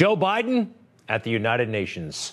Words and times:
Joe 0.00 0.16
Biden 0.16 0.70
at 1.10 1.24
the 1.24 1.30
United 1.30 1.68
Nations. 1.68 2.32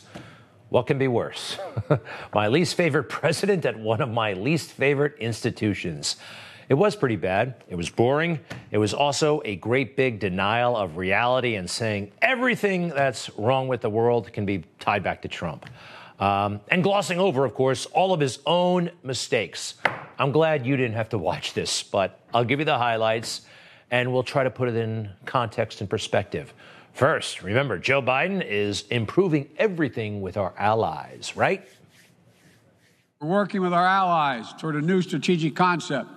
What 0.70 0.88
can 0.88 0.98
be 0.98 1.10
worse? 1.10 1.58
my 2.34 2.48
least 2.48 2.76
favorite 2.76 3.10
president 3.10 3.66
at 3.66 3.78
one 3.78 4.00
of 4.00 4.10
my 4.10 4.32
least 4.32 4.72
favorite 4.72 5.18
institutions. 5.20 6.16
It 6.70 6.76
was 6.76 6.96
pretty 6.96 7.18
bad. 7.18 7.56
It 7.68 7.76
was 7.76 7.90
boring. 7.90 8.40
It 8.72 8.78
was 8.78 8.94
also 8.94 9.42
a 9.44 9.58
great 9.58 9.98
big 9.98 10.22
denial 10.22 10.78
of 10.78 10.96
reality 10.96 11.56
and 11.56 11.70
saying 11.70 12.14
everything 12.22 12.88
that's 12.88 13.30
wrong 13.32 13.68
with 13.68 13.82
the 13.82 13.90
world 13.90 14.32
can 14.32 14.46
be 14.46 14.64
tied 14.80 15.04
back 15.04 15.22
to 15.24 15.28
Trump. 15.28 15.66
Um, 16.22 16.62
and 16.70 16.82
glossing 16.82 17.20
over, 17.20 17.44
of 17.44 17.54
course, 17.54 17.86
all 17.88 18.14
of 18.14 18.22
his 18.22 18.40
own 18.46 18.92
mistakes. 19.04 19.74
I'm 20.18 20.32
glad 20.32 20.66
you 20.66 20.78
didn't 20.78 20.96
have 20.96 21.10
to 21.10 21.18
watch 21.18 21.54
this, 21.54 21.84
but 21.84 22.22
I'll 22.34 22.46
give 22.46 22.60
you 22.60 22.66
the 22.66 22.78
highlights 22.78 23.42
and 23.92 24.14
we'll 24.14 24.24
try 24.24 24.46
to 24.46 24.50
put 24.50 24.70
it 24.70 24.78
in 24.78 25.10
context 25.26 25.82
and 25.82 25.90
perspective. 25.90 26.54
First, 26.98 27.44
remember, 27.44 27.78
Joe 27.78 28.02
Biden 28.02 28.44
is 28.44 28.84
improving 28.90 29.50
everything 29.60 30.20
with 30.20 30.36
our 30.36 30.52
allies, 30.58 31.34
right? 31.36 31.64
We're 33.20 33.28
working 33.28 33.62
with 33.62 33.72
our 33.72 33.86
allies 33.86 34.52
toward 34.54 34.78
a 34.78 34.82
new 34.82 35.04
strategic 35.04 35.56
concept 35.56 36.10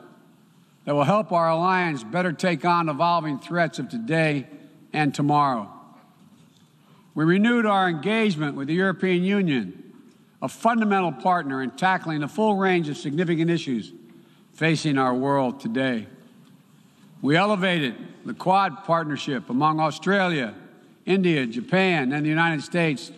that 0.86 0.94
will 0.94 1.04
help 1.04 1.32
our 1.32 1.50
alliance 1.50 2.02
better 2.02 2.32
take 2.32 2.64
on 2.64 2.88
evolving 2.88 3.40
threats 3.40 3.78
of 3.78 3.90
today 3.90 4.46
and 4.94 5.14
tomorrow. 5.14 5.70
We 7.14 7.26
renewed 7.26 7.66
our 7.66 7.86
engagement 7.86 8.56
with 8.56 8.68
the 8.68 8.74
European 8.74 9.22
Union, 9.22 9.92
a 10.40 10.48
fundamental 10.48 11.12
partner 11.12 11.62
in 11.62 11.72
tackling 11.72 12.20
the 12.20 12.28
full 12.28 12.56
range 12.56 12.88
of 12.88 12.96
significant 12.96 13.50
issues 13.50 13.92
facing 14.54 14.96
our 14.96 15.12
world 15.12 15.60
today. 15.60 16.06
We 17.20 17.36
elevated 17.36 17.96
the 18.24 18.32
Quad 18.32 18.84
partnership 18.84 19.50
among 19.50 19.78
Australia, 19.78 20.54
India, 21.06 21.46
Japan, 21.46 22.12
and 22.12 22.24
the 22.24 22.28
United 22.28 22.62
States 22.62 23.12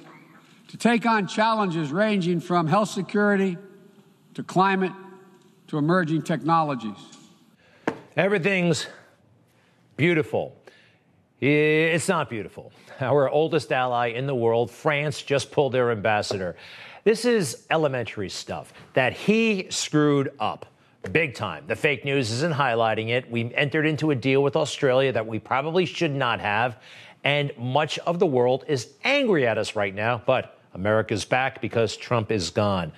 to 0.68 0.76
take 0.76 1.04
on 1.04 1.26
challenges 1.26 1.92
ranging 1.92 2.40
from 2.40 2.66
health 2.66 2.88
security 2.88 3.58
to 4.34 4.42
climate 4.42 4.92
to 5.68 5.78
emerging 5.78 6.22
technologies. 6.22 6.96
Everything's 8.16 8.86
beautiful. 9.96 10.56
It's 11.40 12.08
not 12.08 12.30
beautiful. 12.30 12.72
Our 13.00 13.28
oldest 13.28 13.72
ally 13.72 14.08
in 14.08 14.26
the 14.26 14.34
world, 14.34 14.70
France, 14.70 15.22
just 15.22 15.50
pulled 15.50 15.72
their 15.72 15.90
ambassador. 15.90 16.56
This 17.04 17.24
is 17.24 17.66
elementary 17.68 18.28
stuff 18.28 18.72
that 18.94 19.12
he 19.12 19.66
screwed 19.70 20.32
up 20.38 20.66
big 21.10 21.34
time. 21.34 21.64
The 21.66 21.74
fake 21.74 22.04
news 22.04 22.30
isn't 22.30 22.54
highlighting 22.54 23.08
it. 23.08 23.28
We 23.28 23.52
entered 23.54 23.86
into 23.86 24.12
a 24.12 24.14
deal 24.14 24.40
with 24.40 24.54
Australia 24.54 25.10
that 25.12 25.26
we 25.26 25.40
probably 25.40 25.84
should 25.84 26.14
not 26.14 26.40
have. 26.40 26.76
And 27.24 27.52
much 27.56 27.98
of 28.00 28.18
the 28.18 28.26
world 28.26 28.64
is 28.66 28.88
angry 29.04 29.46
at 29.46 29.58
us 29.58 29.76
right 29.76 29.94
now, 29.94 30.22
but 30.26 30.58
America's 30.74 31.24
back 31.24 31.60
because 31.60 31.96
Trump 31.96 32.32
is 32.32 32.50
gone. 32.50 32.92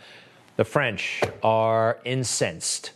The 0.56 0.64
French 0.64 1.22
are 1.42 1.98
incensed. 2.04 2.92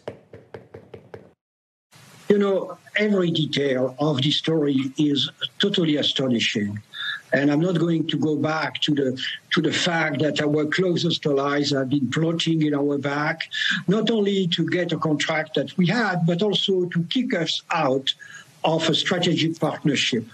You 2.28 2.38
know, 2.38 2.78
every 2.96 3.30
detail 3.30 3.94
of 3.98 4.22
the 4.22 4.30
story 4.30 4.92
is 4.96 5.30
totally 5.58 5.96
astonishing. 5.96 6.80
And 7.32 7.50
I'm 7.50 7.60
not 7.60 7.78
going 7.78 8.06
to 8.06 8.16
go 8.16 8.36
back 8.36 8.80
to 8.82 8.94
the 8.94 9.22
to 9.52 9.60
the 9.60 9.72
fact 9.72 10.20
that 10.20 10.40
our 10.40 10.64
closest 10.64 11.26
allies 11.26 11.72
have 11.72 11.90
been 11.90 12.10
plotting 12.10 12.62
in 12.62 12.74
our 12.74 12.96
back, 12.96 13.48
not 13.86 14.10
only 14.10 14.46
to 14.48 14.66
get 14.66 14.92
a 14.92 14.98
contract 14.98 15.54
that 15.56 15.76
we 15.76 15.86
had, 15.86 16.24
but 16.26 16.42
also 16.42 16.86
to 16.86 17.02
kick 17.04 17.34
us 17.34 17.62
out 17.70 18.14
of 18.64 18.88
a 18.88 18.94
strategic 18.94 19.60
partnership 19.60 20.24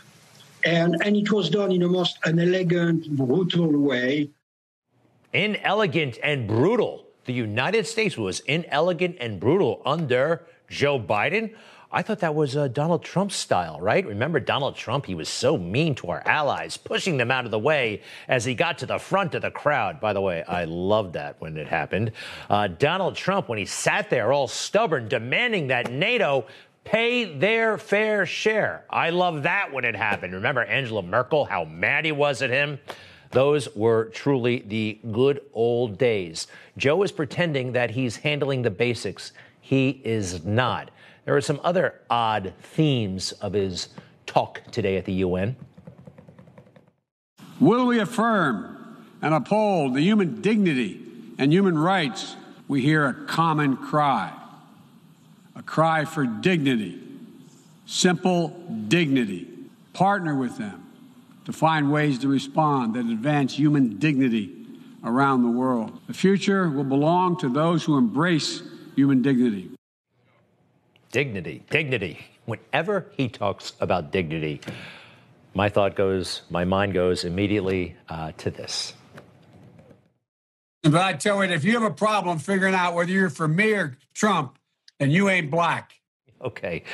and 0.64 0.96
and 1.04 1.16
it 1.16 1.30
was 1.30 1.50
done 1.50 1.72
in 1.72 1.82
a 1.82 1.88
most 1.88 2.18
unelegant, 2.24 3.10
brutal 3.16 3.70
way. 3.70 4.30
Inelegant 5.32 6.18
and 6.22 6.46
brutal. 6.46 7.06
The 7.24 7.32
United 7.32 7.86
States 7.86 8.16
was 8.16 8.40
inelegant 8.40 9.16
and 9.20 9.40
brutal 9.40 9.82
under 9.84 10.46
Joe 10.68 11.00
Biden. 11.00 11.54
I 11.90 12.02
thought 12.02 12.18
that 12.20 12.34
was 12.34 12.56
uh, 12.56 12.66
Donald 12.66 13.04
Trump's 13.04 13.36
style, 13.36 13.80
right? 13.80 14.04
Remember 14.04 14.40
Donald 14.40 14.74
Trump? 14.74 15.06
He 15.06 15.14
was 15.14 15.28
so 15.28 15.56
mean 15.56 15.94
to 15.96 16.08
our 16.08 16.22
allies, 16.26 16.76
pushing 16.76 17.18
them 17.18 17.30
out 17.30 17.44
of 17.44 17.52
the 17.52 17.58
way 17.58 18.02
as 18.26 18.44
he 18.44 18.56
got 18.56 18.78
to 18.78 18.86
the 18.86 18.98
front 18.98 19.36
of 19.36 19.42
the 19.42 19.50
crowd. 19.52 20.00
By 20.00 20.12
the 20.12 20.20
way, 20.20 20.42
I 20.42 20.64
loved 20.64 21.12
that 21.12 21.40
when 21.40 21.56
it 21.56 21.68
happened. 21.68 22.10
Uh, 22.50 22.66
Donald 22.66 23.14
Trump, 23.14 23.48
when 23.48 23.58
he 23.58 23.64
sat 23.64 24.10
there 24.10 24.32
all 24.32 24.48
stubborn, 24.48 25.06
demanding 25.06 25.68
that 25.68 25.92
NATO 25.92 26.46
pay 26.84 27.24
their 27.24 27.78
fair 27.78 28.26
share. 28.26 28.84
I 28.90 29.10
love 29.10 29.42
that 29.42 29.72
when 29.72 29.84
it 29.84 29.96
happened. 29.96 30.34
Remember 30.34 30.62
Angela 30.64 31.02
Merkel, 31.02 31.46
how 31.46 31.64
mad 31.64 32.04
he 32.04 32.12
was 32.12 32.42
at 32.42 32.50
him? 32.50 32.78
Those 33.30 33.74
were 33.74 34.06
truly 34.10 34.60
the 34.60 35.00
good 35.10 35.40
old 35.52 35.98
days. 35.98 36.46
Joe 36.76 37.02
is 37.02 37.10
pretending 37.10 37.72
that 37.72 37.90
he's 37.90 38.16
handling 38.16 38.62
the 38.62 38.70
basics. 38.70 39.32
He 39.60 40.00
is 40.04 40.44
not. 40.44 40.90
There 41.24 41.34
are 41.34 41.40
some 41.40 41.58
other 41.64 42.00
odd 42.08 42.52
themes 42.60 43.32
of 43.32 43.54
his 43.54 43.88
talk 44.26 44.60
today 44.70 44.96
at 44.96 45.04
the 45.04 45.14
UN. 45.14 45.56
Will 47.58 47.86
we 47.86 47.98
affirm 47.98 48.98
and 49.22 49.34
uphold 49.34 49.94
the 49.94 50.02
human 50.02 50.40
dignity 50.40 51.00
and 51.38 51.52
human 51.52 51.78
rights? 51.78 52.36
We 52.68 52.82
hear 52.82 53.06
a 53.06 53.14
common 53.26 53.76
cry 53.76 54.32
a 55.56 55.62
cry 55.62 56.04
for 56.04 56.26
dignity, 56.26 57.00
simple 57.86 58.48
dignity. 58.88 59.48
Partner 59.92 60.34
with 60.34 60.58
them 60.58 60.84
to 61.44 61.52
find 61.52 61.92
ways 61.92 62.18
to 62.20 62.28
respond 62.28 62.94
that 62.94 63.06
advance 63.06 63.54
human 63.54 63.98
dignity 63.98 64.66
around 65.04 65.42
the 65.42 65.50
world. 65.50 66.00
The 66.06 66.14
future 66.14 66.68
will 66.68 66.84
belong 66.84 67.36
to 67.38 67.48
those 67.48 67.84
who 67.84 67.96
embrace 67.96 68.62
human 68.96 69.22
dignity. 69.22 69.70
Dignity, 71.12 71.62
dignity. 71.70 72.26
Whenever 72.46 73.06
he 73.16 73.28
talks 73.28 73.74
about 73.80 74.10
dignity, 74.10 74.60
my 75.54 75.68
thought 75.68 75.94
goes, 75.94 76.42
my 76.50 76.64
mind 76.64 76.92
goes 76.92 77.24
immediately 77.24 77.96
uh, 78.08 78.32
to 78.38 78.50
this. 78.50 78.94
But 80.82 80.96
I 80.96 81.12
tell 81.14 81.42
you, 81.44 81.50
if 81.50 81.64
you 81.64 81.72
have 81.74 81.90
a 81.90 81.94
problem 81.94 82.38
figuring 82.38 82.74
out 82.74 82.94
whether 82.94 83.10
you're 83.10 83.30
for 83.30 83.48
me 83.48 83.72
or 83.72 83.96
Trump, 84.12 84.58
and 85.00 85.12
you 85.12 85.28
ain't 85.28 85.50
black. 85.50 85.92
Okay, 86.42 86.84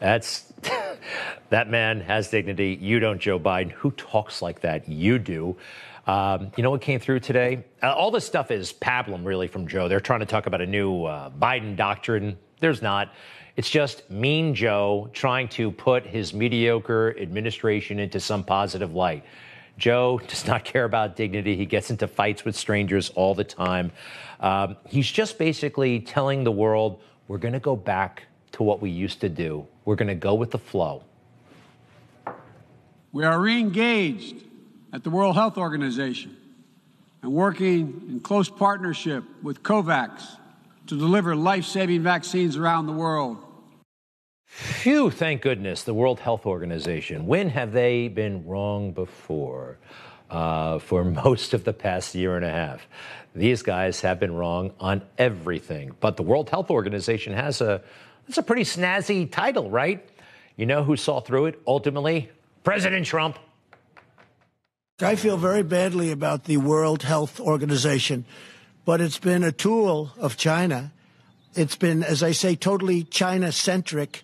that's 0.00 0.52
that 1.50 1.70
man 1.70 2.00
has 2.00 2.30
dignity. 2.30 2.78
You 2.80 2.98
don't, 2.98 3.20
Joe 3.20 3.38
Biden. 3.38 3.70
Who 3.72 3.90
talks 3.92 4.42
like 4.42 4.60
that? 4.60 4.88
You 4.88 5.18
do. 5.18 5.56
Um, 6.06 6.50
you 6.56 6.62
know 6.62 6.70
what 6.70 6.80
came 6.80 6.98
through 6.98 7.20
today? 7.20 7.64
Uh, 7.82 7.92
all 7.92 8.10
this 8.10 8.26
stuff 8.26 8.50
is 8.50 8.72
pablum, 8.72 9.24
really, 9.24 9.46
from 9.46 9.68
Joe. 9.68 9.88
They're 9.88 10.00
trying 10.00 10.20
to 10.20 10.26
talk 10.26 10.46
about 10.46 10.62
a 10.62 10.66
new 10.66 11.04
uh, 11.04 11.30
Biden 11.30 11.76
doctrine. 11.76 12.38
There's 12.60 12.80
not. 12.82 13.12
It's 13.56 13.68
just 13.68 14.08
mean 14.10 14.54
Joe 14.54 15.10
trying 15.12 15.48
to 15.48 15.70
put 15.70 16.06
his 16.06 16.32
mediocre 16.32 17.14
administration 17.20 17.98
into 17.98 18.20
some 18.20 18.42
positive 18.42 18.94
light. 18.94 19.24
Joe 19.76 20.20
does 20.26 20.46
not 20.46 20.64
care 20.64 20.84
about 20.84 21.14
dignity. 21.14 21.56
He 21.56 21.66
gets 21.66 21.90
into 21.90 22.08
fights 22.08 22.44
with 22.44 22.56
strangers 22.56 23.10
all 23.10 23.34
the 23.34 23.44
time. 23.44 23.92
Um, 24.40 24.76
he's 24.86 25.10
just 25.10 25.38
basically 25.38 26.00
telling 26.00 26.42
the 26.42 26.52
world 26.52 27.00
we're 27.28 27.38
going 27.38 27.52
to 27.54 27.60
go 27.60 27.76
back 27.76 28.24
to 28.52 28.62
what 28.62 28.80
we 28.80 28.90
used 28.90 29.20
to 29.20 29.28
do. 29.28 29.66
We're 29.84 29.96
going 29.96 30.08
to 30.08 30.14
go 30.14 30.34
with 30.34 30.50
the 30.50 30.58
flow. 30.58 31.04
We 33.12 33.24
are 33.24 33.38
re 33.38 33.58
engaged 33.60 34.42
at 34.92 35.04
the 35.04 35.10
World 35.10 35.34
Health 35.34 35.58
Organization 35.58 36.36
and 37.22 37.32
working 37.32 38.06
in 38.08 38.20
close 38.20 38.48
partnership 38.48 39.24
with 39.42 39.62
COVAX 39.62 40.36
to 40.86 40.98
deliver 40.98 41.36
life 41.36 41.64
saving 41.64 42.02
vaccines 42.02 42.56
around 42.56 42.86
the 42.86 42.92
world. 42.92 43.38
Phew, 44.46 45.10
thank 45.10 45.42
goodness, 45.42 45.82
the 45.82 45.92
World 45.92 46.20
Health 46.20 46.46
Organization. 46.46 47.26
When 47.26 47.50
have 47.50 47.72
they 47.72 48.08
been 48.08 48.46
wrong 48.46 48.92
before? 48.92 49.78
Uh, 50.30 50.78
for 50.78 51.04
most 51.24 51.54
of 51.54 51.64
the 51.64 51.72
past 51.72 52.14
year 52.14 52.36
and 52.36 52.44
a 52.44 52.50
half. 52.50 52.86
These 53.34 53.62
guys 53.62 54.02
have 54.02 54.20
been 54.20 54.34
wrong 54.34 54.72
on 54.78 55.02
everything. 55.16 55.92
But 56.00 56.16
the 56.18 56.22
World 56.22 56.50
Health 56.50 56.70
Organization 56.70 57.32
has 57.32 57.60
a 57.60 57.82
that's 58.26 58.36
a 58.36 58.42
pretty 58.42 58.64
snazzy 58.64 59.30
title, 59.30 59.70
right? 59.70 60.06
You 60.56 60.66
know 60.66 60.84
who 60.84 60.96
saw 60.96 61.20
through 61.20 61.46
it 61.46 61.60
ultimately? 61.66 62.30
President 62.62 63.06
Trump. 63.06 63.38
I 65.00 65.14
feel 65.14 65.38
very 65.38 65.62
badly 65.62 66.10
about 66.10 66.44
the 66.44 66.58
World 66.58 67.04
Health 67.04 67.40
Organization, 67.40 68.26
but 68.84 69.00
it's 69.00 69.18
been 69.18 69.44
a 69.44 69.52
tool 69.52 70.12
of 70.18 70.36
China. 70.36 70.92
It's 71.54 71.76
been, 71.76 72.02
as 72.02 72.22
I 72.22 72.32
say, 72.32 72.54
totally 72.56 73.04
China 73.04 73.52
centric 73.52 74.22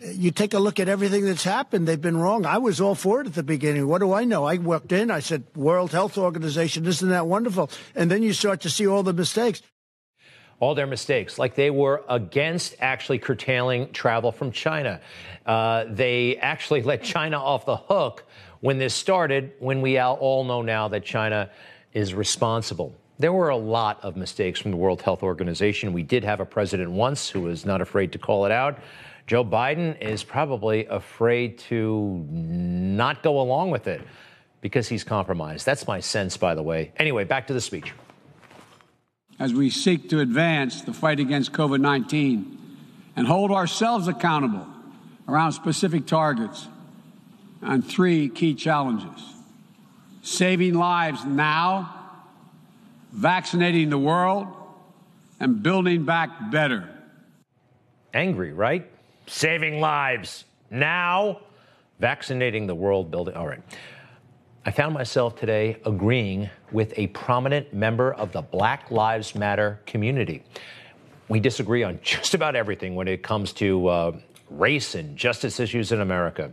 you 0.00 0.30
take 0.30 0.54
a 0.54 0.58
look 0.58 0.78
at 0.78 0.88
everything 0.88 1.24
that's 1.24 1.44
happened. 1.44 1.86
They've 1.88 2.00
been 2.00 2.16
wrong. 2.16 2.46
I 2.46 2.58
was 2.58 2.80
all 2.80 2.94
for 2.94 3.20
it 3.20 3.26
at 3.26 3.34
the 3.34 3.42
beginning. 3.42 3.86
What 3.88 4.00
do 4.00 4.12
I 4.12 4.24
know? 4.24 4.44
I 4.44 4.56
walked 4.58 4.92
in. 4.92 5.10
I 5.10 5.20
said, 5.20 5.44
World 5.54 5.92
Health 5.92 6.18
Organization, 6.18 6.86
isn't 6.86 7.08
that 7.08 7.26
wonderful? 7.26 7.70
And 7.94 8.10
then 8.10 8.22
you 8.22 8.32
start 8.32 8.60
to 8.62 8.70
see 8.70 8.86
all 8.86 9.02
the 9.02 9.12
mistakes. 9.12 9.62
all 10.58 10.74
their 10.74 10.86
mistakes, 10.86 11.38
like 11.38 11.54
they 11.54 11.70
were 11.70 12.02
against 12.08 12.74
actually 12.80 13.18
curtailing 13.18 13.92
travel 13.92 14.32
from 14.32 14.50
China. 14.50 15.00
Uh, 15.44 15.84
they 15.88 16.36
actually 16.38 16.82
let 16.82 17.02
China 17.02 17.36
off 17.36 17.66
the 17.66 17.76
hook 17.76 18.24
when 18.60 18.78
this 18.78 18.94
started, 18.94 19.52
when 19.58 19.82
we 19.82 19.98
all 19.98 20.44
know 20.44 20.62
now 20.62 20.88
that 20.88 21.04
China 21.04 21.50
is 21.92 22.14
responsible. 22.14 22.94
There 23.18 23.32
were 23.32 23.50
a 23.50 23.56
lot 23.56 24.02
of 24.02 24.16
mistakes 24.16 24.60
from 24.60 24.70
the 24.70 24.76
World 24.76 25.02
Health 25.02 25.22
Organization. 25.22 25.92
We 25.92 26.02
did 26.02 26.24
have 26.24 26.40
a 26.40 26.46
president 26.46 26.90
once 26.90 27.28
who 27.28 27.42
was 27.42 27.64
not 27.64 27.80
afraid 27.80 28.12
to 28.12 28.18
call 28.18 28.44
it 28.46 28.52
out. 28.52 28.78
Joe 29.26 29.44
Biden 29.44 30.00
is 30.00 30.22
probably 30.22 30.86
afraid 30.86 31.58
to 31.58 32.24
not 32.30 33.24
go 33.24 33.40
along 33.40 33.70
with 33.70 33.88
it 33.88 34.00
because 34.60 34.88
he's 34.88 35.02
compromised. 35.02 35.66
That's 35.66 35.86
my 35.86 35.98
sense, 35.98 36.36
by 36.36 36.54
the 36.54 36.62
way. 36.62 36.92
Anyway, 36.96 37.24
back 37.24 37.48
to 37.48 37.52
the 37.52 37.60
speech. 37.60 37.92
As 39.38 39.52
we 39.52 39.68
seek 39.68 40.08
to 40.10 40.20
advance 40.20 40.82
the 40.82 40.92
fight 40.92 41.18
against 41.18 41.52
COVID 41.52 41.80
19 41.80 42.58
and 43.16 43.26
hold 43.26 43.50
ourselves 43.50 44.06
accountable 44.06 44.66
around 45.28 45.52
specific 45.52 46.06
targets 46.06 46.68
on 47.62 47.82
three 47.82 48.28
key 48.28 48.54
challenges 48.54 49.34
saving 50.22 50.74
lives 50.74 51.24
now, 51.24 51.94
vaccinating 53.12 53.90
the 53.90 53.98
world, 53.98 54.46
and 55.38 55.62
building 55.62 56.04
back 56.04 56.50
better. 56.50 56.88
Angry, 58.12 58.52
right? 58.52 58.90
Saving 59.26 59.80
lives 59.80 60.44
now, 60.70 61.40
vaccinating 61.98 62.66
the 62.66 62.74
world, 62.74 63.10
building. 63.10 63.34
All 63.34 63.46
right. 63.46 63.62
I 64.64 64.72
found 64.72 64.94
myself 64.94 65.36
today 65.36 65.76
agreeing 65.84 66.50
with 66.72 66.92
a 66.96 67.06
prominent 67.08 67.72
member 67.72 68.12
of 68.14 68.32
the 68.32 68.42
Black 68.42 68.90
Lives 68.90 69.34
Matter 69.34 69.80
community. 69.86 70.42
We 71.28 71.38
disagree 71.38 71.84
on 71.84 72.00
just 72.04 72.34
about 72.34 72.56
everything 72.56 72.94
when 72.94 73.08
it 73.08 73.22
comes 73.22 73.52
to 73.54 73.86
uh, 73.86 74.16
race 74.50 74.94
and 74.94 75.16
justice 75.16 75.60
issues 75.60 75.92
in 75.92 76.00
America. 76.00 76.52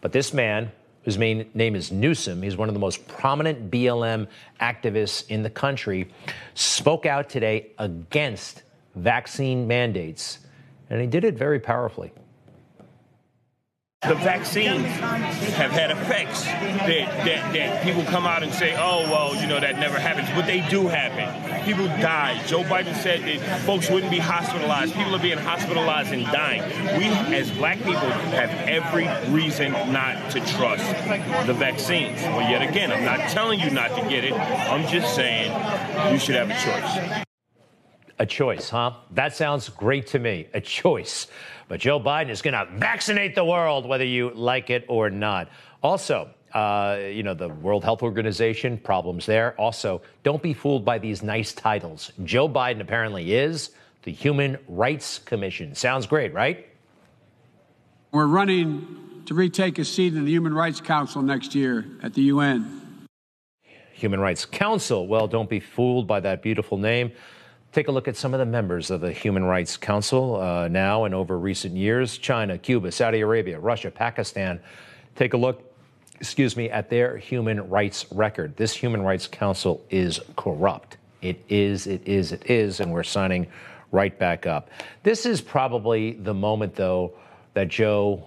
But 0.00 0.12
this 0.12 0.32
man, 0.32 0.70
whose 1.04 1.18
main 1.18 1.50
name 1.54 1.74
is 1.74 1.90
Newsome, 1.90 2.42
he's 2.42 2.56
one 2.56 2.68
of 2.68 2.74
the 2.74 2.80
most 2.80 3.06
prominent 3.08 3.70
BLM 3.70 4.28
activists 4.60 5.26
in 5.28 5.42
the 5.42 5.50
country, 5.50 6.08
spoke 6.54 7.06
out 7.06 7.28
today 7.28 7.72
against 7.78 8.62
vaccine 8.94 9.66
mandates, 9.66 10.38
and 10.90 11.00
he 11.00 11.06
did 11.06 11.24
it 11.24 11.34
very 11.34 11.60
powerfully. 11.60 12.12
The 14.02 14.14
vaccines 14.14 14.86
have 15.56 15.72
had 15.72 15.90
effects 15.90 16.44
that, 16.44 17.24
that, 17.26 17.52
that 17.52 17.82
people 17.82 18.04
come 18.04 18.26
out 18.26 18.44
and 18.44 18.54
say, 18.54 18.76
oh, 18.78 19.02
well, 19.10 19.34
you 19.34 19.48
know, 19.48 19.58
that 19.58 19.76
never 19.80 19.98
happens. 19.98 20.28
But 20.36 20.46
they 20.46 20.60
do 20.70 20.86
happen. 20.86 21.64
People 21.64 21.86
die. 22.00 22.40
Joe 22.46 22.62
Biden 22.62 22.94
said 22.94 23.22
that 23.22 23.60
folks 23.62 23.90
wouldn't 23.90 24.12
be 24.12 24.20
hospitalized. 24.20 24.94
People 24.94 25.16
are 25.16 25.18
being 25.18 25.36
hospitalized 25.36 26.12
and 26.12 26.24
dying. 26.26 26.62
We, 26.96 27.06
as 27.34 27.50
black 27.50 27.78
people, 27.78 27.94
have 27.94 28.50
every 28.68 29.08
reason 29.34 29.72
not 29.72 30.30
to 30.30 30.40
trust 30.46 30.86
the 31.48 31.54
vaccines. 31.54 32.22
But 32.22 32.48
yet 32.48 32.62
again, 32.62 32.92
I'm 32.92 33.04
not 33.04 33.30
telling 33.30 33.58
you 33.58 33.68
not 33.70 33.96
to 33.96 34.08
get 34.08 34.24
it. 34.24 34.32
I'm 34.32 34.86
just 34.86 35.16
saying 35.16 35.50
you 36.12 36.20
should 36.20 36.36
have 36.36 36.50
a 36.50 36.54
choice. 36.54 37.24
A 38.20 38.26
choice, 38.26 38.68
huh? 38.68 38.94
That 39.12 39.36
sounds 39.36 39.68
great 39.68 40.08
to 40.08 40.18
me. 40.18 40.48
A 40.52 40.60
choice. 40.60 41.28
But 41.68 41.80
Joe 41.80 42.00
Biden 42.00 42.30
is 42.30 42.42
going 42.42 42.54
to 42.54 42.66
vaccinate 42.76 43.34
the 43.34 43.44
world, 43.44 43.86
whether 43.86 44.04
you 44.04 44.30
like 44.30 44.70
it 44.70 44.84
or 44.88 45.08
not. 45.10 45.48
Also, 45.82 46.28
uh, 46.52 46.98
you 47.00 47.22
know, 47.22 47.34
the 47.34 47.48
World 47.48 47.84
Health 47.84 48.02
Organization, 48.02 48.78
problems 48.78 49.26
there. 49.26 49.54
Also, 49.60 50.02
don't 50.22 50.42
be 50.42 50.52
fooled 50.54 50.84
by 50.84 50.98
these 50.98 51.22
nice 51.22 51.52
titles. 51.52 52.10
Joe 52.24 52.48
Biden 52.48 52.80
apparently 52.80 53.34
is 53.34 53.70
the 54.02 54.12
Human 54.12 54.58
Rights 54.66 55.18
Commission. 55.18 55.74
Sounds 55.74 56.06
great, 56.06 56.32
right? 56.32 56.66
We're 58.10 58.26
running 58.26 59.22
to 59.26 59.34
retake 59.34 59.78
a 59.78 59.84
seat 59.84 60.14
in 60.14 60.24
the 60.24 60.30
Human 60.30 60.54
Rights 60.54 60.80
Council 60.80 61.20
next 61.20 61.54
year 61.54 61.84
at 62.02 62.14
the 62.14 62.22
UN. 62.22 63.06
Human 63.92 64.20
Rights 64.20 64.46
Council. 64.46 65.06
Well, 65.06 65.28
don't 65.28 65.50
be 65.50 65.60
fooled 65.60 66.06
by 66.06 66.20
that 66.20 66.42
beautiful 66.42 66.78
name. 66.78 67.12
Take 67.70 67.88
a 67.88 67.92
look 67.92 68.08
at 68.08 68.16
some 68.16 68.32
of 68.32 68.40
the 68.40 68.46
members 68.46 68.90
of 68.90 69.02
the 69.02 69.12
Human 69.12 69.44
Rights 69.44 69.76
Council 69.76 70.40
uh, 70.40 70.68
now 70.68 71.04
and 71.04 71.14
over 71.14 71.38
recent 71.38 71.76
years 71.76 72.16
China, 72.16 72.56
Cuba, 72.56 72.90
Saudi 72.90 73.20
Arabia, 73.20 73.60
Russia, 73.60 73.90
Pakistan. 73.90 74.58
Take 75.16 75.34
a 75.34 75.36
look, 75.36 75.62
excuse 76.18 76.56
me, 76.56 76.70
at 76.70 76.88
their 76.88 77.18
human 77.18 77.68
rights 77.68 78.06
record. 78.10 78.56
This 78.56 78.72
Human 78.72 79.02
Rights 79.02 79.26
Council 79.26 79.84
is 79.90 80.18
corrupt. 80.36 80.96
It 81.20 81.44
is, 81.50 81.86
it 81.86 82.08
is, 82.08 82.32
it 82.32 82.50
is, 82.50 82.80
and 82.80 82.90
we're 82.90 83.02
signing 83.02 83.46
right 83.92 84.18
back 84.18 84.46
up. 84.46 84.70
This 85.02 85.26
is 85.26 85.42
probably 85.42 86.12
the 86.12 86.34
moment, 86.34 86.74
though, 86.74 87.12
that 87.52 87.68
Joe 87.68 88.24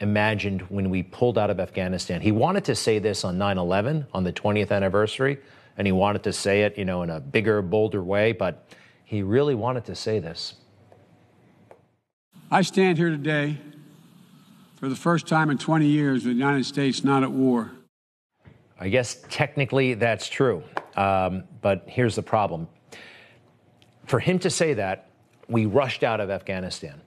imagined 0.00 0.60
when 0.62 0.90
we 0.90 1.02
pulled 1.02 1.38
out 1.38 1.50
of 1.50 1.58
Afghanistan. 1.58 2.20
He 2.20 2.30
wanted 2.30 2.64
to 2.66 2.76
say 2.76 3.00
this 3.00 3.24
on 3.24 3.36
9 3.36 3.58
11, 3.58 4.06
on 4.14 4.22
the 4.22 4.32
20th 4.32 4.70
anniversary 4.70 5.38
and 5.76 5.86
he 5.86 5.92
wanted 5.92 6.22
to 6.24 6.32
say 6.32 6.62
it, 6.62 6.78
you 6.78 6.84
know, 6.84 7.02
in 7.02 7.10
a 7.10 7.20
bigger, 7.20 7.62
bolder 7.62 8.02
way, 8.02 8.32
but 8.32 8.68
he 9.04 9.22
really 9.22 9.54
wanted 9.54 9.84
to 9.86 9.94
say 9.94 10.18
this. 10.18 10.54
I 12.50 12.62
stand 12.62 12.98
here 12.98 13.10
today 13.10 13.58
for 14.76 14.88
the 14.88 14.96
first 14.96 15.26
time 15.26 15.50
in 15.50 15.58
20 15.58 15.86
years 15.86 16.24
with 16.24 16.34
the 16.34 16.38
United 16.38 16.64
States 16.64 17.04
not 17.04 17.22
at 17.22 17.30
war. 17.30 17.72
I 18.78 18.88
guess 18.88 19.24
technically 19.30 19.94
that's 19.94 20.28
true, 20.28 20.62
um, 20.96 21.44
but 21.62 21.84
here's 21.86 22.14
the 22.14 22.22
problem. 22.22 22.68
For 24.06 24.20
him 24.20 24.38
to 24.40 24.50
say 24.50 24.74
that, 24.74 25.10
we 25.48 25.66
rushed 25.66 26.04
out 26.04 26.20
of 26.20 26.30
Afghanistan. 26.30 27.00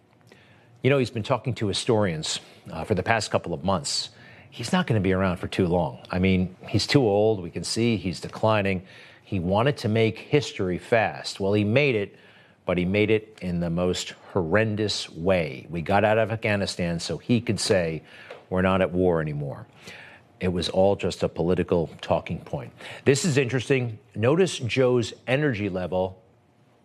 You 0.83 0.89
know, 0.89 0.97
he's 0.97 1.09
been 1.09 1.23
talking 1.23 1.53
to 1.55 1.67
historians 1.67 2.39
uh, 2.71 2.83
for 2.83 2.95
the 2.95 3.03
past 3.03 3.31
couple 3.31 3.53
of 3.53 3.63
months 3.63 4.09
he's 4.49 4.71
not 4.71 4.87
going 4.87 4.99
to 4.99 5.03
be 5.03 5.13
around 5.13 5.37
for 5.37 5.47
too 5.47 5.67
long. 5.67 5.99
I 6.09 6.19
mean, 6.19 6.55
he's 6.67 6.87
too 6.87 7.01
old. 7.01 7.41
We 7.41 7.49
can 7.49 7.63
see 7.63 7.97
he's 7.97 8.19
declining. 8.19 8.83
He 9.23 9.39
wanted 9.39 9.77
to 9.77 9.87
make 9.87 10.17
history 10.17 10.77
fast. 10.77 11.39
Well, 11.39 11.53
he 11.53 11.63
made 11.63 11.95
it, 11.95 12.15
but 12.65 12.77
he 12.77 12.85
made 12.85 13.11
it 13.11 13.37
in 13.41 13.59
the 13.59 13.69
most 13.69 14.15
horrendous 14.33 15.09
way. 15.09 15.67
We 15.69 15.81
got 15.81 16.03
out 16.03 16.17
of 16.17 16.31
Afghanistan 16.31 16.99
so 16.99 17.17
he 17.17 17.41
could 17.41 17.59
say, 17.59 18.03
we're 18.49 18.63
not 18.63 18.81
at 18.81 18.91
war 18.91 19.21
anymore. 19.21 19.67
It 20.39 20.47
was 20.47 20.69
all 20.69 20.95
just 20.95 21.21
a 21.21 21.29
political 21.29 21.89
talking 22.01 22.39
point. 22.39 22.71
This 23.05 23.25
is 23.25 23.37
interesting. 23.37 23.99
Notice 24.15 24.57
Joe's 24.59 25.13
energy 25.27 25.69
level 25.69 26.21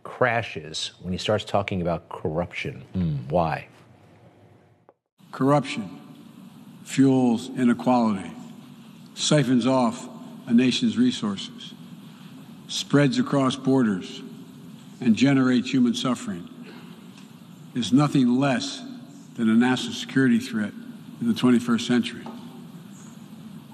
crashes 0.03 0.93
when 1.01 1.13
he 1.13 1.19
starts 1.19 1.45
talking 1.45 1.81
about 1.81 2.09
corruption. 2.09 2.85
Mm, 2.95 3.31
why? 3.31 3.69
Corruption 5.33 6.04
fuels 6.85 7.49
inequality, 7.51 8.33
siphons 9.15 9.67
off 9.67 10.09
a 10.47 10.53
nation's 10.53 10.97
resources, 10.97 11.75
spreads 12.69 13.19
across 13.19 13.57
borders, 13.57 14.23
and 15.01 15.17
generates 15.17 15.71
human 15.71 15.95
suffering 15.95 16.49
is 17.75 17.93
nothing 17.93 18.39
less 18.39 18.83
than 19.35 19.49
a 19.49 19.55
national 19.55 19.93
security 19.93 20.39
threat 20.39 20.73
in 21.21 21.27
the 21.27 21.35
21st 21.35 21.81
century. 21.87 22.25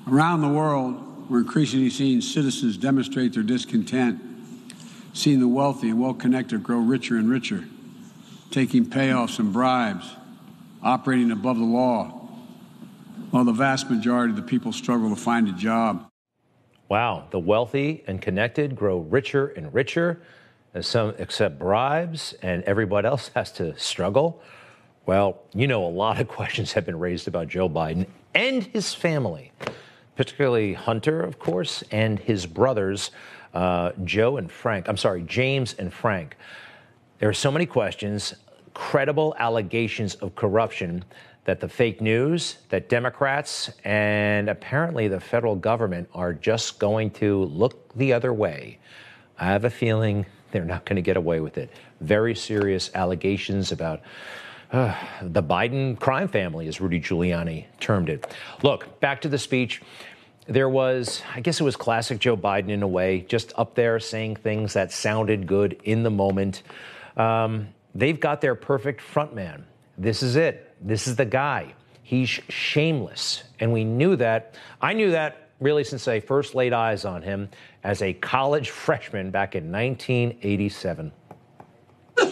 Around 0.09 0.41
the 0.41 0.49
world, 0.49 1.29
we're 1.31 1.41
increasingly 1.41 1.91
seeing 1.91 2.21
citizens 2.21 2.77
demonstrate 2.77 3.35
their 3.35 3.43
discontent, 3.43 4.21
seeing 5.13 5.39
the 5.39 5.49
wealthy 5.49 5.91
and 5.91 6.01
well 6.01 6.15
connected 6.15 6.63
grow 6.63 6.79
richer 6.79 7.17
and 7.17 7.29
richer, 7.29 7.65
taking 8.51 8.87
payoffs 8.87 9.39
and 9.39 9.53
bribes, 9.53 10.11
operating 10.83 11.31
above 11.31 11.59
the 11.59 11.65
law, 11.65 12.20
while 13.31 13.45
the 13.45 13.53
vast 13.53 13.91
majority 13.91 14.31
of 14.33 14.37
the 14.37 14.43
people 14.43 14.73
struggle 14.73 15.09
to 15.11 15.17
find 15.17 15.49
a 15.49 15.53
job. 15.53 16.09
Wow, 16.89 17.29
the 17.31 17.39
wealthy 17.39 18.03
and 18.07 18.21
connected 18.21 18.75
grow 18.75 18.99
richer 18.99 19.49
and 19.49 19.73
richer 19.73 20.21
as 20.75 20.87
some 20.87 21.15
accept 21.19 21.59
bribes 21.59 22.35
and 22.43 22.63
everybody 22.65 23.07
else 23.07 23.29
has 23.35 23.53
to 23.53 23.79
struggle. 23.79 24.43
Well, 25.07 25.43
you 25.55 25.67
know, 25.67 25.85
a 25.85 25.89
lot 25.89 26.21
of 26.21 26.29
questions 26.39 26.73
have 26.73 26.85
been 26.85 26.99
raised 26.99 27.29
about 27.29 27.49
Joe 27.49 27.69
Biden 27.69 28.07
and 28.35 28.65
his 28.65 28.95
family, 28.95 29.53
particularly 30.17 30.75
Hunter, 30.75 31.21
of 31.23 31.39
course, 31.39 31.83
and 31.91 32.19
his 32.19 32.47
brothers, 32.47 33.11
uh, 33.55 33.93
Joe 34.05 34.37
and 34.37 34.51
Frank. 34.51 34.89
I'm 34.89 34.97
sorry, 34.97 35.23
James 35.23 35.75
and 35.75 35.93
Frank. 35.93 36.37
There 37.19 37.29
are 37.29 37.35
so 37.35 37.51
many 37.51 37.67
questions, 37.67 38.35
credible 38.75 39.35
allegations 39.39 40.15
of 40.17 40.35
corruption 40.35 41.05
that 41.45 41.61
the 41.61 41.69
fake 41.69 42.01
news, 42.01 42.59
that 42.69 42.89
Democrats 42.89 43.71
and 43.85 44.49
apparently 44.49 45.09
the 45.09 45.21
federal 45.21 45.57
government 45.57 46.09
are 46.15 46.33
just 46.33 46.79
going 46.79 47.11
to 47.11 47.45
look 47.45 47.93
the 47.95 48.13
other 48.13 48.33
way. 48.33 48.79
I 49.39 49.47
have 49.47 49.65
a 49.65 49.71
feeling 49.71 50.27
they're 50.53 50.65
not 50.65 50.85
going 50.85 50.97
to 50.97 51.03
get 51.03 51.17
away 51.17 51.41
with 51.41 51.57
it. 51.57 51.71
Very 52.01 52.35
serious 52.35 52.91
allegations 52.95 53.73
about 53.73 54.03
uh, 54.73 54.95
the 55.23 55.43
Biden 55.43 55.99
crime 55.99 56.29
family, 56.29 56.69
as 56.69 56.81
Rudy 56.81 57.01
Giuliani 57.01 57.65
termed 57.81 58.09
it. 58.09 58.33
Look, 58.63 59.01
back 59.01 59.21
to 59.23 59.29
the 59.29 59.39
speech. 59.39 59.81
there 60.47 60.69
was, 60.69 61.23
I 61.35 61.41
guess 61.41 61.61
it 61.61 61.65
was 61.65 61.77
classic 61.77 62.19
Joe 62.19 62.37
Biden 62.37 62.71
in 62.71 62.83
a 62.83 62.89
way, 62.89 63.21
just 63.21 63.53
up 63.57 63.75
there 63.75 64.01
saying 64.01 64.37
things 64.37 64.73
that 64.73 64.93
sounded 64.93 65.47
good 65.47 65.81
in 65.85 66.03
the 66.03 66.11
moment. 66.11 66.63
Um, 67.17 67.69
they've 67.95 68.19
got 68.19 68.41
their 68.41 68.55
perfect 68.55 69.01
frontman. 69.01 69.63
This 70.01 70.23
is 70.23 70.37
it. 70.37 70.75
This 70.81 71.07
is 71.07 71.17
the 71.17 71.27
guy. 71.27 71.75
He's 72.03 72.31
shameless. 72.49 73.43
And 73.61 73.71
we 73.71 73.85
knew 73.85 74.17
that. 74.17 74.55
I 74.81 74.95
knew 74.95 75.11
that 75.11 75.51
really 75.61 75.85
since 75.85 76.09
I 76.09 76.21
first 76.21 76.55
laid 76.55 76.73
eyes 76.73 77.05
on 77.05 77.21
him 77.21 77.51
as 77.85 78.01
a 78.01 78.15
college 78.15 78.71
freshman 78.87 79.31
back 79.31 79.55
in 79.55 79.71
1987. 79.71 81.13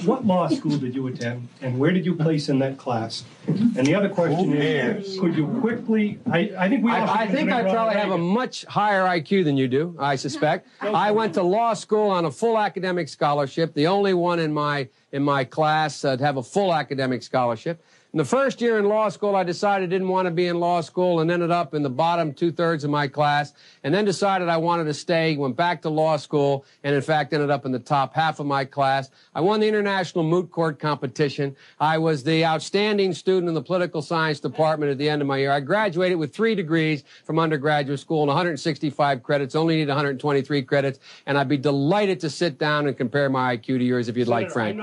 What 0.05 0.27
law 0.27 0.49
school 0.49 0.77
did 0.79 0.95
you 0.95 1.07
attend, 1.09 1.49
and 1.61 1.79
where 1.79 1.91
did 1.91 2.07
you 2.07 2.15
place 2.15 2.49
in 2.49 2.59
that 2.61 2.79
class? 2.79 3.25
And 3.47 3.87
the 3.87 3.95
other 3.95 4.09
question 4.09 4.55
is, 4.55 5.19
could 5.19 5.37
you 5.37 5.47
quickly? 5.61 6.19
I, 6.31 6.51
I 6.59 6.69
think 6.69 6.85
we. 6.85 6.93
I, 6.93 7.23
I 7.23 7.27
think 7.27 7.51
I 7.51 7.63
probably 7.63 7.77
Ronald 7.77 7.97
have 7.97 8.11
a 8.13 8.19
much 8.19 8.65
higher 8.67 9.05
IQ 9.05 9.45
than 9.45 9.57
you 9.57 9.69
do. 9.69 9.97
I 9.99 10.17
suspect. 10.17 10.69
I 10.81 11.11
went 11.11 11.35
to 11.35 11.43
law 11.43 11.75
school 11.75 12.11
on 12.11 12.25
a 12.25 12.31
full 12.31 12.59
academic 12.59 13.09
scholarship, 13.09 13.75
the 13.75 13.87
only 13.87 14.15
one 14.15 14.39
in 14.39 14.53
my 14.53 14.89
in 15.13 15.23
my 15.23 15.45
class 15.45 16.05
uh, 16.05 16.17
to 16.17 16.25
have 16.25 16.37
a 16.37 16.43
full 16.43 16.73
academic 16.75 17.23
scholarship. 17.23 17.83
In 18.15 18.17
the 18.17 18.25
first 18.25 18.63
year 18.63 18.79
in 18.79 18.87
law 18.87 19.11
school, 19.11 19.37
I 19.37 19.45
decided 19.45 19.91
I 19.91 19.93
didn't 19.93 20.09
want 20.09 20.25
to 20.25 20.31
be 20.31 20.47
in 20.47 20.59
law 20.59 20.81
school 20.81 21.21
and 21.21 21.31
ended 21.31 21.51
up 21.51 21.75
in 21.75 21.83
the 21.83 21.91
bottom 21.91 22.33
two 22.33 22.51
thirds 22.51 22.83
of 22.83 22.89
my 22.89 23.07
class, 23.07 23.53
and 23.85 23.93
then 23.93 24.07
decided 24.07 24.49
I 24.49 24.57
wanted 24.57 24.85
to 24.85 24.95
stay. 24.95 25.37
Went 25.37 25.57
back 25.57 25.83
to 25.83 25.91
law 25.91 26.17
school, 26.17 26.65
and 26.83 26.95
in 26.95 27.03
fact 27.03 27.35
ended 27.35 27.51
up 27.51 27.67
in 27.67 27.73
the 27.73 27.79
top 27.79 28.15
half 28.15 28.41
of 28.41 28.47
my 28.47 28.65
class. 28.65 29.11
I 29.35 29.43
won 29.43 29.61
the 29.61 29.69
international 29.69 30.25
moot 30.25 30.51
court 30.51 30.79
competition. 30.79 31.55
I 31.81 31.99
was 31.99 32.25
the 32.25 32.47
outstanding 32.47 33.13
student 33.13 33.47
in 33.47 33.55
the 33.55 33.63
political 33.63 34.01
science 34.01 34.41
department 34.41 34.91
at 34.91 34.97
the 34.97 35.11
end 35.11 35.21
of 35.21 35.29
my 35.29 35.37
year. 35.37 35.53
I 35.53 35.61
graduated 35.61 36.17
with 36.17 36.35
three 36.35 36.55
degrees 36.55 37.05
from 37.27 37.39
undergraduate 37.39 38.01
school 38.01 38.23
and 38.23 38.29
165 38.29 39.23
credits. 39.23 39.55
Only 39.55 39.77
need 39.77 39.89
123 39.89 40.63
credits, 40.63 40.99
and 41.27 41.37
I'd 41.37 41.47
be 41.47 41.59
delighted 41.59 42.21
to 42.21 42.31
sit 42.31 42.57
down 42.57 42.87
and 42.87 42.97
compare 42.97 43.29
my 43.29 43.59
IQ 43.59 43.67
to 43.67 43.85
yours 43.85 44.09
if 44.09 44.17
you'd 44.17 44.29
like, 44.29 44.51
Frank. 44.51 44.81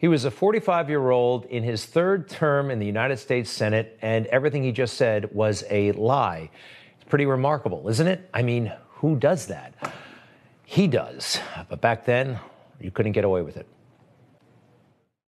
He 0.00 0.08
was 0.08 0.24
a 0.24 0.30
45 0.30 0.88
year 0.88 1.10
old 1.10 1.44
in 1.44 1.62
his 1.62 1.84
third 1.84 2.26
term 2.26 2.70
in 2.70 2.78
the 2.78 2.86
United 2.86 3.18
States 3.18 3.50
Senate, 3.50 3.98
and 4.00 4.24
everything 4.28 4.62
he 4.62 4.72
just 4.72 4.94
said 4.94 5.34
was 5.34 5.62
a 5.68 5.92
lie. 5.92 6.48
It's 6.94 7.04
pretty 7.10 7.26
remarkable, 7.26 7.86
isn't 7.86 8.06
it? 8.06 8.26
I 8.32 8.40
mean, 8.40 8.72
who 8.94 9.16
does 9.16 9.48
that? 9.48 9.74
He 10.64 10.86
does. 10.86 11.38
But 11.68 11.82
back 11.82 12.06
then, 12.06 12.38
you 12.80 12.90
couldn't 12.90 13.12
get 13.12 13.26
away 13.26 13.42
with 13.42 13.58
it. 13.58 13.66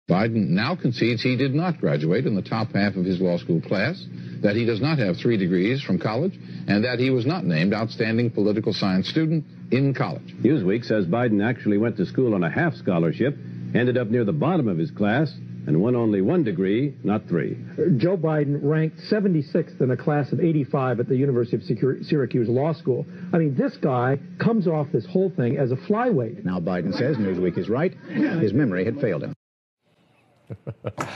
Biden 0.09 0.47
now 0.47 0.77
concedes 0.77 1.21
he 1.21 1.35
did 1.35 1.53
not 1.53 1.81
graduate 1.81 2.25
in 2.25 2.33
the 2.33 2.41
top 2.41 2.73
half 2.73 2.95
of 2.95 3.03
his 3.03 3.19
law 3.19 3.37
school 3.37 3.59
class, 3.59 4.05
that 4.41 4.55
he 4.55 4.63
does 4.63 4.79
not 4.79 4.97
have 4.97 5.17
three 5.17 5.35
degrees 5.35 5.81
from 5.81 5.99
college, 5.99 6.39
and 6.67 6.85
that 6.85 6.99
he 6.99 7.09
was 7.09 7.25
not 7.25 7.43
named 7.43 7.73
outstanding 7.73 8.29
political 8.29 8.71
science 8.71 9.09
student 9.09 9.43
in 9.71 9.93
college. 9.93 10.35
Newsweek 10.41 10.85
says 10.85 11.05
Biden 11.05 11.43
actually 11.43 11.77
went 11.77 11.97
to 11.97 12.05
school 12.05 12.33
on 12.33 12.43
a 12.45 12.49
half 12.49 12.75
scholarship, 12.75 13.37
ended 13.73 13.97
up 13.97 14.09
near 14.09 14.23
the 14.23 14.33
bottom 14.33 14.67
of 14.67 14.77
his 14.77 14.91
class, 14.91 15.33
and 15.65 15.81
won 15.81 15.95
only 15.95 16.21
one 16.21 16.43
degree, 16.43 16.93
not 17.03 17.27
three. 17.27 17.57
Joe 17.97 18.17
Biden 18.17 18.59
ranked 18.61 18.97
76th 19.09 19.79
in 19.79 19.91
a 19.91 19.97
class 19.97 20.31
of 20.31 20.41
85 20.41 20.99
at 20.99 21.07
the 21.07 21.15
University 21.15 21.55
of 21.55 21.63
Syracuse 22.05 22.49
Law 22.49 22.73
School. 22.73 23.05
I 23.31 23.37
mean, 23.37 23.55
this 23.55 23.77
guy 23.77 24.19
comes 24.39 24.67
off 24.67 24.87
this 24.91 25.05
whole 25.05 25.29
thing 25.29 25.57
as 25.57 25.71
a 25.71 25.77
flyweight. 25.77 26.43
Now 26.43 26.59
Biden 26.59 26.93
says 26.93 27.15
Newsweek 27.17 27.57
is 27.57 27.69
right. 27.69 27.93
His 28.09 28.53
memory 28.53 28.83
had 28.83 28.99
failed 28.99 29.23
him. 29.23 29.33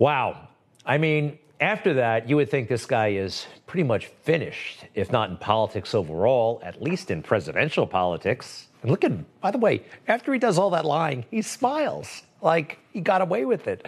Wow. 0.00 0.48
I 0.86 0.96
mean, 0.96 1.38
after 1.60 1.94
that, 1.94 2.26
you 2.26 2.36
would 2.36 2.50
think 2.50 2.70
this 2.70 2.86
guy 2.86 3.08
is 3.08 3.46
pretty 3.66 3.82
much 3.82 4.06
finished, 4.06 4.86
if 4.94 5.12
not 5.12 5.28
in 5.28 5.36
politics 5.36 5.94
overall, 5.94 6.58
at 6.64 6.80
least 6.82 7.10
in 7.10 7.22
presidential 7.22 7.86
politics. 7.86 8.68
And 8.82 8.90
look 8.90 9.04
at 9.04 9.10
him. 9.10 9.26
By 9.40 9.50
the 9.50 9.58
way, 9.58 9.82
after 10.08 10.32
he 10.32 10.38
does 10.38 10.58
all 10.58 10.70
that 10.70 10.84
lying, 10.84 11.24
he 11.30 11.42
smiles 11.42 12.22
like 12.40 12.78
he 12.92 13.00
got 13.00 13.20
away 13.20 13.44
with 13.44 13.66
it. 13.66 13.86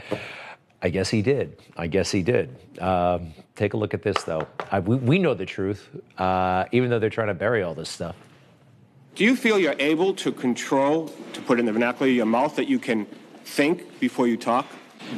I 0.83 0.89
guess 0.91 1.09
he 1.09 1.23
did. 1.23 1.63
I 1.77 1.87
guess 1.87 2.11
he 2.11 2.23
did. 2.23 2.57
Um, 2.81 3.33
take 3.55 3.75
a 3.75 3.77
look 3.77 3.95
at 3.95 4.03
this, 4.03 4.23
though. 4.25 4.47
I, 4.71 4.81
we, 4.81 4.97
we 4.97 5.19
know 5.19 5.33
the 5.33 5.47
truth, 5.47 5.89
uh, 6.19 6.65
even 6.73 6.91
though 6.91 6.99
they're 6.99 7.09
trying 7.09 7.29
to 7.29 7.35
bury 7.35 7.63
all 7.63 7.75
this 7.75 7.89
stuff. 7.89 8.17
Do 9.15 9.25
you 9.25 9.37
feel 9.37 9.59
you're 9.59 9.77
able 9.79 10.15
to 10.15 10.33
control, 10.33 11.13
to 11.35 11.41
put 11.43 11.61
in 11.61 11.67
the 11.67 11.73
vernacular 11.73 12.11
of 12.11 12.17
your 12.17 12.27
mouth, 12.27 12.57
that 12.57 12.67
you 12.67 12.79
can 12.79 13.07
think 13.45 14.01
before 14.01 14.27
you 14.27 14.37
talk? 14.37 14.67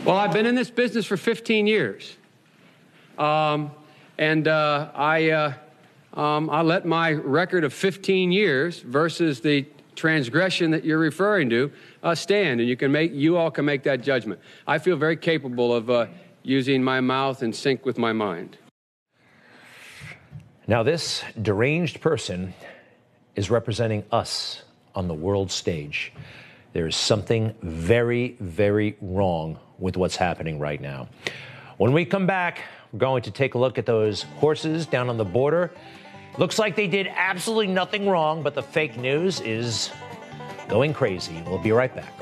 Well, 0.04 0.16
I've 0.16 0.32
been 0.32 0.46
in 0.46 0.54
this 0.54 0.70
business 0.70 1.06
for 1.06 1.16
15 1.16 1.66
years. 1.66 2.16
Um, 3.16 3.70
and 4.18 4.48
uh, 4.48 4.90
I, 4.94 5.30
uh, 5.30 5.52
um, 6.14 6.48
I 6.48 6.62
let 6.62 6.86
my 6.86 7.12
record 7.12 7.64
of 7.64 7.72
15 7.72 8.32
years 8.32 8.80
versus 8.80 9.40
the 9.40 9.66
transgression 9.96 10.70
that 10.70 10.84
you're 10.84 10.98
referring 10.98 11.50
to 11.50 11.70
uh, 12.02 12.14
stand, 12.14 12.60
and 12.60 12.68
you 12.68 12.76
can 12.76 12.92
make 12.92 13.12
you 13.12 13.36
all 13.36 13.50
can 13.50 13.64
make 13.64 13.82
that 13.84 14.00
judgment. 14.00 14.40
I 14.66 14.78
feel 14.78 14.96
very 14.96 15.16
capable 15.16 15.74
of 15.74 15.90
uh, 15.90 16.06
using 16.42 16.82
my 16.82 17.00
mouth 17.00 17.42
in 17.42 17.52
sync 17.52 17.84
with 17.84 17.98
my 17.98 18.12
mind. 18.12 18.58
Now, 20.66 20.82
this 20.82 21.22
deranged 21.40 22.00
person 22.00 22.54
is 23.34 23.50
representing 23.50 24.04
us 24.10 24.62
on 24.94 25.08
the 25.08 25.14
world 25.14 25.50
stage. 25.50 26.12
There 26.72 26.86
is 26.86 26.96
something 26.96 27.54
very, 27.62 28.36
very 28.40 28.96
wrong 29.00 29.58
with 29.78 29.96
what's 29.96 30.16
happening 30.16 30.58
right 30.58 30.80
now. 30.80 31.08
When 31.76 31.92
we 31.92 32.04
come 32.04 32.26
back, 32.26 32.62
we're 32.92 33.00
going 33.00 33.22
to 33.22 33.30
take 33.30 33.54
a 33.54 33.58
look 33.58 33.78
at 33.78 33.86
those 33.86 34.22
horses 34.22 34.86
down 34.86 35.08
on 35.08 35.16
the 35.16 35.24
border. 35.24 35.72
Looks 36.36 36.58
like 36.58 36.74
they 36.74 36.88
did 36.88 37.08
absolutely 37.14 37.68
nothing 37.68 38.08
wrong, 38.08 38.42
but 38.42 38.54
the 38.54 38.62
fake 38.62 38.96
news 38.96 39.40
is 39.40 39.92
going 40.68 40.92
crazy. 40.92 41.42
We'll 41.46 41.58
be 41.58 41.70
right 41.70 41.94
back. 41.94 42.12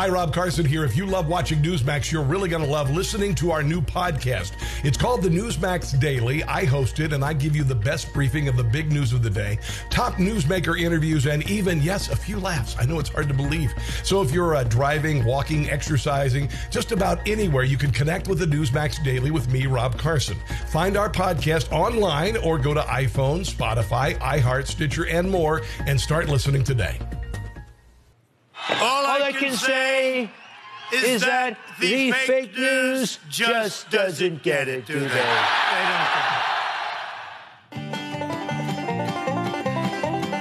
Hi, 0.00 0.08
Rob 0.08 0.32
Carson 0.32 0.64
here. 0.64 0.82
If 0.82 0.96
you 0.96 1.04
love 1.04 1.28
watching 1.28 1.60
Newsmax, 1.60 2.10
you're 2.10 2.22
really 2.22 2.48
going 2.48 2.64
to 2.64 2.70
love 2.70 2.88
listening 2.88 3.34
to 3.34 3.50
our 3.50 3.62
new 3.62 3.82
podcast. 3.82 4.52
It's 4.82 4.96
called 4.96 5.20
the 5.20 5.28
Newsmax 5.28 6.00
Daily. 6.00 6.42
I 6.44 6.64
host 6.64 7.00
it 7.00 7.12
and 7.12 7.22
I 7.22 7.34
give 7.34 7.54
you 7.54 7.64
the 7.64 7.74
best 7.74 8.10
briefing 8.14 8.48
of 8.48 8.56
the 8.56 8.64
big 8.64 8.90
news 8.90 9.12
of 9.12 9.22
the 9.22 9.28
day, 9.28 9.58
top 9.90 10.14
newsmaker 10.14 10.80
interviews, 10.80 11.26
and 11.26 11.46
even, 11.50 11.82
yes, 11.82 12.08
a 12.08 12.16
few 12.16 12.40
laughs. 12.40 12.76
I 12.78 12.86
know 12.86 12.98
it's 12.98 13.10
hard 13.10 13.28
to 13.28 13.34
believe. 13.34 13.74
So 14.02 14.22
if 14.22 14.32
you're 14.32 14.54
uh, 14.54 14.64
driving, 14.64 15.22
walking, 15.22 15.68
exercising, 15.68 16.48
just 16.70 16.92
about 16.92 17.18
anywhere, 17.28 17.64
you 17.64 17.76
can 17.76 17.90
connect 17.90 18.26
with 18.26 18.38
the 18.38 18.46
Newsmax 18.46 19.04
Daily 19.04 19.30
with 19.30 19.52
me, 19.52 19.66
Rob 19.66 19.98
Carson. 19.98 20.38
Find 20.68 20.96
our 20.96 21.10
podcast 21.10 21.70
online 21.72 22.38
or 22.38 22.56
go 22.56 22.72
to 22.72 22.80
iPhone, 22.80 23.40
Spotify, 23.40 24.18
iHeart, 24.20 24.66
Stitcher, 24.66 25.06
and 25.08 25.30
more 25.30 25.60
and 25.84 26.00
start 26.00 26.30
listening 26.30 26.64
today. 26.64 26.98
All 28.68 29.06
I, 29.06 29.19
can, 29.32 29.52
say 29.52 30.30
is, 30.92 31.22
that, 31.22 31.56
the 31.78 32.12
fake 32.12 32.56
news 32.56 33.18
just 33.28 33.90
doesn't 33.90 34.42
get 34.42 34.68
it, 34.68 34.86
do 34.86 35.00
they? 35.00 35.36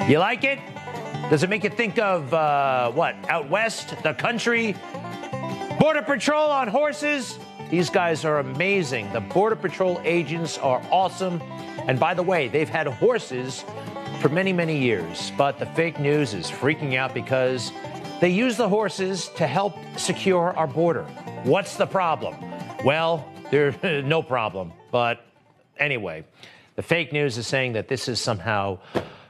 You 0.07 0.17
like 0.17 0.43
it? 0.43 0.59
Does 1.29 1.43
it 1.43 1.49
make 1.51 1.63
you 1.63 1.69
think 1.69 1.99
of 1.99 2.33
uh, 2.33 2.91
what? 2.91 3.15
Out 3.29 3.49
west, 3.49 3.93
the 4.01 4.15
country? 4.15 4.75
Border 5.79 6.01
Patrol 6.01 6.49
on 6.49 6.67
horses? 6.67 7.37
These 7.69 7.91
guys 7.91 8.25
are 8.25 8.39
amazing. 8.39 9.13
The 9.13 9.21
Border 9.21 9.55
Patrol 9.55 10.01
agents 10.03 10.57
are 10.57 10.81
awesome. 10.91 11.39
And 11.87 11.99
by 11.99 12.15
the 12.15 12.23
way, 12.23 12.47
they've 12.47 12.67
had 12.67 12.87
horses 12.87 13.63
for 14.19 14.29
many, 14.29 14.51
many 14.51 14.79
years. 14.79 15.31
But 15.37 15.59
the 15.59 15.67
fake 15.67 15.99
news 15.99 16.33
is 16.33 16.47
freaking 16.47 16.95
out 16.95 17.13
because 17.13 17.71
they 18.19 18.29
use 18.29 18.57
the 18.57 18.67
horses 18.67 19.29
to 19.37 19.47
help 19.47 19.75
secure 19.97 20.55
our 20.57 20.67
border. 20.67 21.03
What's 21.43 21.77
the 21.77 21.85
problem? 21.85 22.35
Well, 22.83 23.25
there's 23.49 23.75
no 24.05 24.21
problem. 24.21 24.73
But 24.91 25.25
anyway, 25.77 26.25
the 26.75 26.83
fake 26.83 27.13
news 27.13 27.37
is 27.37 27.47
saying 27.47 27.73
that 27.73 27.87
this 27.87 28.07
is 28.07 28.19
somehow 28.19 28.79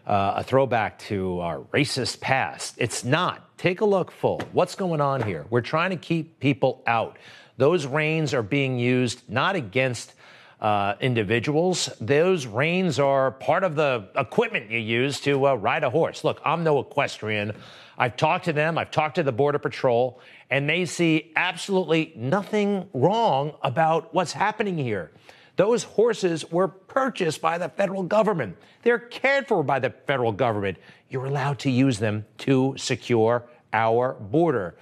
uh, 0.07 0.33
a 0.37 0.43
throwback 0.43 0.97
to 0.99 1.39
our 1.39 1.59
racist 1.73 2.19
past. 2.19 2.75
It's 2.77 3.03
not. 3.03 3.57
Take 3.57 3.81
a 3.81 3.85
look 3.85 4.11
full. 4.11 4.41
What's 4.53 4.75
going 4.75 5.01
on 5.01 5.21
here? 5.21 5.45
We're 5.49 5.61
trying 5.61 5.91
to 5.91 5.97
keep 5.97 6.39
people 6.39 6.81
out. 6.87 7.17
Those 7.57 7.85
reins 7.85 8.33
are 8.33 8.41
being 8.41 8.79
used 8.79 9.21
not 9.29 9.55
against 9.55 10.13
uh, 10.61 10.95
individuals. 10.99 11.89
Those 12.01 12.45
reins 12.47 12.99
are 12.99 13.31
part 13.31 13.63
of 13.63 13.75
the 13.75 14.09
equipment 14.15 14.71
you 14.71 14.79
use 14.79 15.19
to 15.21 15.47
uh, 15.47 15.55
ride 15.55 15.83
a 15.83 15.89
horse. 15.89 16.23
Look, 16.23 16.41
I'm 16.43 16.63
no 16.63 16.79
equestrian. 16.79 17.53
I've 17.99 18.15
talked 18.15 18.45
to 18.45 18.53
them, 18.53 18.77
I've 18.77 18.91
talked 18.91 19.15
to 19.15 19.23
the 19.23 19.31
Border 19.31 19.59
Patrol, 19.59 20.21
and 20.49 20.69
they 20.69 20.85
see 20.85 21.31
absolutely 21.35 22.13
nothing 22.15 22.89
wrong 22.93 23.53
about 23.61 24.13
what's 24.13 24.31
happening 24.31 24.77
here. 24.77 25.11
Those 25.57 25.83
horses 25.83 26.49
were 26.49 26.69
purchased 26.69 27.41
by 27.41 27.57
the 27.57 27.67
federal 27.67 28.03
government. 28.03 28.55
They're 28.83 28.97
cared 28.97 29.49
for 29.49 29.61
by 29.61 29.79
the 29.79 29.89
federal 30.07 30.31
government. 30.31 30.77
You're 31.09 31.25
allowed 31.25 31.59
to 31.59 31.69
use 31.69 31.99
them 31.99 32.25
to 32.39 32.75
secure 32.77 33.43
our 33.73 34.13
border. 34.13 34.75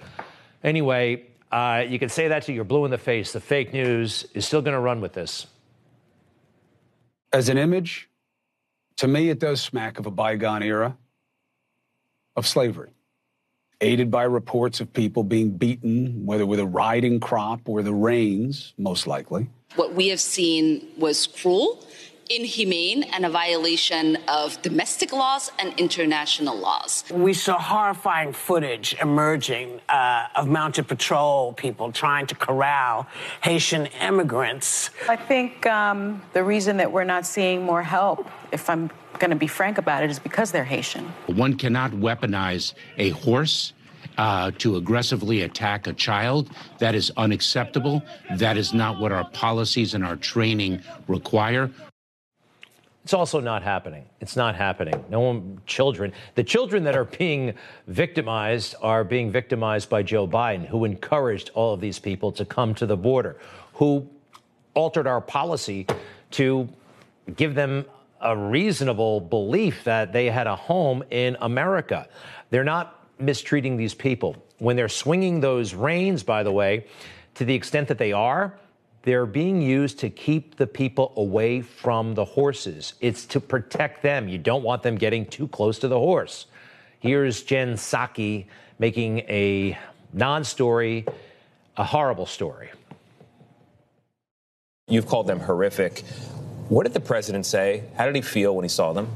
Anyway, 0.62 1.26
uh, 1.50 1.84
you 1.88 1.98
can 1.98 2.08
say 2.08 2.28
that 2.28 2.44
to 2.44 2.52
you're 2.52 2.62
blue 2.62 2.84
in 2.84 2.92
the 2.92 2.98
face. 2.98 3.32
The 3.32 3.40
fake 3.40 3.72
news 3.72 4.26
is 4.34 4.46
still 4.46 4.62
going 4.62 4.74
to 4.74 4.80
run 4.80 5.00
with 5.00 5.14
this. 5.14 5.48
As 7.32 7.48
an 7.48 7.58
image, 7.58 8.08
to 8.98 9.08
me, 9.08 9.30
it 9.30 9.40
does 9.40 9.60
smack 9.60 9.98
of 9.98 10.06
a 10.06 10.10
bygone 10.12 10.62
era 10.62 10.96
of 12.36 12.46
slavery, 12.46 12.90
aided 13.80 14.10
by 14.10 14.24
reports 14.24 14.80
of 14.80 14.92
people 14.92 15.22
being 15.22 15.50
beaten, 15.50 16.26
whether 16.26 16.46
with 16.46 16.60
a 16.60 16.66
riding 16.66 17.20
crop 17.20 17.68
or 17.68 17.82
the 17.82 17.94
reins, 17.94 18.74
most 18.78 19.06
likely. 19.06 19.48
What 19.76 19.94
we 19.94 20.08
have 20.08 20.20
seen 20.20 20.88
was 20.96 21.26
cruel 21.26 21.84
inhumane 22.30 23.04
and 23.04 23.24
a 23.24 23.30
violation 23.30 24.18
of 24.28 24.60
domestic 24.60 25.12
laws 25.12 25.50
and 25.58 25.72
international 25.78 26.56
laws. 26.56 27.04
We 27.10 27.32
saw 27.32 27.58
horrifying 27.58 28.34
footage 28.34 28.94
emerging 29.00 29.80
uh, 29.88 30.26
of 30.36 30.46
mounted 30.46 30.88
patrol 30.88 31.54
people 31.54 31.90
trying 31.90 32.26
to 32.26 32.34
corral 32.34 33.06
Haitian 33.42 33.86
immigrants. 34.02 34.90
I 35.08 35.16
think 35.16 35.66
um, 35.66 36.22
the 36.34 36.44
reason 36.44 36.76
that 36.78 36.92
we're 36.92 37.04
not 37.04 37.24
seeing 37.24 37.62
more 37.62 37.82
help, 37.82 38.28
if 38.52 38.68
I'm 38.68 38.90
going 39.18 39.30
to 39.30 39.36
be 39.36 39.46
frank 39.46 39.78
about 39.78 40.02
it, 40.02 40.10
is 40.10 40.18
because 40.18 40.50
they're 40.50 40.64
Haitian. 40.64 41.04
One 41.26 41.56
cannot 41.56 41.92
weaponize 41.92 42.74
a 42.96 43.10
horse. 43.10 43.72
Uh, 44.16 44.50
to 44.58 44.74
aggressively 44.74 45.42
attack 45.42 45.86
a 45.86 45.92
child. 45.92 46.50
That 46.78 46.96
is 46.96 47.12
unacceptable. 47.16 48.02
That 48.36 48.56
is 48.56 48.74
not 48.74 48.98
what 48.98 49.12
our 49.12 49.28
policies 49.30 49.94
and 49.94 50.04
our 50.04 50.16
training 50.16 50.82
require. 51.06 51.70
It's 53.04 53.14
also 53.14 53.38
not 53.38 53.62
happening. 53.62 54.04
It's 54.20 54.34
not 54.34 54.56
happening. 54.56 55.04
No 55.08 55.20
one, 55.20 55.60
children, 55.66 56.12
the 56.34 56.42
children 56.42 56.82
that 56.84 56.96
are 56.96 57.04
being 57.04 57.54
victimized 57.86 58.74
are 58.82 59.04
being 59.04 59.30
victimized 59.30 59.88
by 59.88 60.02
Joe 60.02 60.26
Biden, 60.26 60.66
who 60.66 60.84
encouraged 60.84 61.50
all 61.54 61.72
of 61.74 61.80
these 61.80 62.00
people 62.00 62.32
to 62.32 62.44
come 62.44 62.74
to 62.74 62.86
the 62.86 62.96
border, 62.96 63.36
who 63.74 64.06
altered 64.74 65.06
our 65.06 65.20
policy 65.20 65.86
to 66.32 66.68
give 67.36 67.54
them 67.54 67.84
a 68.20 68.36
reasonable 68.36 69.20
belief 69.20 69.84
that 69.84 70.12
they 70.12 70.26
had 70.26 70.46
a 70.46 70.56
home 70.56 71.04
in 71.10 71.36
America. 71.40 72.08
They're 72.50 72.64
not 72.64 73.08
mistreating 73.18 73.76
these 73.76 73.94
people. 73.94 74.36
When 74.58 74.76
they're 74.76 74.88
swinging 74.88 75.40
those 75.40 75.74
reins, 75.74 76.22
by 76.22 76.42
the 76.42 76.52
way, 76.52 76.86
to 77.34 77.44
the 77.44 77.54
extent 77.54 77.88
that 77.88 77.98
they 77.98 78.12
are, 78.12 78.58
they're 79.02 79.26
being 79.26 79.62
used 79.62 80.00
to 80.00 80.10
keep 80.10 80.56
the 80.56 80.66
people 80.66 81.12
away 81.16 81.60
from 81.60 82.14
the 82.14 82.24
horses. 82.24 82.94
It's 83.00 83.24
to 83.26 83.40
protect 83.40 84.02
them. 84.02 84.28
You 84.28 84.38
don't 84.38 84.62
want 84.62 84.82
them 84.82 84.96
getting 84.96 85.24
too 85.24 85.48
close 85.48 85.78
to 85.80 85.88
the 85.88 85.98
horse. 85.98 86.46
Here's 87.00 87.42
Jen 87.42 87.74
Psaki 87.74 88.46
making 88.78 89.20
a 89.20 89.78
non 90.12 90.44
story, 90.44 91.06
a 91.76 91.84
horrible 91.84 92.26
story. 92.26 92.70
You've 94.88 95.06
called 95.06 95.26
them 95.26 95.40
horrific. 95.40 96.02
What 96.68 96.82
did 96.82 96.92
the 96.92 97.00
president 97.00 97.46
say? 97.46 97.84
How 97.96 98.04
did 98.04 98.14
he 98.14 98.20
feel 98.20 98.54
when 98.54 98.62
he 98.62 98.68
saw 98.68 98.92
them? 98.92 99.08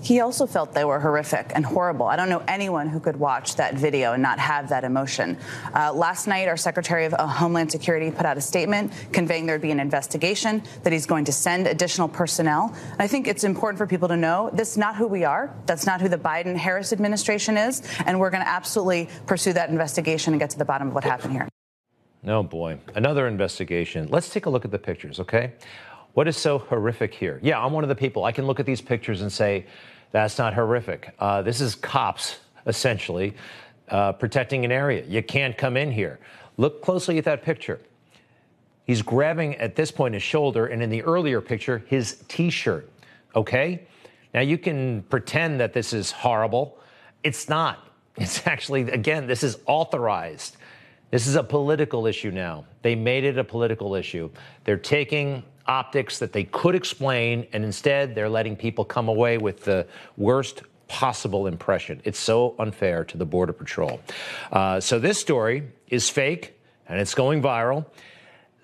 He 0.00 0.20
also 0.20 0.46
felt 0.46 0.72
they 0.72 0.84
were 0.84 1.00
horrific 1.00 1.50
and 1.54 1.66
horrible. 1.66 2.06
I 2.06 2.14
don't 2.14 2.30
know 2.30 2.42
anyone 2.46 2.88
who 2.88 3.00
could 3.00 3.16
watch 3.16 3.56
that 3.56 3.74
video 3.74 4.12
and 4.12 4.22
not 4.22 4.38
have 4.38 4.68
that 4.70 4.84
emotion. 4.84 5.36
Uh, 5.74 5.92
last 5.92 6.28
night, 6.28 6.46
our 6.46 6.56
Secretary 6.56 7.04
of 7.04 7.12
uh, 7.12 7.26
Homeland 7.26 7.72
Security 7.72 8.12
put 8.12 8.24
out 8.24 8.38
a 8.38 8.40
statement 8.40 8.92
conveying 9.12 9.44
there'd 9.44 9.60
be 9.60 9.72
an 9.72 9.80
investigation, 9.80 10.62
that 10.84 10.92
he's 10.92 11.04
going 11.04 11.24
to 11.26 11.32
send 11.32 11.66
additional 11.66 12.08
personnel. 12.08 12.74
And 12.92 13.02
I 13.02 13.08
think 13.08 13.26
it's 13.26 13.44
important 13.44 13.76
for 13.76 13.88
people 13.88 14.08
to 14.08 14.16
know 14.16 14.48
this 14.52 14.70
is 14.70 14.78
not 14.78 14.94
who 14.96 15.08
we 15.08 15.24
are. 15.24 15.54
That's 15.66 15.86
not 15.86 16.00
who 16.00 16.08
the 16.08 16.16
Biden 16.16 16.56
Harris 16.56 16.92
administration 16.92 17.56
is. 17.56 17.82
And 18.06 18.20
we're 18.20 18.30
going 18.30 18.44
to 18.44 18.48
absolutely 18.48 19.08
pursue 19.26 19.52
that 19.54 19.68
investigation 19.68 20.32
and 20.32 20.40
get 20.40 20.50
to 20.50 20.58
the 20.58 20.64
bottom 20.64 20.88
of 20.88 20.94
what 20.94 21.04
happened 21.04 21.32
here. 21.32 21.48
Oh, 22.26 22.42
boy. 22.42 22.78
Another 22.94 23.26
investigation. 23.26 24.08
Let's 24.10 24.28
take 24.28 24.44
a 24.44 24.50
look 24.50 24.66
at 24.66 24.70
the 24.70 24.78
pictures, 24.78 25.20
okay? 25.20 25.54
What 26.14 26.26
is 26.26 26.36
so 26.36 26.58
horrific 26.58 27.14
here? 27.14 27.38
Yeah, 27.42 27.64
I'm 27.64 27.72
one 27.72 27.84
of 27.84 27.88
the 27.88 27.94
people. 27.94 28.24
I 28.24 28.32
can 28.32 28.46
look 28.46 28.60
at 28.60 28.66
these 28.66 28.80
pictures 28.80 29.22
and 29.22 29.32
say, 29.32 29.66
that's 30.12 30.38
not 30.38 30.54
horrific. 30.54 31.14
Uh, 31.18 31.42
this 31.42 31.60
is 31.60 31.74
cops, 31.74 32.40
essentially, 32.66 33.34
uh, 33.88 34.12
protecting 34.12 34.64
an 34.64 34.72
area. 34.72 35.04
You 35.06 35.22
can't 35.22 35.56
come 35.56 35.76
in 35.76 35.92
here. 35.92 36.18
Look 36.56 36.82
closely 36.82 37.16
at 37.18 37.24
that 37.24 37.42
picture. 37.42 37.80
He's 38.84 39.02
grabbing 39.02 39.54
at 39.56 39.76
this 39.76 39.92
point 39.92 40.14
his 40.14 40.22
shoulder, 40.22 40.66
and 40.66 40.82
in 40.82 40.90
the 40.90 41.02
earlier 41.02 41.40
picture, 41.40 41.84
his 41.86 42.24
t 42.26 42.50
shirt. 42.50 42.90
Okay? 43.36 43.86
Now 44.34 44.40
you 44.40 44.58
can 44.58 45.02
pretend 45.04 45.60
that 45.60 45.72
this 45.72 45.92
is 45.92 46.10
horrible. 46.10 46.78
It's 47.22 47.48
not. 47.48 47.86
It's 48.16 48.46
actually, 48.46 48.82
again, 48.90 49.26
this 49.26 49.42
is 49.42 49.56
authorized. 49.64 50.56
This 51.10 51.26
is 51.26 51.36
a 51.36 51.42
political 51.42 52.06
issue 52.06 52.30
now. 52.30 52.66
They 52.82 52.94
made 52.94 53.24
it 53.24 53.38
a 53.38 53.44
political 53.44 53.94
issue. 53.94 54.30
They're 54.64 54.76
taking 54.76 55.42
optics 55.66 56.18
that 56.18 56.32
they 56.32 56.44
could 56.44 56.74
explain, 56.74 57.46
and 57.52 57.64
instead 57.64 58.14
they're 58.14 58.28
letting 58.28 58.56
people 58.56 58.84
come 58.84 59.08
away 59.08 59.38
with 59.38 59.64
the 59.64 59.86
worst 60.16 60.62
possible 60.88 61.46
impression. 61.46 62.00
It's 62.04 62.18
so 62.18 62.56
unfair 62.58 63.04
to 63.04 63.16
the 63.16 63.24
Border 63.24 63.52
Patrol. 63.52 64.00
Uh, 64.50 64.80
so 64.80 64.98
this 64.98 65.20
story 65.20 65.62
is 65.88 66.10
fake, 66.10 66.58
and 66.88 67.00
it's 67.00 67.14
going 67.14 67.42
viral. 67.42 67.86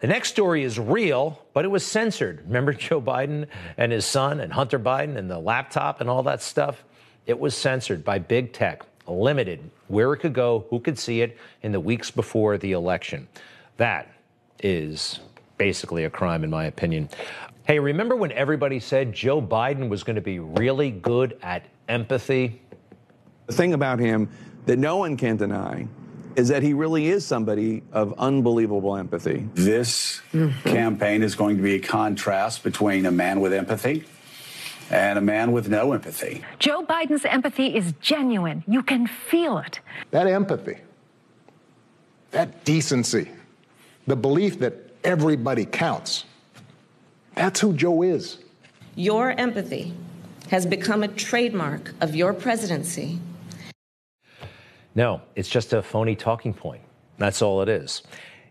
The 0.01 0.09
next 0.09 0.31
story 0.31 0.65
is 0.65 0.79
real, 0.79 1.43
but 1.55 1.65
it 1.65 1.69
was 1.69 1.87
censored. 1.87 2.43
Remember 2.47 2.73
Joe 2.75 3.01
Biden 3.01 3.47
and 3.77 3.93
his 3.93 4.05
son 4.05 4.41
and 4.41 4.53
Hunter 4.53 4.79
Biden 4.79 5.17
and 5.17 5.31
the 5.31 5.39
laptop 5.39 6.01
and 6.01 6.11
all 6.11 6.23
that 6.25 6.43
stuff? 6.43 6.85
It 7.27 7.39
was 7.39 7.57
censored 7.57 8.05
by 8.05 8.19
big 8.19 8.53
tech, 8.53 8.83
limited 9.07 9.71
where 9.89 10.13
it 10.13 10.19
could 10.19 10.35
go, 10.35 10.67
who 10.71 10.81
could 10.81 10.99
see 10.99 11.23
it 11.23 11.39
in 11.63 11.73
the 11.73 11.81
weeks 11.81 12.11
before 12.11 12.59
the 12.59 12.73
election. 12.73 13.29
That 13.77 14.13
is 14.63 15.21
basically 15.59 16.05
a 16.05 16.11
crime, 16.11 16.45
in 16.45 16.51
my 16.51 16.65
opinion. 16.65 17.09
Hey, 17.65 17.79
remember 17.79 18.15
when 18.15 18.33
everybody 18.33 18.79
said 18.79 19.13
Joe 19.13 19.43
Biden 19.43 19.89
was 19.89 20.05
going 20.05 20.17
to 20.17 20.23
be 20.23 20.39
really 20.39 20.91
good 20.91 21.39
at 21.43 21.67
empathy? 21.89 22.63
The 23.47 23.53
thing 23.53 23.75
about 23.75 23.99
him 23.99 24.29
that 24.67 24.79
no 24.79 24.97
one 24.97 25.17
can 25.17 25.37
deny 25.37 25.87
is 26.37 26.49
that 26.49 26.63
he 26.63 26.75
really 26.75 27.07
is 27.07 27.25
somebody 27.25 27.83
of 27.93 28.15
unbelievable 28.19 28.97
empathy. 28.97 29.49
This 29.55 30.21
mm-hmm. 30.33 30.69
campaign 30.69 31.23
is 31.23 31.35
going 31.35 31.57
to 31.57 31.63
be 31.63 31.75
a 31.77 31.81
contrast 31.81 32.63
between 32.63 33.07
a 33.07 33.11
man 33.11 33.41
with 33.41 33.53
empathy 33.53 34.05
and 34.91 35.19
a 35.19 35.23
man 35.23 35.53
with 35.53 35.69
no 35.69 35.93
empathy. 35.93 36.45
Joe 36.59 36.85
Biden's 36.85 37.25
empathy 37.25 37.75
is 37.75 37.95
genuine. 38.01 38.63
You 38.69 38.83
can 38.83 39.07
feel 39.07 39.59
it. 39.59 39.81
That 40.11 40.27
empathy, 40.27 40.79
that 42.31 42.65
decency, 42.65 43.31
the 44.07 44.17
belief 44.17 44.59
that 44.61 44.86
everybody 45.07 45.65
counts. 45.65 46.25
That's 47.37 47.61
who 47.61 47.73
Joe 47.73 48.03
is. 48.03 48.39
Your 48.97 49.31
empathy 49.31 49.95
has 50.51 50.67
become 50.67 51.03
a 51.03 51.09
trademark 51.09 51.95
of 52.01 52.15
your 52.15 52.35
presidency. 52.35 53.21
No, 54.95 55.23
it's 55.37 55.49
just 55.49 55.73
a 55.73 55.83
phony 55.83 56.17
talking 56.17 56.53
point. 56.53 56.83
That's 57.19 57.41
all 57.41 57.63
it 57.63 57.69
is. 57.69 58.03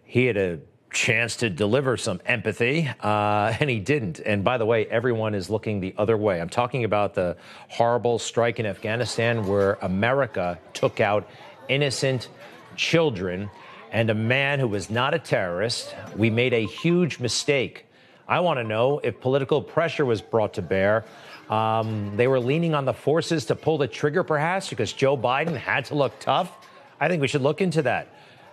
He 0.06 0.26
had 0.26 0.38
a 0.38 0.60
chance 0.92 1.36
to 1.38 1.50
deliver 1.50 1.98
some 1.98 2.22
empathy, 2.26 2.90
uh, 3.02 3.54
and 3.60 3.70
he 3.70 3.80
didn't. 3.80 4.20
And 4.20 4.44
by 4.44 4.58
the 4.58 4.66
way, 4.66 4.86
everyone 4.86 5.36
is 5.36 5.50
looking 5.50 5.82
the 5.82 5.94
other 5.98 6.16
way. 6.16 6.40
I'm 6.40 6.50
talking 6.50 6.86
about 6.86 7.16
the 7.16 7.36
horrible 7.68 8.18
strike 8.18 8.60
in 8.60 8.66
Afghanistan 8.66 9.46
where 9.46 9.74
America 9.82 10.58
took 10.74 11.02
out 11.02 11.28
innocent 11.68 12.30
children 12.78 13.50
and 13.96 14.10
a 14.10 14.14
man 14.14 14.60
who 14.60 14.68
was 14.68 14.90
not 14.90 15.14
a 15.14 15.20
terrorist. 15.20 15.96
We 16.18 16.30
made 16.30 16.54
a 16.54 16.66
huge 16.66 17.22
mistake. 17.22 17.86
I 18.28 18.42
want 18.42 18.60
to 18.60 18.64
know 18.66 19.00
if 19.00 19.22
political 19.22 19.62
pressure 19.62 20.04
was 20.04 20.22
brought 20.22 20.56
to 20.56 20.62
bear. 20.62 21.06
Um, 21.50 22.18
they 22.18 22.28
were 22.28 22.42
leaning 22.42 22.74
on 22.74 22.84
the 22.84 22.94
forces 22.94 23.46
to 23.46 23.56
pull 23.56 23.78
the 23.78 23.88
trigger, 23.88 24.22
perhaps, 24.26 24.68
because 24.68 24.92
Joe 24.92 25.16
Biden 25.16 25.56
had 25.56 25.86
to 25.86 25.96
look 25.96 26.20
tough. 26.20 26.52
I 27.00 27.08
think 27.08 27.22
we 27.22 27.30
should 27.30 27.42
look 27.42 27.62
into 27.62 27.84
that. 27.84 28.10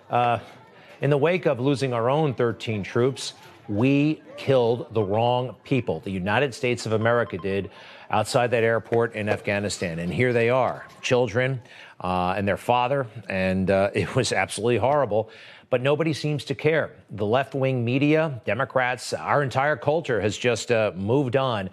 Uh, 0.08 0.38
in 1.00 1.10
the 1.10 1.18
wake 1.18 1.46
of 1.46 1.58
losing 1.58 1.92
our 1.92 2.08
own 2.08 2.34
13 2.34 2.84
troops, 2.84 3.32
we 3.68 4.22
killed 4.36 4.94
the 4.94 5.02
wrong 5.02 5.56
people. 5.64 5.98
The 5.98 6.12
United 6.12 6.54
States 6.54 6.86
of 6.86 6.92
America 6.92 7.36
did 7.36 7.68
outside 8.12 8.52
that 8.52 8.62
airport 8.62 9.16
in 9.16 9.28
Afghanistan. 9.28 9.98
And 9.98 10.14
here 10.14 10.32
they 10.32 10.50
are 10.50 10.86
children 11.00 11.60
uh, 12.02 12.34
and 12.36 12.46
their 12.46 12.56
father, 12.56 13.06
and 13.28 13.70
uh, 13.70 13.90
it 13.94 14.14
was 14.14 14.32
absolutely 14.32 14.78
horrible. 14.78 15.30
But 15.70 15.80
nobody 15.80 16.12
seems 16.12 16.44
to 16.46 16.54
care. 16.54 16.94
The 17.10 17.24
left 17.24 17.54
wing 17.54 17.84
media, 17.84 18.42
Democrats, 18.44 19.14
our 19.14 19.42
entire 19.42 19.76
culture 19.76 20.20
has 20.20 20.36
just 20.36 20.70
uh, 20.70 20.92
moved 20.94 21.34
on. 21.34 21.70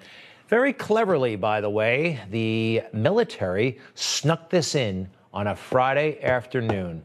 Very 0.47 0.73
cleverly, 0.73 1.35
by 1.35 1.61
the 1.61 1.69
way, 1.69 2.19
the 2.31 2.81
military 2.93 3.79
snuck 3.95 4.49
this 4.49 4.73
in 4.73 5.09
on 5.33 5.47
a 5.47 5.55
Friday 5.55 6.21
afternoon. 6.23 7.03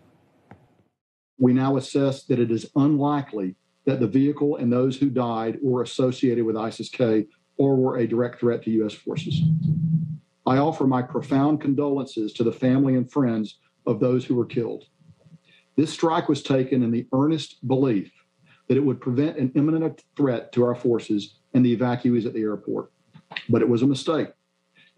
We 1.38 1.52
now 1.52 1.76
assess 1.76 2.24
that 2.24 2.38
it 2.38 2.50
is 2.50 2.70
unlikely 2.76 3.56
that 3.86 4.00
the 4.00 4.06
vehicle 4.06 4.56
and 4.56 4.72
those 4.72 4.96
who 4.96 5.10
died 5.10 5.58
were 5.62 5.82
associated 5.82 6.44
with 6.44 6.56
ISIS 6.56 6.88
K 6.88 7.26
or 7.58 7.76
were 7.76 7.98
a 7.98 8.06
direct 8.06 8.40
threat 8.40 8.62
to 8.62 8.70
U.S. 8.70 8.94
forces. 8.94 9.42
I 10.46 10.58
offer 10.58 10.86
my 10.86 11.02
profound 11.02 11.60
condolences 11.60 12.32
to 12.34 12.44
the 12.44 12.52
family 12.52 12.96
and 12.96 13.10
friends 13.10 13.58
of 13.86 14.00
those 14.00 14.24
who 14.24 14.34
were 14.34 14.46
killed. 14.46 14.84
This 15.76 15.92
strike 15.92 16.28
was 16.28 16.42
taken 16.42 16.82
in 16.82 16.90
the 16.90 17.06
earnest 17.12 17.66
belief 17.66 18.12
that 18.68 18.76
it 18.76 18.84
would 18.84 19.00
prevent 19.00 19.38
an 19.38 19.52
imminent 19.54 20.04
threat 20.16 20.52
to 20.52 20.64
our 20.64 20.74
forces 20.74 21.36
and 21.54 21.64
the 21.64 21.76
evacuees 21.76 22.26
at 22.26 22.34
the 22.34 22.42
airport. 22.42 22.92
But 23.48 23.62
it 23.62 23.68
was 23.68 23.82
a 23.82 23.86
mistake, 23.86 24.28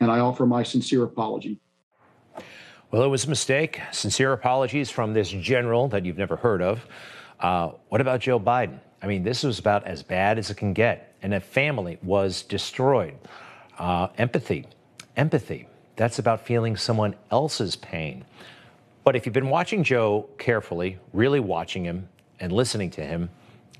and 0.00 0.10
I 0.10 0.18
offer 0.18 0.46
my 0.46 0.62
sincere 0.62 1.04
apology. 1.04 1.60
Well, 2.90 3.02
it 3.02 3.08
was 3.08 3.24
a 3.24 3.28
mistake. 3.28 3.80
Sincere 3.92 4.32
apologies 4.32 4.90
from 4.90 5.12
this 5.12 5.30
general 5.30 5.88
that 5.88 6.04
you've 6.04 6.18
never 6.18 6.36
heard 6.36 6.62
of. 6.62 6.86
Uh, 7.40 7.70
what 7.88 8.00
about 8.00 8.20
Joe 8.20 8.38
Biden? 8.38 8.78
I 9.02 9.06
mean, 9.06 9.22
this 9.22 9.42
was 9.42 9.58
about 9.58 9.86
as 9.86 10.02
bad 10.02 10.38
as 10.38 10.50
it 10.50 10.56
can 10.56 10.72
get, 10.72 11.14
and 11.22 11.34
a 11.34 11.40
family 11.40 11.98
was 12.02 12.42
destroyed. 12.42 13.16
Uh, 13.78 14.08
empathy, 14.18 14.66
empathy. 15.16 15.68
That's 15.96 16.18
about 16.18 16.40
feeling 16.42 16.76
someone 16.76 17.14
else's 17.30 17.76
pain. 17.76 18.24
But 19.04 19.16
if 19.16 19.24
you've 19.24 19.32
been 19.32 19.50
watching 19.50 19.84
Joe 19.84 20.28
carefully, 20.38 20.98
really 21.12 21.40
watching 21.40 21.84
him 21.84 22.08
and 22.40 22.52
listening 22.52 22.90
to 22.90 23.02
him, 23.04 23.30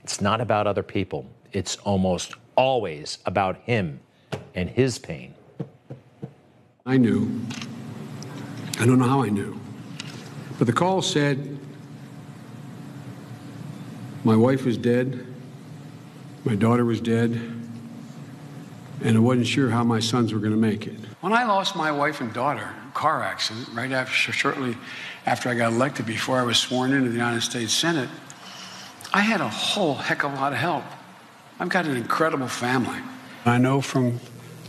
it's 0.02 0.20
not 0.20 0.40
about 0.40 0.66
other 0.66 0.82
people. 0.82 1.26
It's 1.52 1.76
almost 1.76 2.34
always 2.56 3.18
about 3.26 3.56
him 3.58 4.00
and 4.54 4.70
his 4.70 4.98
pain. 4.98 5.34
I 6.86 6.96
knew. 6.96 7.40
I 8.78 8.86
don't 8.86 8.98
know 8.98 9.08
how 9.08 9.22
I 9.22 9.28
knew. 9.28 9.60
But 10.58 10.66
the 10.66 10.72
call 10.72 11.02
said 11.02 11.58
my 14.24 14.36
wife 14.36 14.64
was 14.64 14.78
dead, 14.78 15.26
my 16.44 16.54
daughter 16.54 16.84
was 16.84 17.00
dead, 17.00 17.32
and 19.02 19.16
I 19.16 19.20
wasn't 19.20 19.46
sure 19.46 19.70
how 19.70 19.84
my 19.84 20.00
sons 20.00 20.32
were 20.32 20.38
going 20.38 20.52
to 20.52 20.58
make 20.58 20.86
it. 20.86 20.96
When 21.20 21.32
I 21.32 21.44
lost 21.44 21.76
my 21.76 21.92
wife 21.92 22.20
and 22.20 22.32
daughter, 22.32 22.62
in 22.82 22.88
a 22.88 22.92
car 22.92 23.22
accident, 23.22 23.68
right 23.74 23.92
after, 23.92 24.32
shortly 24.32 24.76
after 25.26 25.48
I 25.48 25.54
got 25.54 25.72
elected, 25.72 26.06
before 26.06 26.38
I 26.38 26.42
was 26.42 26.58
sworn 26.58 26.92
into 26.92 27.08
the 27.08 27.14
United 27.14 27.42
States 27.42 27.72
Senate, 27.72 28.08
I 29.12 29.20
had 29.20 29.40
a 29.40 29.48
whole 29.48 29.94
heck 29.94 30.24
of 30.24 30.32
a 30.32 30.36
lot 30.36 30.52
of 30.52 30.58
help. 30.58 30.84
I've 31.58 31.68
got 31.68 31.86
an 31.86 31.96
incredible 31.96 32.48
family. 32.48 32.98
I 33.44 33.58
know 33.58 33.80
from 33.80 34.20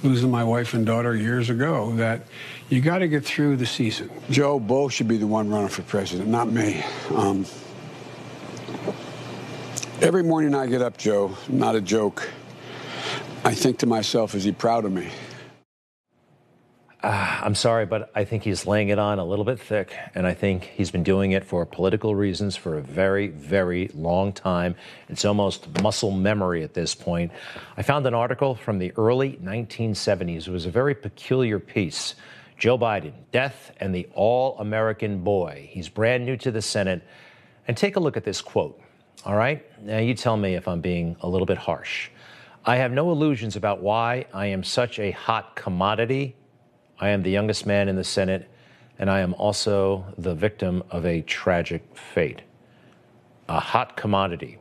losing 0.04 0.30
my 0.30 0.44
wife 0.44 0.74
and 0.74 0.86
daughter 0.86 1.16
years 1.16 1.50
ago 1.50 1.94
that 1.96 2.22
you 2.70 2.82
got 2.82 3.00
to 3.00 3.08
get 3.08 3.26
through 3.26 3.58
the 3.58 3.66
season. 3.66 4.10
Joe, 4.30 4.60
Bo 4.60 4.90
should 4.90 5.08
be 5.08 5.18
the 5.18 5.28
one 5.28 5.50
running 5.50 5.70
for 5.70 5.82
president, 5.84 6.30
not 6.30 6.52
me. 6.52 6.84
Um, 7.16 7.46
every 10.02 10.24
morning 10.24 10.54
I 10.54 10.68
get 10.68 10.82
up, 10.82 10.98
Joe, 10.98 11.36
not 11.50 11.76
a 11.76 11.82
joke. 11.82 12.30
I 13.48 13.56
think 13.56 13.78
to 13.80 13.86
myself, 13.86 14.36
is 14.36 14.44
he 14.44 14.52
proud 14.52 14.84
of 14.84 14.92
me? 14.92 15.08
Uh, 17.02 17.40
I'm 17.42 17.56
sorry, 17.56 17.86
but 17.86 18.12
I 18.14 18.26
think 18.26 18.44
he's 18.44 18.68
laying 18.68 18.90
it 18.90 19.00
on 19.00 19.20
a 19.20 19.24
little 19.24 19.46
bit 19.46 19.58
thick, 19.58 19.96
and 20.14 20.28
I 20.28 20.34
think 20.34 20.66
he's 20.66 20.92
been 20.92 21.04
doing 21.04 21.32
it 21.32 21.46
for 21.46 21.66
political 21.66 22.14
reasons 22.14 22.58
for 22.58 22.78
a 22.78 22.82
very, 22.82 23.28
very 23.28 23.90
long 23.94 24.34
time. 24.34 24.76
It's 25.08 25.24
almost 25.24 25.82
muscle 25.82 26.12
memory 26.12 26.62
at 26.62 26.74
this 26.74 26.94
point. 26.94 27.32
I 27.78 27.84
found 27.84 28.06
an 28.06 28.14
article 28.14 28.54
from 28.54 28.80
the 28.80 28.92
early 28.98 29.40
1970s. 29.42 30.50
It 30.50 30.52
was 30.52 30.66
a 30.66 30.70
very 30.70 30.94
peculiar 30.94 31.58
piece. 31.58 32.16
Joe 32.58 32.78
Biden, 32.78 33.14
Death 33.32 33.72
and 33.80 33.96
the 33.96 34.10
All 34.14 34.60
American 34.60 35.24
Boy. 35.24 35.70
He's 35.72 35.88
brand 35.88 36.26
new 36.26 36.36
to 36.36 36.52
the 36.52 36.62
Senate. 36.62 37.02
And 37.66 37.78
take 37.78 37.96
a 37.96 38.02
look 38.02 38.18
at 38.18 38.26
this 38.26 38.42
quote, 38.42 38.78
all 39.24 39.38
right? 39.38 39.64
Now, 39.82 40.00
you 40.00 40.16
tell 40.16 40.36
me 40.36 40.56
if 40.56 40.68
I'm 40.68 40.82
being 40.82 41.16
a 41.22 41.30
little 41.30 41.46
bit 41.46 41.58
harsh. 41.58 42.10
I 42.68 42.76
have 42.76 42.92
no 42.92 43.12
illusions 43.12 43.56
about 43.56 43.82
why 43.82 44.28
I 44.34 44.48
am 44.48 44.64
such 44.64 45.00
a 45.00 45.10
hot 45.12 45.56
commodity 45.56 46.36
I 47.00 47.10
am 47.10 47.22
the 47.22 47.30
youngest 47.30 47.68
man 47.68 47.90
in 47.90 47.96
the 47.96 48.04
Senate, 48.04 48.50
and 48.98 49.10
I 49.10 49.20
am 49.20 49.36
also 49.36 50.06
the 50.18 50.34
victim 50.34 50.84
of 50.90 51.06
a 51.06 51.22
tragic 51.22 51.84
fate. 51.96 52.42
A 53.48 53.60
hot 53.60 53.96
commodity. 53.96 54.58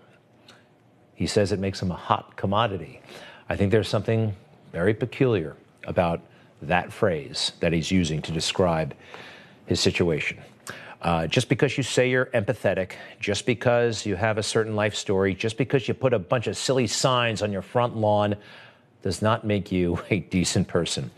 He 1.14 1.26
says 1.26 1.50
it 1.50 1.58
makes 1.58 1.80
him 1.80 1.90
a 1.90 1.96
hot 1.96 2.36
commodity. 2.36 3.00
I 3.48 3.56
think 3.56 3.72
there's 3.72 3.88
something 3.88 4.34
very 4.70 4.92
peculiar 4.92 5.56
about 5.86 6.20
that 6.60 6.92
phrase 6.92 7.52
that 7.60 7.72
he's 7.72 7.90
using 7.90 8.20
to 8.22 8.32
describe 8.32 8.94
his 9.64 9.80
situation. 9.80 10.38
Uh, 11.06 11.24
just 11.24 11.48
because 11.48 11.76
you 11.76 11.84
say 11.84 12.10
you're 12.10 12.26
empathetic, 12.26 12.94
just 13.20 13.46
because 13.46 14.04
you 14.04 14.16
have 14.16 14.38
a 14.38 14.42
certain 14.42 14.74
life 14.74 14.96
story, 14.96 15.36
just 15.36 15.56
because 15.56 15.86
you 15.86 15.94
put 15.94 16.12
a 16.12 16.18
bunch 16.18 16.48
of 16.48 16.56
silly 16.56 16.88
signs 16.88 17.42
on 17.42 17.52
your 17.52 17.62
front 17.62 17.96
lawn, 17.96 18.34
does 19.02 19.22
not 19.22 19.46
make 19.46 19.70
you 19.70 20.00
a 20.10 20.18
decent 20.18 20.66
person. 20.66 21.08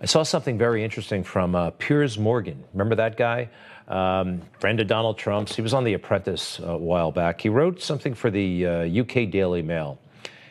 I 0.00 0.06
saw 0.06 0.22
something 0.22 0.56
very 0.56 0.84
interesting 0.84 1.24
from 1.24 1.56
uh, 1.56 1.70
Piers 1.70 2.16
Morgan. 2.16 2.62
Remember 2.72 2.94
that 2.94 3.16
guy? 3.16 3.48
Um, 3.88 4.42
friend 4.60 4.78
of 4.78 4.86
Donald 4.86 5.18
Trump's. 5.18 5.56
He 5.56 5.62
was 5.62 5.74
on 5.74 5.82
The 5.82 5.94
Apprentice 5.94 6.60
a 6.60 6.76
while 6.78 7.10
back. 7.10 7.40
He 7.40 7.48
wrote 7.48 7.82
something 7.82 8.14
for 8.14 8.30
the 8.30 8.64
uh, 8.64 9.00
UK 9.00 9.28
Daily 9.28 9.62
Mail. 9.62 9.98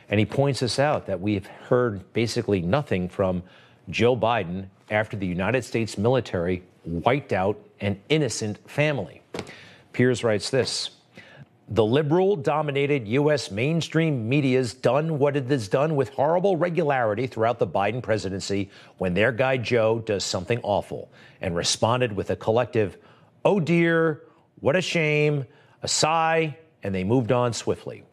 And 0.09 0.19
he 0.19 0.25
points 0.25 0.61
us 0.61 0.79
out 0.79 1.05
that 1.05 1.21
we've 1.21 1.47
heard 1.47 2.11
basically 2.11 2.59
nothing 2.59 3.07
from 3.07 3.43
Joe 3.89 4.17
Biden 4.17 4.65
after 4.91 5.15
the 5.15 5.27
United 5.27 5.63
States 5.63 5.97
military 5.97 6.61
wiped 6.85 7.33
out 7.33 7.59
an 7.81 7.99
innocent 8.09 8.69
family. 8.69 9.21
Piers 9.93 10.23
writes 10.23 10.49
this 10.49 10.91
the 11.67 11.83
liberal 11.83 12.35
dominated 12.35 13.07
U.S. 13.07 13.49
mainstream 13.49 14.29
media's 14.29 14.75
done 14.75 15.17
what 15.17 15.35
it 15.35 15.49
has 15.49 15.67
done 15.67 15.95
with 15.95 16.09
horrible 16.09 16.57
regularity 16.57 17.25
throughout 17.25 17.57
the 17.57 17.65
Biden 17.65 18.03
presidency 18.03 18.69
when 18.99 19.15
their 19.15 19.31
guy 19.31 19.57
Joe 19.57 19.99
does 19.99 20.23
something 20.23 20.59
awful 20.61 21.09
and 21.41 21.55
responded 21.55 22.15
with 22.15 22.29
a 22.29 22.35
collective, 22.35 22.97
oh 23.43 23.59
dear, 23.59 24.21
what 24.59 24.75
a 24.75 24.81
shame, 24.81 25.45
a 25.81 25.87
sigh, 25.87 26.55
and 26.83 26.93
they 26.93 27.03
moved 27.03 27.31
on 27.31 27.51
swiftly. 27.51 28.03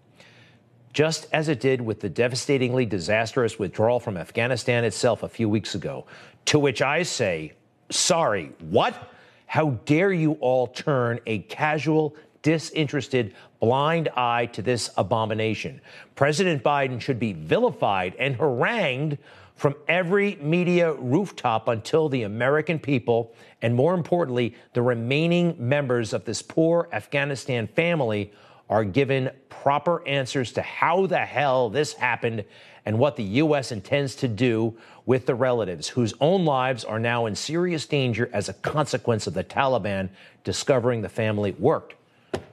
Just 0.94 1.26
as 1.32 1.48
it 1.48 1.60
did 1.60 1.82
with 1.82 2.00
the 2.00 2.08
devastatingly 2.08 2.86
disastrous 2.86 3.58
withdrawal 3.58 4.00
from 4.00 4.16
Afghanistan 4.16 4.82
itself 4.84 5.22
a 5.22 5.28
few 5.28 5.48
weeks 5.48 5.74
ago, 5.74 6.06
to 6.46 6.58
which 6.58 6.80
I 6.80 7.02
say, 7.02 7.52
sorry, 7.92 8.52
what? 8.60 9.10
How 9.46 9.70
dare 9.84 10.12
you 10.12 10.32
all 10.40 10.66
turn 10.66 11.20
a 11.26 11.40
casual, 11.40 12.16
disinterested, 12.42 13.34
blind 13.60 14.08
eye 14.16 14.46
to 14.46 14.62
this 14.62 14.90
abomination. 14.96 15.80
President 16.16 16.62
Biden 16.62 17.00
should 17.00 17.18
be 17.18 17.32
vilified 17.32 18.14
and 18.18 18.34
harangued 18.36 19.18
from 19.54 19.76
every 19.86 20.36
media 20.36 20.92
rooftop 20.94 21.68
until 21.68 22.08
the 22.08 22.24
American 22.24 22.78
people, 22.78 23.32
and 23.60 23.74
more 23.74 23.94
importantly, 23.94 24.56
the 24.72 24.82
remaining 24.82 25.54
members 25.58 26.12
of 26.12 26.24
this 26.24 26.42
poor 26.42 26.88
Afghanistan 26.92 27.68
family, 27.68 28.32
are 28.72 28.84
given 28.84 29.30
proper 29.50 30.06
answers 30.08 30.50
to 30.52 30.62
how 30.62 31.06
the 31.06 31.18
hell 31.18 31.68
this 31.68 31.92
happened 31.92 32.42
and 32.84 32.98
what 32.98 33.16
the 33.16 33.22
U.S. 33.22 33.72
intends 33.72 34.14
to 34.16 34.28
do 34.28 34.76
with 35.06 35.26
the 35.26 35.34
relatives 35.34 35.88
whose 35.88 36.14
own 36.20 36.44
lives 36.44 36.84
are 36.84 36.98
now 36.98 37.26
in 37.26 37.34
serious 37.34 37.86
danger 37.86 38.28
as 38.32 38.48
a 38.48 38.54
consequence 38.54 39.26
of 39.26 39.34
the 39.34 39.44
Taliban 39.44 40.08
discovering 40.44 41.02
the 41.02 41.08
family 41.08 41.52
worked 41.58 41.94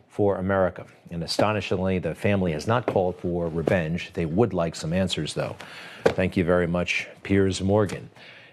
for 0.08 0.38
America. 0.38 0.86
And 1.12 1.24
astonishingly, 1.24 2.00
the 2.00 2.14
family 2.14 2.52
has 2.52 2.68
not 2.68 2.86
called 2.86 3.18
for 3.18 3.48
revenge. 3.48 4.12
They 4.14 4.26
would 4.26 4.54
like 4.54 4.76
some 4.76 4.94
answers, 4.94 5.34
though. 5.34 5.56
Thank 6.04 6.38
you 6.38 6.44
very 6.44 6.68
much, 6.68 7.08
Piers 7.24 7.62
Morgan. 7.62 8.10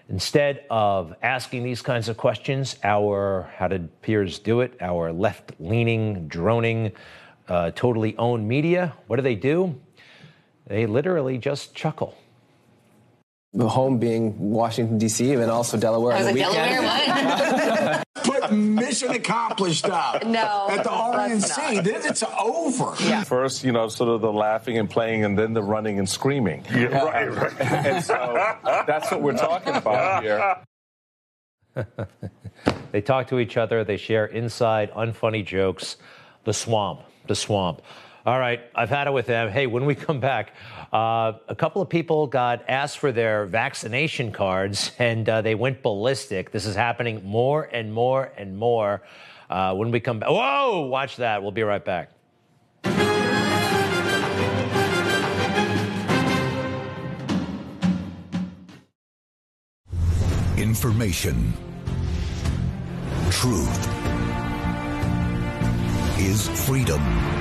Instead 0.08 0.64
of 0.70 1.14
asking 1.22 1.64
these 1.64 1.82
kinds 1.82 2.08
of 2.08 2.16
questions, 2.16 2.76
our, 2.84 3.50
how 3.56 3.66
did 3.66 4.00
Piers 4.02 4.38
do 4.38 4.60
it? 4.60 4.76
Our 4.80 5.12
left 5.12 5.52
leaning, 5.58 6.28
droning, 6.28 6.92
uh, 7.48 7.72
totally 7.72 8.16
owned 8.16 8.46
media, 8.46 8.94
what 9.08 9.16
do 9.16 9.22
they 9.22 9.34
do? 9.34 9.74
They 10.66 10.86
literally 10.86 11.38
just 11.38 11.74
chuckle. 11.74 12.16
The 13.52 13.68
home 13.68 13.98
being 13.98 14.50
Washington, 14.50 14.98
D.C., 14.98 15.32
and 15.32 15.50
also 15.50 15.78
Delaware. 15.78 16.14
I 16.14 16.18
was 16.18 16.26
on 16.26 16.34
the 16.34 16.40
like, 16.40 16.50
weekend. 16.50 16.82
Delaware, 16.82 18.04
what? 18.04 18.06
Put 18.26 18.52
mission 18.52 19.10
accomplished 19.12 19.86
up. 19.86 20.24
No, 20.26 20.66
At 20.68 20.82
the 20.82 20.90
RNC. 20.90 21.84
Then 21.84 22.02
it's 22.04 22.24
over. 22.38 22.94
Yeah. 23.02 23.22
First, 23.22 23.64
you 23.64 23.72
know, 23.72 23.88
sort 23.88 24.10
of 24.10 24.20
the 24.20 24.32
laughing 24.32 24.78
and 24.78 24.90
playing, 24.90 25.24
and 25.24 25.38
then 25.38 25.52
the 25.52 25.62
running 25.62 25.98
and 25.98 26.08
screaming. 26.08 26.64
Yeah, 26.70 27.04
right, 27.04 27.32
right. 27.32 27.60
and 27.60 28.04
so 28.04 28.56
that's 28.86 29.10
what 29.10 29.22
we're 29.22 29.36
talking 29.36 29.74
about 29.74 30.22
here. 30.24 30.56
they 32.90 33.00
talk 33.00 33.28
to 33.28 33.38
each 33.38 33.56
other, 33.56 33.84
they 33.84 33.96
share 33.96 34.26
inside, 34.26 34.90
unfunny 34.92 35.44
jokes. 35.44 35.96
The 36.44 36.52
swamp, 36.52 37.02
the 37.26 37.34
swamp. 37.34 37.82
All 38.26 38.40
right, 38.40 38.60
I've 38.74 38.88
had 38.88 39.06
it 39.06 39.12
with 39.12 39.26
them. 39.26 39.50
Hey, 39.50 39.68
when 39.68 39.86
we 39.86 39.94
come 39.94 40.18
back, 40.18 40.52
uh, 40.92 41.34
a 41.46 41.54
couple 41.54 41.80
of 41.80 41.88
people 41.88 42.26
got 42.26 42.64
asked 42.68 42.98
for 42.98 43.12
their 43.12 43.46
vaccination 43.46 44.32
cards 44.32 44.90
and 44.98 45.28
uh, 45.28 45.42
they 45.42 45.54
went 45.54 45.80
ballistic. 45.80 46.50
This 46.50 46.66
is 46.66 46.74
happening 46.74 47.24
more 47.24 47.62
and 47.62 47.94
more 47.94 48.32
and 48.36 48.58
more. 48.58 49.02
Uh, 49.48 49.76
when 49.76 49.92
we 49.92 50.00
come 50.00 50.18
back, 50.18 50.28
whoa, 50.28 50.86
watch 50.86 51.18
that. 51.18 51.40
We'll 51.40 51.52
be 51.52 51.62
right 51.62 51.84
back. 51.84 52.10
Information, 60.56 61.52
truth 63.30 63.88
is 66.18 66.48
freedom. 66.66 67.35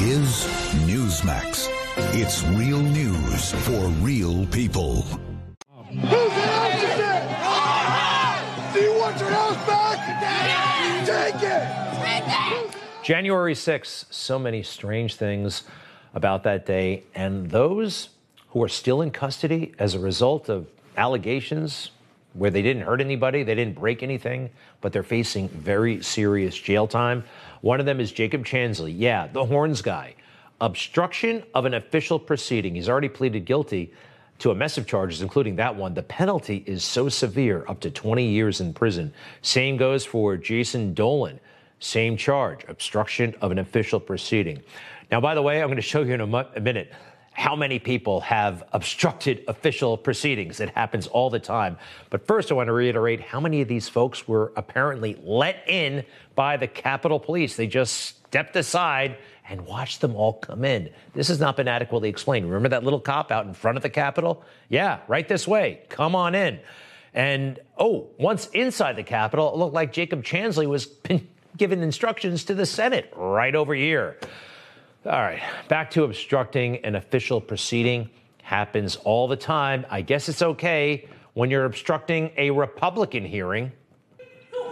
Is 0.00 0.46
Newsmax. 0.86 1.68
It's 2.14 2.44
real 2.44 2.78
news 2.78 3.50
for 3.64 3.88
real 4.00 4.46
people. 4.46 5.02
Who's 5.02 5.92
an 5.92 6.48
officer? 6.54 7.18
Do 8.78 8.80
you 8.80 8.96
want 8.96 9.18
your 9.18 9.30
house 9.30 9.56
back? 9.66 9.98
Take 11.04 11.42
it! 11.42 12.76
January 13.02 13.54
6th, 13.54 14.04
so 14.10 14.38
many 14.38 14.62
strange 14.62 15.16
things 15.16 15.64
about 16.14 16.44
that 16.44 16.64
day. 16.64 17.02
And 17.16 17.50
those 17.50 18.10
who 18.50 18.62
are 18.62 18.68
still 18.68 19.02
in 19.02 19.10
custody 19.10 19.74
as 19.80 19.96
a 19.96 19.98
result 19.98 20.48
of 20.48 20.68
allegations 20.96 21.90
where 22.34 22.50
they 22.50 22.62
didn't 22.62 22.82
hurt 22.82 23.00
anybody, 23.00 23.42
they 23.42 23.56
didn't 23.56 23.74
break 23.74 24.04
anything, 24.04 24.50
but 24.80 24.92
they're 24.92 25.02
facing 25.02 25.48
very 25.48 26.00
serious 26.02 26.56
jail 26.56 26.86
time. 26.86 27.24
One 27.60 27.80
of 27.80 27.86
them 27.86 28.00
is 28.00 28.12
Jacob 28.12 28.44
Chansley. 28.44 28.94
Yeah, 28.96 29.26
the 29.26 29.44
horns 29.44 29.82
guy. 29.82 30.14
Obstruction 30.60 31.42
of 31.54 31.64
an 31.64 31.74
official 31.74 32.18
proceeding. 32.18 32.74
He's 32.74 32.88
already 32.88 33.08
pleaded 33.08 33.44
guilty 33.44 33.92
to 34.38 34.50
a 34.50 34.54
mess 34.54 34.78
of 34.78 34.86
charges, 34.86 35.22
including 35.22 35.56
that 35.56 35.74
one. 35.74 35.94
The 35.94 36.02
penalty 36.02 36.62
is 36.66 36.84
so 36.84 37.08
severe, 37.08 37.64
up 37.68 37.80
to 37.80 37.90
20 37.90 38.24
years 38.24 38.60
in 38.60 38.72
prison. 38.72 39.12
Same 39.42 39.76
goes 39.76 40.04
for 40.04 40.36
Jason 40.36 40.94
Dolan. 40.94 41.40
Same 41.80 42.16
charge, 42.16 42.64
obstruction 42.68 43.34
of 43.40 43.52
an 43.52 43.58
official 43.58 44.00
proceeding. 44.00 44.62
Now, 45.10 45.20
by 45.20 45.34
the 45.34 45.42
way, 45.42 45.60
I'm 45.62 45.68
going 45.68 45.76
to 45.76 45.82
show 45.82 46.02
you 46.02 46.14
in 46.14 46.20
a, 46.20 46.26
mu- 46.26 46.42
a 46.54 46.60
minute 46.60 46.92
how 47.38 47.54
many 47.54 47.78
people 47.78 48.20
have 48.20 48.64
obstructed 48.72 49.44
official 49.46 49.96
proceedings. 49.96 50.58
It 50.58 50.70
happens 50.70 51.06
all 51.06 51.30
the 51.30 51.38
time. 51.38 51.78
But 52.10 52.26
first, 52.26 52.50
I 52.50 52.54
want 52.56 52.66
to 52.66 52.72
reiterate 52.72 53.20
how 53.20 53.38
many 53.38 53.60
of 53.60 53.68
these 53.68 53.88
folks 53.88 54.26
were 54.26 54.52
apparently 54.56 55.16
let 55.22 55.62
in 55.68 56.04
by 56.34 56.56
the 56.56 56.66
Capitol 56.66 57.20
Police. 57.20 57.54
They 57.54 57.68
just 57.68 57.94
stepped 58.26 58.56
aside 58.56 59.18
and 59.48 59.60
watched 59.60 60.00
them 60.00 60.16
all 60.16 60.32
come 60.32 60.64
in. 60.64 60.90
This 61.14 61.28
has 61.28 61.38
not 61.38 61.56
been 61.56 61.68
adequately 61.68 62.08
explained. 62.08 62.46
Remember 62.46 62.70
that 62.70 62.82
little 62.82 62.98
cop 62.98 63.30
out 63.30 63.46
in 63.46 63.54
front 63.54 63.76
of 63.76 63.84
the 63.84 63.90
Capitol? 63.90 64.42
Yeah, 64.68 64.98
right 65.06 65.28
this 65.28 65.46
way. 65.46 65.82
Come 65.90 66.16
on 66.16 66.34
in. 66.34 66.58
And 67.14 67.60
oh, 67.78 68.08
once 68.18 68.48
inside 68.48 68.96
the 68.96 69.04
Capitol, 69.04 69.54
it 69.54 69.56
looked 69.56 69.74
like 69.74 69.92
Jacob 69.92 70.24
Chansley 70.24 70.66
was 70.66 70.86
given 71.56 71.84
instructions 71.84 72.46
to 72.46 72.54
the 72.54 72.66
Senate 72.66 73.12
right 73.16 73.54
over 73.54 73.74
here. 73.74 74.18
All 75.06 75.12
right, 75.12 75.40
back 75.68 75.90
to 75.92 76.04
obstructing 76.04 76.84
an 76.84 76.96
official 76.96 77.40
proceeding. 77.40 78.10
Happens 78.42 78.96
all 78.96 79.28
the 79.28 79.36
time. 79.36 79.86
I 79.90 80.02
guess 80.02 80.28
it's 80.28 80.42
okay 80.42 81.06
when 81.34 81.50
you're 81.50 81.64
obstructing 81.64 82.30
a 82.36 82.50
Republican 82.50 83.24
hearing. 83.24 83.70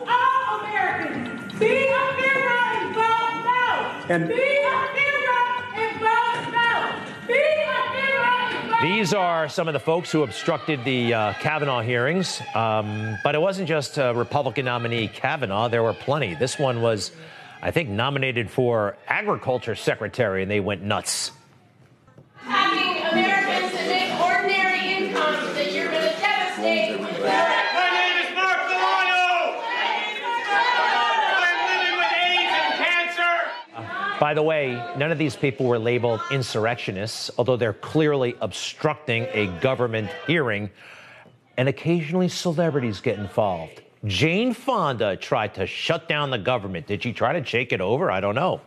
All 0.08 0.60
Americans, 0.60 1.58
be 1.58 1.66
a 1.66 2.12
hero 2.16 2.58
and 2.74 2.94
vote 2.94 3.44
no. 3.44 4.14
And- 4.14 4.28
be 4.28 4.34
a 4.34 4.88
hero 4.96 5.38
and 5.74 6.00
vote 6.00 6.52
no. 6.52 7.26
Be 7.28 7.34
a 7.34 7.90
hero 7.94 8.24
and 8.24 8.70
vote 8.70 8.82
These 8.82 9.14
are 9.14 9.48
some 9.48 9.68
of 9.68 9.74
the 9.74 9.80
folks 9.80 10.10
who 10.10 10.22
obstructed 10.24 10.84
the 10.84 11.14
uh, 11.14 11.32
Kavanaugh 11.34 11.82
hearings. 11.82 12.40
Um, 12.54 13.16
but 13.22 13.34
it 13.36 13.40
wasn't 13.40 13.68
just 13.68 13.98
uh, 13.98 14.12
Republican 14.14 14.64
nominee 14.64 15.06
Kavanaugh, 15.08 15.68
there 15.68 15.84
were 15.84 15.94
plenty. 15.94 16.34
This 16.34 16.58
one 16.58 16.82
was, 16.82 17.12
I 17.66 17.72
think, 17.72 17.88
nominated 17.88 18.48
for 18.48 18.96
agriculture 19.08 19.74
secretary, 19.74 20.42
and 20.42 20.48
they 20.48 20.60
went 20.60 20.84
nuts. 20.84 21.32
having 22.36 23.02
Americans 23.02 23.72
that 23.72 23.88
make 23.88 24.20
ordinary 24.20 25.08
incomes 25.08 25.52
that 25.54 25.72
you're 25.72 25.90
going 25.90 26.00
to 26.00 26.16
devastate 26.20 26.92
with 26.92 27.10
My 27.24 27.90
name 27.90 28.24
is 28.24 28.36
Mark 28.36 28.68
Milano. 28.68 29.58
I'm 30.48 31.58
living 31.66 31.98
with 31.98 32.12
AIDS 32.22 32.52
and 32.54 32.74
cancer. 32.84 34.20
By 34.20 34.32
the 34.32 34.44
way, 34.44 34.80
none 34.96 35.10
of 35.10 35.18
these 35.18 35.34
people 35.34 35.66
were 35.66 35.80
labeled 35.80 36.20
insurrectionists, 36.30 37.32
although 37.36 37.56
they're 37.56 37.72
clearly 37.72 38.36
obstructing 38.40 39.26
a 39.32 39.48
government 39.60 40.08
hearing. 40.28 40.70
And 41.56 41.68
occasionally 41.68 42.28
celebrities 42.28 43.00
get 43.00 43.18
involved. 43.18 43.82
Jane 44.06 44.54
Fonda 44.54 45.16
tried 45.16 45.54
to 45.54 45.66
shut 45.66 46.08
down 46.08 46.30
the 46.30 46.38
government. 46.38 46.86
Did 46.86 47.02
she 47.02 47.12
try 47.12 47.38
to 47.38 47.44
shake 47.44 47.72
it 47.72 47.80
over? 47.80 48.10
I 48.10 48.20
don't 48.20 48.36
know. 48.36 48.60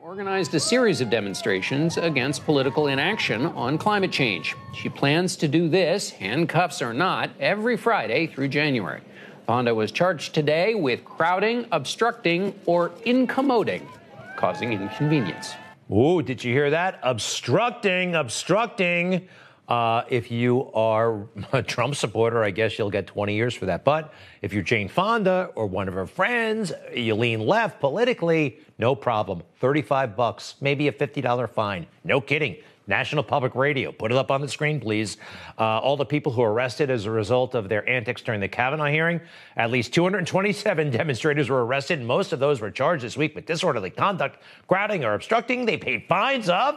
organized 0.00 0.54
a 0.54 0.60
series 0.60 1.00
of 1.00 1.10
demonstrations 1.10 1.96
against 1.96 2.44
political 2.44 2.86
inaction 2.86 3.46
on 3.46 3.76
climate 3.76 4.12
change. 4.12 4.54
She 4.72 4.88
plans 4.88 5.34
to 5.36 5.48
do 5.48 5.68
this, 5.68 6.10
handcuffs 6.10 6.80
or 6.80 6.94
not, 6.94 7.30
every 7.40 7.76
Friday 7.76 8.28
through 8.28 8.46
January. 8.48 9.00
Fonda 9.46 9.74
was 9.74 9.90
charged 9.90 10.32
today 10.32 10.76
with 10.76 11.04
crowding, 11.04 11.66
obstructing, 11.72 12.54
or 12.66 12.92
incommoding, 13.04 13.88
causing 14.36 14.72
inconvenience. 14.72 15.54
Ooh, 15.90 16.22
did 16.22 16.44
you 16.44 16.52
hear 16.52 16.70
that? 16.70 17.00
Obstructing, 17.02 18.14
obstructing. 18.14 19.26
Uh, 19.68 20.02
if 20.08 20.30
you 20.30 20.70
are 20.72 21.26
a 21.52 21.62
Trump 21.62 21.96
supporter, 21.96 22.44
I 22.44 22.50
guess 22.50 22.78
you'll 22.78 22.90
get 22.90 23.06
20 23.06 23.34
years 23.34 23.54
for 23.54 23.66
that. 23.66 23.84
But 23.84 24.12
if 24.42 24.52
you're 24.52 24.62
Jane 24.62 24.88
Fonda 24.88 25.50
or 25.54 25.66
one 25.66 25.88
of 25.88 25.94
her 25.94 26.06
friends, 26.06 26.72
you 26.94 27.14
lean 27.14 27.40
left 27.40 27.80
politically, 27.80 28.60
no 28.78 28.94
problem. 28.94 29.42
35 29.60 30.16
bucks, 30.16 30.54
maybe 30.60 30.88
a 30.88 30.92
$50 30.92 31.50
fine. 31.50 31.86
No 32.04 32.20
kidding. 32.20 32.56
National 32.88 33.24
Public 33.24 33.56
Radio. 33.56 33.90
Put 33.90 34.12
it 34.12 34.16
up 34.16 34.30
on 34.30 34.40
the 34.40 34.48
screen, 34.48 34.78
please. 34.78 35.16
Uh, 35.58 35.80
all 35.80 35.96
the 35.96 36.04
people 36.04 36.30
who 36.30 36.42
were 36.42 36.52
arrested 36.52 36.88
as 36.88 37.04
a 37.06 37.10
result 37.10 37.56
of 37.56 37.68
their 37.68 37.88
antics 37.88 38.22
during 38.22 38.40
the 38.40 38.46
Kavanaugh 38.46 38.86
hearing, 38.86 39.20
at 39.56 39.72
least 39.72 39.92
227 39.92 40.90
demonstrators 40.92 41.48
were 41.48 41.66
arrested, 41.66 42.00
most 42.00 42.32
of 42.32 42.38
those 42.38 42.60
were 42.60 42.70
charged 42.70 43.02
this 43.02 43.16
week 43.16 43.34
with 43.34 43.44
disorderly 43.44 43.90
conduct, 43.90 44.38
crowding, 44.68 45.04
or 45.04 45.14
obstructing. 45.14 45.66
They 45.66 45.76
paid 45.76 46.06
fines 46.06 46.48
of 46.48 46.76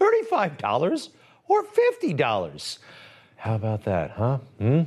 $35 0.00 1.08
or 1.52 1.64
$50. 1.64 2.78
How 3.36 3.54
about 3.54 3.84
that, 3.84 4.12
huh? 4.12 4.38
Hmm? 4.58 4.82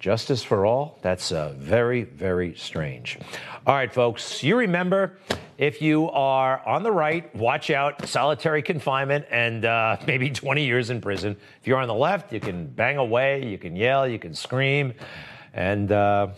Justice 0.00 0.42
for 0.42 0.66
all? 0.66 0.98
That's 1.02 1.30
uh, 1.30 1.54
very, 1.56 2.02
very 2.02 2.54
strange. 2.56 3.16
All 3.64 3.74
right, 3.74 3.92
folks, 3.92 4.42
you 4.42 4.56
remember 4.56 5.18
if 5.56 5.80
you 5.80 6.10
are 6.10 6.66
on 6.66 6.82
the 6.82 6.90
right, 6.90 7.32
watch 7.36 7.70
out, 7.70 8.08
solitary 8.08 8.60
confinement 8.60 9.26
and 9.30 9.64
uh, 9.64 9.96
maybe 10.06 10.30
20 10.30 10.66
years 10.66 10.90
in 10.90 11.00
prison. 11.00 11.36
If 11.60 11.68
you're 11.68 11.78
on 11.78 11.86
the 11.86 11.94
left, 11.94 12.32
you 12.32 12.40
can 12.40 12.66
bang 12.66 12.96
away, 12.96 13.46
you 13.46 13.56
can 13.56 13.76
yell, 13.76 14.08
you 14.08 14.18
can 14.18 14.34
scream, 14.34 14.94
and 15.52 15.92
uh, 15.92 16.28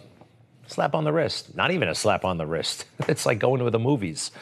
slap 0.67 0.95
on 0.95 1.05
the 1.05 1.13
wrist. 1.13 1.55
Not 1.55 1.71
even 1.71 1.89
a 1.89 1.95
slap 1.95 2.25
on 2.25 2.39
the 2.39 2.47
wrist. 2.47 2.87
It's 3.09 3.25
like 3.25 3.39
going 3.39 3.65
to 3.65 3.71
the 3.71 3.79
movies. 3.79 4.33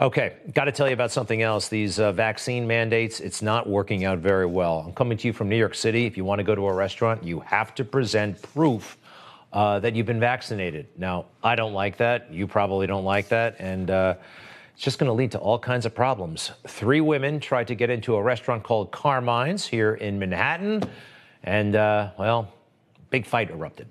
Okay, 0.00 0.34
got 0.52 0.64
to 0.64 0.72
tell 0.72 0.86
you 0.88 0.94
about 0.94 1.12
something 1.12 1.42
else. 1.42 1.68
These 1.68 2.00
uh, 2.00 2.12
vaccine 2.12 2.66
mandates, 2.66 3.20
it's 3.20 3.42
not 3.42 3.68
working 3.68 4.04
out 4.04 4.18
very 4.18 4.46
well. 4.46 4.84
I'm 4.86 4.92
coming 4.92 5.18
to 5.18 5.26
you 5.26 5.32
from 5.32 5.48
New 5.48 5.56
York 5.56 5.74
City. 5.74 6.06
If 6.06 6.16
you 6.16 6.24
want 6.24 6.38
to 6.38 6.44
go 6.44 6.54
to 6.54 6.66
a 6.66 6.72
restaurant, 6.72 7.22
you 7.24 7.40
have 7.40 7.74
to 7.74 7.84
present 7.84 8.40
proof 8.54 8.96
uh, 9.52 9.80
that 9.80 9.94
you've 9.94 10.06
been 10.06 10.20
vaccinated. 10.20 10.86
Now, 10.96 11.26
I 11.42 11.56
don't 11.56 11.72
like 11.72 11.98
that. 11.98 12.32
You 12.32 12.46
probably 12.46 12.86
don't 12.86 13.04
like 13.04 13.28
that. 13.28 13.56
And 13.58 13.90
uh, 13.90 14.14
it's 14.74 14.82
just 14.82 14.98
going 14.98 15.08
to 15.08 15.14
lead 15.14 15.32
to 15.32 15.38
all 15.38 15.58
kinds 15.58 15.86
of 15.86 15.94
problems. 15.94 16.52
Three 16.66 17.00
women 17.00 17.40
tried 17.40 17.68
to 17.68 17.74
get 17.74 17.88
into 17.90 18.16
a 18.16 18.22
restaurant 18.22 18.62
called 18.62 18.92
Carmine's 18.92 19.66
here 19.66 19.94
in 19.94 20.18
Manhattan. 20.18 20.82
And, 21.42 21.76
uh, 21.76 22.10
well, 22.18 22.52
big 23.10 23.24
fight 23.24 23.50
erupted. 23.50 23.88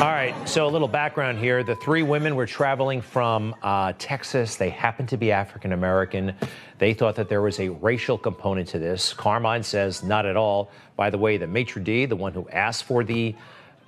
All 0.00 0.14
right, 0.14 0.34
so 0.48 0.66
a 0.66 0.68
little 0.68 0.88
background 0.88 1.38
here. 1.38 1.62
The 1.62 1.76
three 1.76 2.02
women 2.02 2.34
were 2.34 2.46
traveling 2.46 3.02
from 3.02 3.54
uh, 3.62 3.92
Texas. 3.98 4.56
They 4.56 4.70
happened 4.70 5.10
to 5.10 5.18
be 5.18 5.30
African 5.30 5.72
American. 5.72 6.34
They 6.78 6.94
thought 6.94 7.16
that 7.16 7.28
there 7.28 7.42
was 7.42 7.60
a 7.60 7.68
racial 7.68 8.16
component 8.16 8.66
to 8.68 8.78
this. 8.78 9.12
Carmine 9.12 9.62
says 9.62 10.02
not 10.02 10.24
at 10.24 10.38
all. 10.38 10.70
By 10.96 11.10
the 11.10 11.18
way, 11.18 11.36
the 11.36 11.46
maitre 11.46 11.82
d', 11.82 12.06
the 12.06 12.16
one 12.16 12.32
who 12.32 12.48
asked 12.48 12.84
for 12.84 13.04
the 13.04 13.34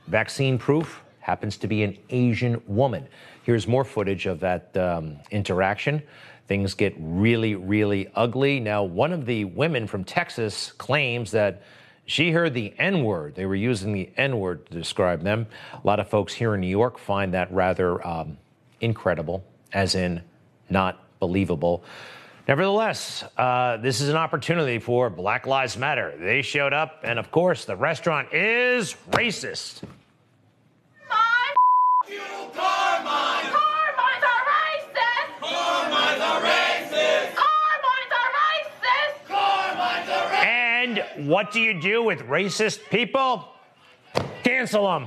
vaccine 0.08 0.58
proof, 0.58 1.00
happens 1.20 1.56
to 1.56 1.66
be 1.66 1.82
an 1.82 1.96
Asian 2.10 2.60
woman. 2.66 3.08
Here's 3.42 3.66
more 3.66 3.84
footage 3.84 4.26
of 4.26 4.38
that 4.40 4.76
um, 4.76 5.16
interaction. 5.30 6.02
Things 6.46 6.74
get 6.74 6.94
really, 6.98 7.54
really 7.54 8.10
ugly. 8.14 8.60
Now, 8.60 8.82
one 8.82 9.14
of 9.14 9.24
the 9.24 9.46
women 9.46 9.86
from 9.86 10.04
Texas 10.04 10.72
claims 10.72 11.30
that 11.30 11.62
she 12.10 12.32
heard 12.32 12.54
the 12.54 12.74
N 12.76 13.04
word. 13.04 13.36
They 13.36 13.46
were 13.46 13.54
using 13.54 13.92
the 13.92 14.10
N 14.16 14.40
word 14.40 14.66
to 14.66 14.74
describe 14.74 15.22
them. 15.22 15.46
A 15.72 15.86
lot 15.86 16.00
of 16.00 16.08
folks 16.08 16.34
here 16.34 16.54
in 16.54 16.60
New 16.60 16.66
York 16.66 16.98
find 16.98 17.34
that 17.34 17.52
rather 17.52 18.04
um, 18.04 18.36
incredible, 18.80 19.44
as 19.72 19.94
in 19.94 20.20
not 20.68 21.04
believable. 21.20 21.84
Nevertheless, 22.48 23.22
uh, 23.36 23.76
this 23.76 24.00
is 24.00 24.08
an 24.08 24.16
opportunity 24.16 24.80
for 24.80 25.08
Black 25.08 25.46
Lives 25.46 25.76
Matter. 25.76 26.16
They 26.18 26.42
showed 26.42 26.72
up, 26.72 26.98
and 27.04 27.16
of 27.16 27.30
course, 27.30 27.64
the 27.64 27.76
restaurant 27.76 28.34
is 28.34 28.96
racist. 29.12 29.82
What 41.16 41.52
do 41.52 41.60
you 41.60 41.80
do 41.80 42.02
with 42.02 42.20
racist 42.20 42.88
people? 42.90 43.48
Cancel 44.42 44.86
them. 44.86 45.06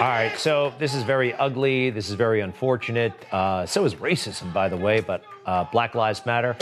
All 0.00 0.08
right, 0.08 0.32
so 0.36 0.72
this 0.78 0.94
is 0.94 1.02
very 1.04 1.32
ugly. 1.34 1.90
This 1.90 2.08
is 2.08 2.14
very 2.14 2.40
unfortunate. 2.40 3.12
Uh, 3.32 3.66
so 3.66 3.84
is 3.84 3.94
racism, 3.94 4.52
by 4.52 4.68
the 4.68 4.76
way, 4.76 5.00
but 5.00 5.22
uh, 5.46 5.64
Black 5.70 5.94
Lives 5.94 6.26
Matter. 6.26 6.56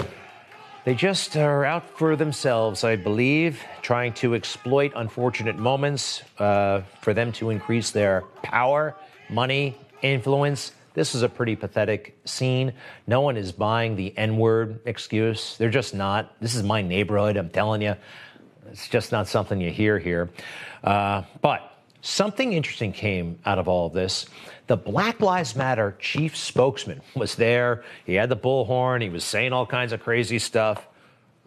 They 0.85 0.94
just 0.94 1.37
are 1.37 1.64
out 1.64 1.88
for 1.98 2.16
themselves, 2.16 2.85
I 2.85 2.96
believe, 2.96 3.62
trying 3.83 4.14
to 4.14 4.35
exploit 4.35 4.92
unfortunate 4.96 5.56
moments 5.56 6.22
uh, 6.38 6.83
for 7.00 7.12
them 7.12 7.33
to 7.33 7.50
increase 7.50 7.90
their 7.90 8.22
power, 8.42 8.96
money, 9.28 9.76
influence. 10.02 10.72
This 10.94 11.14
is 11.14 11.22
a 11.22 11.28
pretty 11.28 11.56
pathetic 11.56 12.18
scene. 12.24 12.72
No 13.06 13.20
one 13.20 13.36
is 13.36 13.52
buying 13.52 13.96
the 13.96 14.16
N 14.16 14.36
word 14.36 14.80
excuse. 14.84 15.56
They're 15.56 15.70
just 15.70 15.94
not. 15.94 16.34
This 16.40 16.54
is 16.54 16.62
my 16.62 16.82
neighborhood, 16.82 17.36
I'm 17.36 17.50
telling 17.50 17.82
you. 17.82 17.94
It's 18.70 18.88
just 18.88 19.12
not 19.12 19.28
something 19.28 19.60
you 19.60 19.70
hear 19.70 19.98
here. 19.98 20.30
Uh, 20.82 21.22
but 21.40 21.78
something 22.02 22.52
interesting 22.52 22.92
came 22.92 23.38
out 23.44 23.58
of 23.58 23.68
all 23.68 23.86
of 23.86 23.92
this. 23.92 24.26
The 24.66 24.76
Black 24.76 25.20
Lives 25.20 25.56
Matter 25.56 25.96
chief 25.98 26.36
spokesman 26.36 27.00
was 27.14 27.34
there. 27.34 27.84
He 28.04 28.14
had 28.14 28.28
the 28.28 28.36
bullhorn. 28.36 29.02
He 29.02 29.08
was 29.08 29.24
saying 29.24 29.52
all 29.52 29.66
kinds 29.66 29.92
of 29.92 30.00
crazy 30.00 30.38
stuff, 30.38 30.86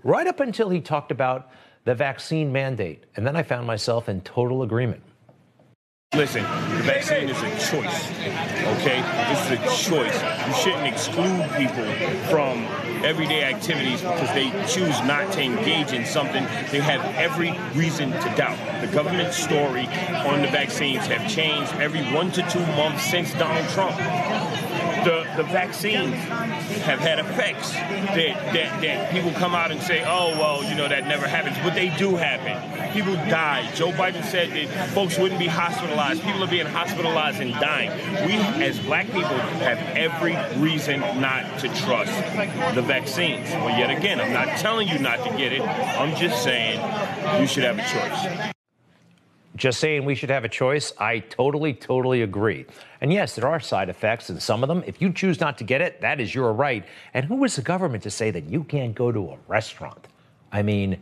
right 0.03 0.27
up 0.27 0.39
until 0.39 0.69
he 0.69 0.81
talked 0.81 1.11
about 1.11 1.49
the 1.85 1.95
vaccine 1.95 2.51
mandate. 2.51 3.03
And 3.15 3.25
then 3.25 3.35
I 3.35 3.43
found 3.43 3.67
myself 3.67 4.09
in 4.09 4.21
total 4.21 4.63
agreement. 4.63 5.03
Listen, 6.15 6.43
the 6.43 6.84
vaccine 6.84 7.28
is 7.28 7.41
a 7.41 7.49
choice, 7.71 8.12
okay? 8.78 9.02
This 9.30 9.45
is 9.45 9.52
a 9.52 9.89
choice. 9.89 10.21
You 10.47 10.54
shouldn't 10.54 10.86
exclude 10.86 11.49
people 11.58 11.86
from 12.30 12.65
everyday 13.04 13.43
activities 13.43 14.02
because 14.02 14.30
they 14.36 14.52
choose 14.67 14.95
not 15.08 15.32
to 15.34 15.41
engage 15.41 15.91
in 15.91 16.06
something 16.06 16.43
they 16.71 16.80
have 16.82 17.04
every 17.15 17.58
reason 17.73 18.12
to 18.12 18.34
doubt. 18.36 18.60
The 18.82 18.93
government 18.93 19.34
story 19.34 19.88
on 20.28 20.43
the 20.43 20.49
vaccines 20.49 21.08
have 21.08 21.28
changed 21.28 21.73
every 21.78 22.04
one 22.13 22.32
to 22.34 22.47
two 22.47 22.65
months 22.78 23.10
since 23.10 23.34
Donald 23.34 23.67
Trump 23.69 23.97
the, 25.03 25.25
the 25.37 25.43
vaccines 25.43 26.13
have 26.83 26.99
had 26.99 27.19
effects 27.19 27.71
that, 27.73 28.53
that, 28.53 28.81
that 28.81 29.11
people 29.11 29.31
come 29.31 29.53
out 29.55 29.71
and 29.71 29.81
say, 29.81 30.03
oh, 30.05 30.37
well, 30.39 30.63
you 30.63 30.75
know, 30.75 30.87
that 30.87 31.07
never 31.07 31.27
happens. 31.27 31.57
But 31.63 31.75
they 31.75 31.95
do 31.97 32.15
happen. 32.15 32.91
People 32.93 33.15
die. 33.15 33.69
Joe 33.73 33.91
Biden 33.91 34.23
said 34.23 34.51
that 34.51 34.89
folks 34.89 35.17
wouldn't 35.17 35.39
be 35.39 35.47
hospitalized. 35.47 36.21
People 36.23 36.43
are 36.43 36.49
being 36.49 36.65
hospitalized 36.65 37.41
and 37.41 37.53
dying. 37.53 37.91
We, 38.25 38.33
as 38.63 38.79
black 38.79 39.05
people, 39.07 39.23
have 39.23 39.79
every 39.95 40.35
reason 40.61 41.01
not 41.19 41.59
to 41.59 41.67
trust 41.69 42.13
the 42.75 42.81
vaccines. 42.81 43.49
Well, 43.51 43.77
yet 43.77 43.89
again, 43.89 44.19
I'm 44.19 44.33
not 44.33 44.57
telling 44.59 44.87
you 44.87 44.99
not 44.99 45.23
to 45.25 45.37
get 45.37 45.53
it. 45.53 45.61
I'm 45.61 46.15
just 46.15 46.43
saying 46.43 46.79
you 47.39 47.47
should 47.47 47.63
have 47.63 47.77
a 47.77 47.81
choice. 47.81 48.52
Just 49.55 49.79
saying 49.79 50.03
we 50.05 50.15
should 50.15 50.31
have 50.31 50.43
a 50.43 50.49
choice. 50.49 50.93
I 50.97 51.19
totally, 51.19 51.73
totally 51.73 52.23
agree. 52.23 52.65
And 53.01 53.13
yes, 53.13 53.35
there 53.35 53.47
are 53.47 53.59
side 53.59 53.89
effects, 53.89 54.29
and 54.29 54.41
some 54.41 54.63
of 54.63 54.67
them, 54.67 54.83
if 54.87 54.99
you 54.99 55.13
choose 55.13 55.39
not 55.39 55.59
to 55.59 55.63
get 55.63 55.79
it, 55.79 56.01
that 56.01 56.19
is 56.19 56.33
your 56.33 56.53
right. 56.53 56.83
And 57.13 57.25
who 57.25 57.43
is 57.43 57.55
the 57.55 57.61
government 57.61 58.01
to 58.03 58.11
say 58.11 58.31
that 58.31 58.49
you 58.49 58.63
can't 58.63 58.95
go 58.95 59.11
to 59.11 59.31
a 59.31 59.37
restaurant? 59.47 60.07
I 60.51 60.63
mean, 60.63 60.97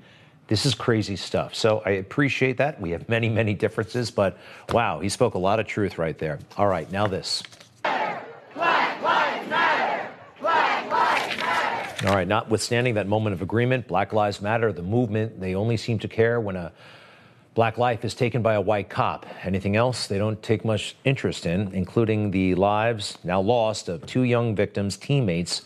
this 0.48 0.66
is 0.66 0.76
crazy 0.76 1.16
stuff. 1.16 1.56
So 1.56 1.82
I 1.86 1.92
appreciate 1.92 2.58
that. 2.58 2.82
We 2.82 2.90
have 2.92 3.08
many, 3.08 3.30
many 3.30 3.54
differences, 3.54 4.12
but 4.12 4.38
wow, 4.74 5.00
he 5.00 5.08
spoke 5.08 5.36
a 5.36 5.40
lot 5.40 5.62
of 5.62 5.66
truth 5.68 5.98
right 5.98 6.18
there. 6.18 6.40
All 6.58 6.68
right, 6.68 6.92
now 6.92 7.08
this. 7.08 7.42
All 12.04 12.16
right, 12.16 12.28
notwithstanding 12.28 12.96
that 12.96 13.08
moment 13.08 13.36
of 13.36 13.44
agreement, 13.44 13.88
Black 13.88 14.12
Lives 14.12 14.42
Matter, 14.42 14.74
the 14.74 14.82
movement, 14.82 15.40
they 15.40 15.54
only 15.54 15.78
seem 15.78 16.00
to 16.00 16.08
care 16.08 16.42
when 16.42 16.56
a 16.56 16.74
black 17.54 17.78
life 17.78 18.06
is 18.06 18.14
taken 18.14 18.42
by 18.42 18.54
a 18.54 18.62
white 18.62 18.90
cop. 18.90 19.26
Anything 19.44 19.76
else 19.76 20.08
they 20.08 20.18
don't 20.18 20.42
take 20.42 20.64
much 20.64 20.96
interest 21.04 21.46
in, 21.46 21.74
including 21.74 22.32
the 22.32 22.56
lives 22.56 23.18
now 23.24 23.42
lost 23.42 23.90
of 23.90 24.06
two 24.06 24.24
young 24.24 24.56
victims, 24.56 24.98
teammates, 24.98 25.64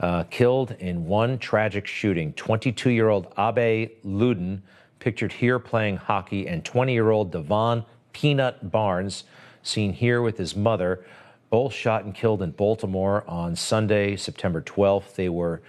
uh, 0.00 0.24
killed 0.24 0.72
in 0.78 1.06
one 1.06 1.38
tragic 1.38 1.86
shooting. 1.86 2.32
22 2.34 2.90
year 2.90 3.08
old 3.08 3.32
Abe 3.38 3.90
Luden, 4.04 4.60
pictured 4.98 5.32
here 5.32 5.58
playing 5.58 5.96
hockey, 5.96 6.46
and 6.48 6.64
20 6.64 6.92
year 6.92 7.10
old 7.10 7.32
Devon 7.32 7.84
Peanut 8.12 8.70
Barnes, 8.70 9.24
seen 9.62 9.92
here 9.92 10.22
with 10.22 10.38
his 10.38 10.56
mother, 10.56 11.04
both 11.50 11.72
shot 11.72 12.04
and 12.04 12.14
killed 12.14 12.42
in 12.42 12.50
Baltimore 12.50 13.24
on 13.28 13.54
Sunday, 13.56 14.16
September 14.16 14.62
12th. 14.62 15.14
They 15.14 15.28
were 15.28 15.60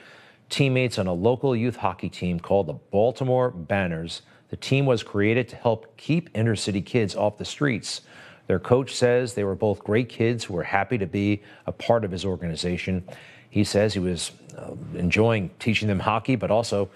teammates 0.49 0.97
on 0.97 1.07
a 1.07 1.13
local 1.13 1.55
youth 1.55 1.77
hockey 1.77 2.09
team 2.09 2.39
called 2.39 2.67
the 2.67 2.73
Baltimore 2.73 3.51
Banners. 3.51 4.21
The 4.49 4.57
team 4.57 4.85
was 4.85 5.03
created 5.03 5.47
to 5.49 5.55
help 5.55 5.97
keep 5.97 6.29
inner 6.33 6.55
city 6.55 6.81
kids 6.81 7.15
off 7.15 7.37
the 7.37 7.45
streets. 7.45 8.01
Their 8.47 8.59
coach 8.59 8.95
says 8.95 9.33
they 9.33 9.43
were 9.43 9.55
both 9.55 9.83
great 9.83 10.07
kids 10.07 10.45
who 10.45 10.53
were 10.53 10.63
happy 10.63 10.97
to 10.97 11.05
be 11.05 11.43
a 11.65 11.71
part 11.71 12.05
of 12.05 12.11
his 12.11 12.23
organization. 12.23 13.07
He 13.49 13.63
says 13.63 13.93
he 13.93 13.99
was 13.99 14.31
uh, 14.57 14.71
enjoying 14.95 15.49
teaching 15.59 15.87
them 15.87 15.99
hockey, 15.99 16.35
but 16.37 16.49
also 16.49 16.89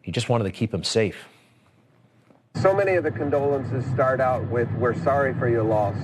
he 0.00 0.10
just 0.10 0.28
wanted 0.28 0.44
to 0.44 0.50
keep 0.50 0.70
them 0.70 0.84
safe. 0.84 1.26
So 2.62 2.74
many 2.74 2.94
of 2.94 3.04
the 3.04 3.10
condolences 3.10 3.84
start 3.92 4.20
out 4.20 4.46
with, 4.48 4.70
We're 4.72 4.98
sorry 5.02 5.34
for 5.34 5.48
your 5.48 5.62
loss. 5.62 5.96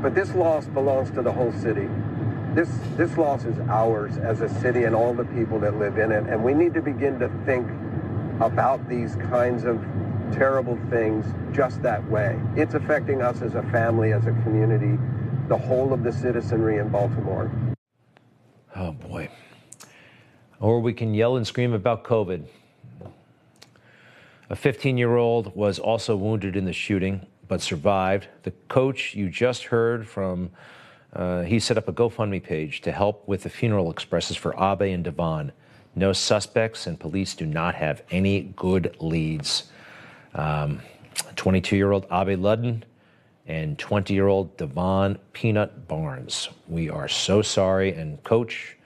But 0.00 0.14
this 0.14 0.34
loss 0.34 0.66
belongs 0.66 1.10
to 1.10 1.22
the 1.22 1.30
whole 1.30 1.52
city. 1.52 1.88
This, 2.54 2.70
this 2.96 3.18
loss 3.18 3.44
is 3.44 3.58
ours 3.68 4.16
as 4.16 4.40
a 4.40 4.48
city 4.60 4.84
and 4.84 4.94
all 4.94 5.12
the 5.12 5.24
people 5.26 5.60
that 5.60 5.78
live 5.78 5.98
in 5.98 6.10
it. 6.10 6.24
And 6.24 6.42
we 6.42 6.54
need 6.54 6.72
to 6.74 6.80
begin 6.80 7.18
to 7.18 7.28
think 7.44 7.68
about 8.40 8.88
these 8.88 9.16
kinds 9.16 9.64
of 9.64 9.84
terrible 10.32 10.78
things 10.90 11.26
just 11.54 11.82
that 11.82 12.08
way. 12.10 12.40
It's 12.56 12.74
affecting 12.74 13.22
us 13.22 13.42
as 13.42 13.54
a 13.54 13.62
family, 13.64 14.12
as 14.12 14.26
a 14.26 14.32
community, 14.42 14.98
the 15.48 15.58
whole 15.58 15.92
of 15.92 16.02
the 16.02 16.12
citizenry 16.12 16.78
in 16.78 16.88
Baltimore. 16.88 17.50
Oh 18.74 18.92
boy. 18.92 19.28
Or 20.60 20.80
we 20.80 20.92
can 20.92 21.12
yell 21.12 21.36
and 21.36 21.46
scream 21.46 21.72
about 21.72 22.04
COVID. 22.04 22.46
A 24.48 24.56
15 24.56 24.96
year 24.96 25.16
old 25.16 25.54
was 25.56 25.78
also 25.78 26.16
wounded 26.16 26.56
in 26.56 26.64
the 26.64 26.72
shooting, 26.72 27.26
but 27.48 27.60
survived. 27.60 28.28
The 28.42 28.52
coach 28.68 29.14
you 29.14 29.28
just 29.28 29.64
heard 29.64 30.06
from, 30.06 30.50
uh, 31.14 31.42
he 31.42 31.58
set 31.58 31.76
up 31.76 31.88
a 31.88 31.92
GoFundMe 31.92 32.42
page 32.42 32.80
to 32.82 32.92
help 32.92 33.26
with 33.26 33.42
the 33.42 33.50
funeral 33.50 33.90
expresses 33.90 34.36
for 34.36 34.54
Abe 34.54 34.82
and 34.82 35.04
Devon. 35.04 35.52
No 35.94 36.12
suspects, 36.12 36.86
and 36.86 36.98
police 36.98 37.34
do 37.34 37.44
not 37.44 37.74
have 37.74 38.02
any 38.10 38.52
good 38.56 38.96
leads. 39.00 39.64
22 40.34 40.36
um, 40.38 41.78
year 41.78 41.92
old 41.92 42.04
Abe 42.04 42.38
Ludden 42.40 42.82
and 43.46 43.78
20 43.78 44.14
year 44.14 44.28
old 44.28 44.56
Devon 44.56 45.18
Peanut 45.32 45.86
Barnes. 45.88 46.48
We 46.68 46.88
are 46.88 47.08
so 47.08 47.42
sorry. 47.42 47.92
And, 47.92 48.22
coach, 48.22 48.76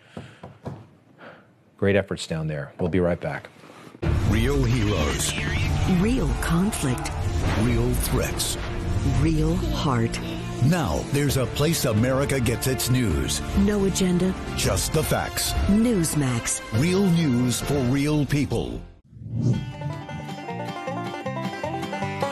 great 1.77 1.95
efforts 1.95 2.27
down 2.27 2.47
there. 2.47 2.73
We'll 2.81 2.89
be 2.89 3.01
right 3.01 3.21
back. 3.21 3.49
Real 4.29 4.63
heroes, 4.65 5.33
Real 6.01 6.29
conflict. 6.41 7.13
real 7.63 7.93
threats. 7.95 8.59
Real 9.21 9.55
heart. 9.55 10.19
Now 10.65 11.05
there's 11.13 11.37
a 11.37 11.47
place 11.47 11.85
America 11.85 12.41
gets 12.41 12.67
its 12.67 12.91
news. 12.91 13.41
No 13.59 13.85
agenda. 13.85 14.35
Just 14.57 14.93
the 14.93 15.03
facts. 15.03 15.53
Newsmax. 15.69 16.61
Real 16.81 17.07
news 17.07 17.61
for 17.61 17.79
real 17.85 18.27
people. 18.27 18.81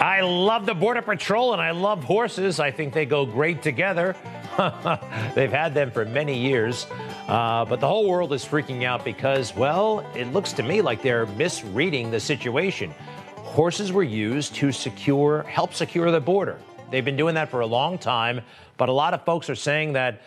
I 0.00 0.20
love 0.22 0.66
the 0.66 0.74
Border 0.74 1.02
Patrol 1.02 1.52
and 1.52 1.62
I 1.62 1.70
love 1.70 2.02
horses. 2.02 2.58
I 2.58 2.72
think 2.72 2.92
they 2.92 3.06
go 3.06 3.24
great 3.24 3.62
together. 3.62 4.16
They've 5.34 5.50
had 5.50 5.74
them 5.74 5.90
for 5.92 6.04
many 6.04 6.38
years. 6.38 6.86
Uh, 7.28 7.64
but 7.64 7.80
the 7.80 7.88
whole 7.88 8.08
world 8.08 8.32
is 8.32 8.44
freaking 8.44 8.84
out 8.84 9.04
because, 9.04 9.54
well, 9.54 10.00
it 10.14 10.32
looks 10.32 10.52
to 10.54 10.62
me 10.62 10.82
like 10.82 11.02
they're 11.02 11.26
misreading 11.26 12.10
the 12.10 12.20
situation. 12.20 12.94
Horses 13.54 13.92
were 13.92 14.02
used 14.02 14.56
to 14.56 14.72
secure, 14.72 15.44
help 15.44 15.74
secure 15.74 16.10
the 16.10 16.20
border. 16.20 16.58
They've 16.90 17.04
been 17.04 17.16
doing 17.16 17.36
that 17.36 17.52
for 17.52 17.60
a 17.60 17.66
long 17.66 17.98
time, 17.98 18.40
but 18.76 18.88
a 18.88 18.92
lot 18.92 19.14
of 19.14 19.24
folks 19.24 19.48
are 19.48 19.54
saying 19.54 19.92
that 19.92 20.22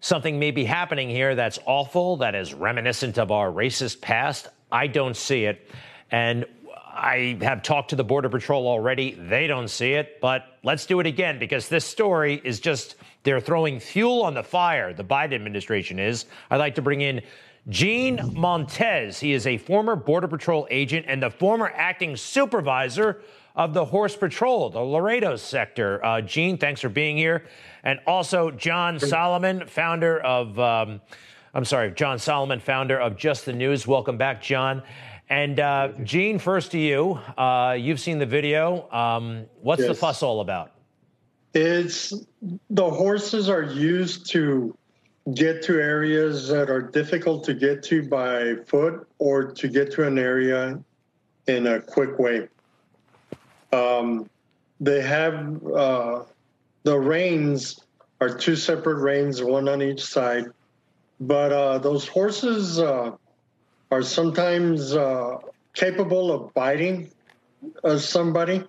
something 0.00 0.36
may 0.36 0.50
be 0.50 0.64
happening 0.64 1.08
here 1.08 1.36
that's 1.36 1.60
awful, 1.64 2.16
that 2.16 2.34
is 2.34 2.54
reminiscent 2.54 3.18
of 3.18 3.30
our 3.30 3.52
racist 3.52 4.00
past. 4.00 4.48
I 4.72 4.88
don't 4.88 5.16
see 5.16 5.44
it. 5.44 5.70
And 6.10 6.44
I 6.92 7.38
have 7.42 7.62
talked 7.62 7.90
to 7.90 7.96
the 7.96 8.02
Border 8.02 8.28
Patrol 8.28 8.66
already. 8.66 9.12
They 9.12 9.46
don't 9.46 9.68
see 9.68 9.92
it, 9.92 10.20
but 10.20 10.58
let's 10.64 10.84
do 10.84 10.98
it 10.98 11.06
again 11.06 11.38
because 11.38 11.68
this 11.68 11.84
story 11.84 12.40
is 12.42 12.58
just, 12.58 12.96
they're 13.22 13.40
throwing 13.40 13.78
fuel 13.78 14.24
on 14.24 14.34
the 14.34 14.42
fire. 14.42 14.92
The 14.92 15.04
Biden 15.04 15.34
administration 15.34 16.00
is. 16.00 16.24
I'd 16.50 16.56
like 16.56 16.74
to 16.74 16.82
bring 16.82 17.00
in 17.00 17.22
Gene 17.68 18.20
Montez. 18.34 19.20
He 19.20 19.32
is 19.32 19.46
a 19.46 19.56
former 19.56 19.94
Border 19.94 20.28
Patrol 20.28 20.66
agent 20.70 21.06
and 21.08 21.22
the 21.22 21.30
former 21.30 21.70
acting 21.74 22.16
supervisor 22.16 23.22
of 23.54 23.74
the 23.74 23.84
Horse 23.84 24.16
Patrol, 24.16 24.70
the 24.70 24.80
Laredo 24.80 25.36
sector. 25.36 26.04
Uh, 26.04 26.20
Gene, 26.22 26.58
thanks 26.58 26.80
for 26.80 26.88
being 26.88 27.16
here. 27.16 27.46
And 27.84 28.00
also 28.06 28.50
John 28.50 28.98
Solomon, 28.98 29.66
founder 29.66 30.20
of, 30.20 30.58
um, 30.58 31.00
I'm 31.54 31.64
sorry, 31.64 31.92
John 31.92 32.18
Solomon, 32.18 32.60
founder 32.60 32.98
of 32.98 33.16
Just 33.16 33.44
the 33.44 33.52
News. 33.52 33.86
Welcome 33.86 34.16
back, 34.16 34.42
John. 34.42 34.82
And 35.28 35.60
uh, 35.60 35.92
Gene, 36.02 36.38
first 36.38 36.72
to 36.72 36.78
you. 36.78 37.20
Uh, 37.38 37.76
you've 37.78 38.00
seen 38.00 38.18
the 38.18 38.26
video. 38.26 38.90
Um, 38.90 39.46
what's 39.60 39.86
the 39.86 39.94
fuss 39.94 40.22
all 40.22 40.40
about? 40.40 40.72
It's 41.54 42.12
the 42.70 42.90
horses 42.90 43.48
are 43.48 43.62
used 43.62 44.30
to 44.30 44.76
get 45.34 45.62
to 45.62 45.80
areas 45.80 46.48
that 46.48 46.68
are 46.68 46.82
difficult 46.82 47.44
to 47.44 47.54
get 47.54 47.82
to 47.84 48.02
by 48.02 48.56
foot 48.66 49.06
or 49.18 49.44
to 49.44 49.68
get 49.68 49.92
to 49.92 50.06
an 50.06 50.18
area 50.18 50.78
in 51.46 51.66
a 51.68 51.80
quick 51.80 52.18
way. 52.18 52.48
Um, 53.72 54.28
they 54.80 55.00
have 55.00 55.64
uh, 55.66 56.24
the 56.82 56.98
reins 56.98 57.80
are 58.20 58.34
two 58.34 58.56
separate 58.56 58.96
reins, 58.96 59.42
one 59.42 59.68
on 59.68 59.80
each 59.80 60.02
side, 60.02 60.46
but 61.20 61.52
uh, 61.52 61.78
those 61.78 62.06
horses 62.08 62.80
uh, 62.80 63.12
are 63.90 64.02
sometimes 64.02 64.94
uh, 64.94 65.38
capable 65.74 66.32
of 66.32 66.52
biting 66.52 67.10
uh, 67.84 67.96
somebody. 67.96 68.64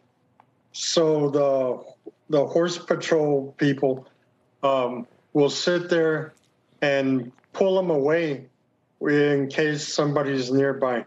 So 0.72 1.30
the 1.30 1.94
the 2.30 2.46
horse 2.46 2.78
patrol 2.78 3.54
people 3.58 4.08
um, 4.62 5.08
will 5.34 5.50
sit 5.50 5.90
there 5.90 6.34
and 6.84 7.32
pull 7.54 7.76
them 7.76 7.90
away 7.90 8.46
in 9.02 9.48
case 9.48 9.88
somebody's 9.88 10.52
nearby. 10.52 11.06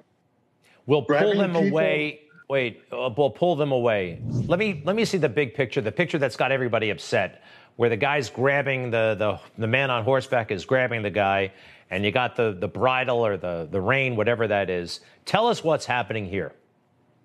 We'll 0.87 1.03
pull 1.03 1.19
Grabbing 1.19 1.39
them 1.39 1.53
people- 1.53 1.69
away. 1.69 2.21
Wait, 2.49 2.83
uh, 2.93 3.11
we'll 3.17 3.31
pull 3.31 3.57
them 3.57 3.73
away. 3.73 4.21
Let 4.47 4.61
me 4.61 4.81
let 4.85 4.95
me 4.95 5.05
see 5.05 5.19
the 5.19 5.29
big 5.29 5.53
picture, 5.55 5.81
the 5.81 5.91
picture 5.91 6.17
that's 6.17 6.37
got 6.37 6.53
everybody 6.53 6.91
upset, 6.91 7.43
where 7.75 7.91
the 7.91 7.97
guy's 7.97 8.31
grabbing 8.31 8.91
the 8.93 9.17
the, 9.19 9.41
the 9.59 9.67
man 9.67 9.91
on 9.91 10.05
horseback 10.05 10.53
is 10.53 10.65
grabbing 10.65 11.03
the 11.03 11.11
guy, 11.11 11.53
and 11.91 12.05
you 12.05 12.13
got 12.13 12.37
the 12.37 12.57
the 12.59 12.69
bridle 12.69 13.27
or 13.27 13.37
the 13.37 13.67
the 13.69 13.81
rein, 13.81 14.15
whatever 14.15 14.47
that 14.47 14.71
is. 14.71 15.01
Tell 15.25 15.49
us 15.49 15.65
what's 15.65 15.87
happening 15.87 16.25
here. 16.25 16.53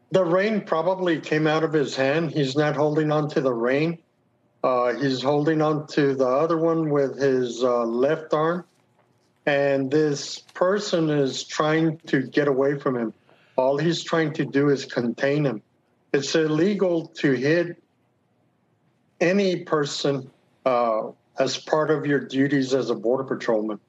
The 0.10 0.26
rein 0.26 0.60
probably 0.62 1.20
came 1.22 1.46
out 1.46 1.64
of 1.64 1.72
his 1.72 1.96
hand. 1.96 2.32
He's 2.32 2.56
not 2.58 2.76
holding 2.76 3.12
on 3.12 3.30
to 3.30 3.42
the 3.42 3.54
rein. 3.54 4.00
Uh, 4.64 4.94
he's 4.94 5.22
holding 5.22 5.62
on 5.62 5.88
to 5.88 6.14
the 6.14 6.28
other 6.28 6.58
one 6.58 6.90
with 6.90 7.18
his 7.20 7.64
uh, 7.64 7.84
left 7.84 8.34
arm. 8.34 8.66
And 9.46 9.90
this 9.90 10.40
person 10.54 11.10
is 11.10 11.44
trying 11.44 11.98
to 12.08 12.22
get 12.22 12.48
away 12.48 12.78
from 12.78 12.96
him. 12.96 13.14
All 13.56 13.78
he's 13.78 14.04
trying 14.04 14.34
to 14.34 14.46
do 14.46 14.70
is 14.70 14.86
contain 14.86 15.46
him. 15.46 15.64
It's 16.14 16.36
illegal 16.36 17.08
to 17.20 17.32
hit 17.32 17.82
any 19.20 19.64
person 19.64 20.30
uh, 20.66 21.10
as 21.40 21.58
part 21.58 21.90
of 21.90 22.06
your 22.06 22.20
duties 22.20 22.74
as 22.74 22.90
a 22.90 22.96
border 22.96 23.24
patrolman. 23.24 23.80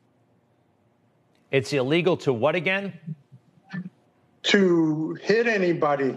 It's 1.51 1.73
illegal 1.73 2.17
to 2.19 2.33
what 2.33 2.55
again? 2.55 2.95
To 4.45 5.19
hit 5.23 5.47
anybody 5.47 6.17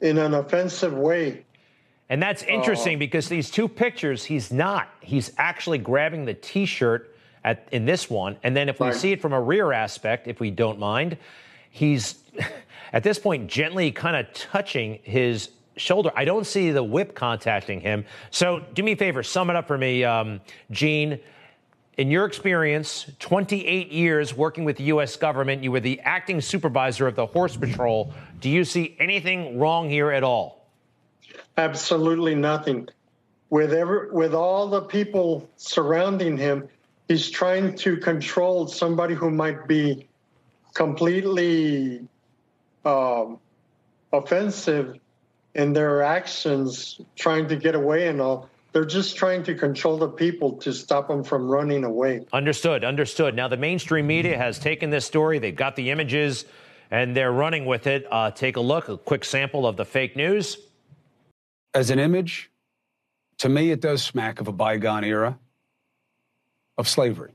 in 0.00 0.18
an 0.18 0.34
offensive 0.34 0.94
way. 0.94 1.44
And 2.10 2.22
that's 2.22 2.42
interesting 2.44 2.98
because 2.98 3.28
these 3.28 3.50
two 3.50 3.68
pictures, 3.68 4.24
he's 4.24 4.50
not. 4.50 4.88
He's 5.00 5.32
actually 5.36 5.78
grabbing 5.78 6.24
the 6.24 6.34
T-shirt 6.34 7.14
at 7.44 7.68
in 7.70 7.84
this 7.84 8.08
one, 8.10 8.36
and 8.42 8.56
then 8.56 8.68
if 8.68 8.80
we 8.80 8.86
Right. 8.88 8.96
see 8.96 9.12
it 9.12 9.20
from 9.20 9.32
a 9.32 9.40
rear 9.40 9.72
aspect, 9.72 10.26
if 10.26 10.40
we 10.40 10.50
don't 10.50 10.78
mind, 10.78 11.16
he's 11.70 12.16
at 12.92 13.02
this 13.02 13.18
point 13.18 13.48
gently 13.48 13.92
kind 13.92 14.16
of 14.16 14.32
touching 14.32 14.98
his 15.02 15.50
shoulder. 15.76 16.10
I 16.16 16.24
don't 16.24 16.46
see 16.46 16.70
the 16.72 16.82
whip 16.82 17.14
contacting 17.14 17.80
him. 17.80 18.04
So 18.30 18.64
do 18.74 18.82
me 18.82 18.92
a 18.92 18.96
favor, 18.96 19.22
sum 19.22 19.50
it 19.50 19.56
up 19.56 19.68
for 19.68 19.78
me, 19.78 20.02
um, 20.04 20.40
Gene. 20.70 21.20
In 21.98 22.10
your 22.12 22.24
experience, 22.26 23.10
28 23.18 23.90
years 23.90 24.36
working 24.36 24.64
with 24.64 24.76
the 24.76 24.84
U.S. 24.84 25.16
government, 25.16 25.64
you 25.64 25.72
were 25.72 25.80
the 25.80 26.00
acting 26.00 26.40
supervisor 26.40 27.08
of 27.08 27.16
the 27.16 27.26
Horse 27.26 27.56
Patrol. 27.56 28.12
Do 28.40 28.48
you 28.48 28.64
see 28.64 28.96
anything 29.00 29.58
wrong 29.58 29.90
here 29.90 30.12
at 30.12 30.22
all? 30.22 30.57
Absolutely 31.58 32.36
nothing. 32.36 32.88
With 33.50 33.72
every, 33.72 34.10
with 34.12 34.32
all 34.32 34.68
the 34.68 34.82
people 34.82 35.50
surrounding 35.56 36.36
him, 36.36 36.68
he's 37.08 37.28
trying 37.28 37.74
to 37.76 37.96
control 37.96 38.68
somebody 38.68 39.14
who 39.14 39.30
might 39.30 39.66
be 39.66 40.06
completely 40.74 42.06
um, 42.84 43.40
offensive 44.12 44.98
in 45.56 45.72
their 45.72 46.02
actions, 46.02 47.00
trying 47.16 47.48
to 47.48 47.56
get 47.56 47.74
away 47.74 48.06
and 48.06 48.20
all. 48.20 48.48
They're 48.72 48.84
just 48.84 49.16
trying 49.16 49.42
to 49.44 49.54
control 49.56 49.98
the 49.98 50.08
people 50.08 50.52
to 50.58 50.72
stop 50.72 51.08
them 51.08 51.24
from 51.24 51.48
running 51.48 51.82
away. 51.82 52.26
Understood, 52.32 52.84
understood. 52.84 53.34
Now, 53.34 53.48
the 53.48 53.56
mainstream 53.56 54.06
media 54.06 54.36
has 54.36 54.60
taken 54.60 54.90
this 54.90 55.06
story, 55.06 55.40
they've 55.40 55.56
got 55.56 55.74
the 55.74 55.90
images, 55.90 56.44
and 56.92 57.16
they're 57.16 57.32
running 57.32 57.66
with 57.66 57.88
it. 57.88 58.06
Uh, 58.08 58.30
take 58.30 58.56
a 58.56 58.60
look, 58.60 58.88
a 58.88 58.96
quick 58.96 59.24
sample 59.24 59.66
of 59.66 59.76
the 59.76 59.84
fake 59.84 60.14
news. 60.14 60.58
As 61.78 61.90
an 61.90 62.00
image, 62.00 62.50
to 63.36 63.48
me, 63.48 63.70
it 63.70 63.80
does 63.80 64.02
smack 64.02 64.40
of 64.40 64.48
a 64.48 64.52
bygone 64.52 65.04
era 65.04 65.38
of 66.76 66.88
slavery, 66.88 67.30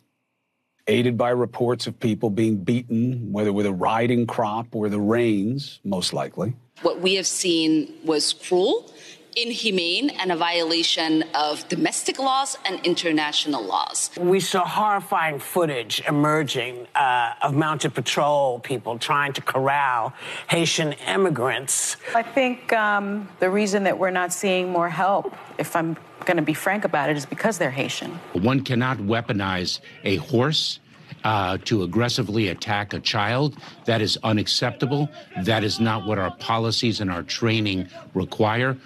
aided 0.85 1.17
by 1.17 1.29
reports 1.29 1.87
of 1.87 1.97
people 1.97 2.29
being 2.29 2.57
beaten, 2.57 3.31
whether 3.31 3.53
with 3.53 3.65
a 3.65 3.71
riding 3.71 4.27
crop 4.27 4.75
or 4.75 4.89
the 4.89 4.99
reins, 4.99 5.79
most 5.85 6.11
likely. 6.11 6.57
What 6.81 6.99
we 6.99 7.15
have 7.15 7.25
seen 7.25 7.93
was 8.03 8.33
cruel, 8.33 8.91
inhumane, 9.35 10.09
and 10.11 10.31
a 10.31 10.35
violation 10.35 11.23
of 11.33 11.67
domestic 11.69 12.19
laws 12.19 12.57
and 12.65 12.79
international 12.85 13.63
laws. 13.63 14.09
We 14.17 14.39
saw 14.39 14.65
horrifying 14.65 15.39
footage 15.39 16.01
emerging 16.07 16.87
uh, 16.95 17.33
of 17.41 17.55
mounted 17.55 17.93
patrol 17.93 18.59
people 18.59 18.97
trying 18.97 19.33
to 19.33 19.41
corral 19.41 20.13
Haitian 20.49 20.93
immigrants. 21.07 21.97
I 22.15 22.23
think 22.23 22.71
um, 22.73 23.29
the 23.39 23.49
reason 23.49 23.83
that 23.83 23.97
we're 23.97 24.11
not 24.11 24.33
seeing 24.33 24.69
more 24.69 24.89
help, 24.89 25.35
if 25.57 25.75
I'm 25.75 25.97
going 26.25 26.37
to 26.37 26.43
be 26.43 26.53
frank 26.53 26.85
about 26.85 27.09
it, 27.09 27.17
is 27.17 27.25
because 27.25 27.57
they're 27.57 27.71
Haitian. 27.71 28.11
One 28.33 28.61
cannot 28.61 28.97
weaponize 28.97 29.79
a 30.03 30.17
horse 30.17 30.79
uh, 31.23 31.57
to 31.65 31.83
aggressively 31.83 32.49
attack 32.49 32.93
a 32.93 32.99
child. 32.99 33.55
That 33.85 34.01
is 34.01 34.17
unacceptable. 34.23 35.09
That 35.43 35.63
is 35.63 35.79
not 35.79 36.05
what 36.05 36.17
our 36.17 36.35
policies 36.37 37.01
and 37.01 37.09
our 37.11 37.23
training 37.23 37.87
require. 38.13 38.77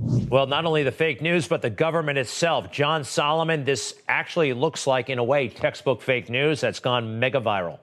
Well, 0.00 0.46
not 0.46 0.64
only 0.64 0.82
the 0.82 0.92
fake 0.92 1.22
news, 1.22 1.48
but 1.48 1.62
the 1.62 1.70
government 1.70 2.18
itself. 2.18 2.70
John 2.72 3.04
Solomon, 3.04 3.64
this 3.64 3.94
actually 4.08 4.52
looks 4.52 4.86
like, 4.86 5.08
in 5.08 5.18
a 5.18 5.24
way, 5.24 5.48
textbook 5.48 6.02
fake 6.02 6.28
news 6.28 6.60
that's 6.60 6.80
gone 6.80 7.18
mega 7.18 7.40
viral. 7.40 7.78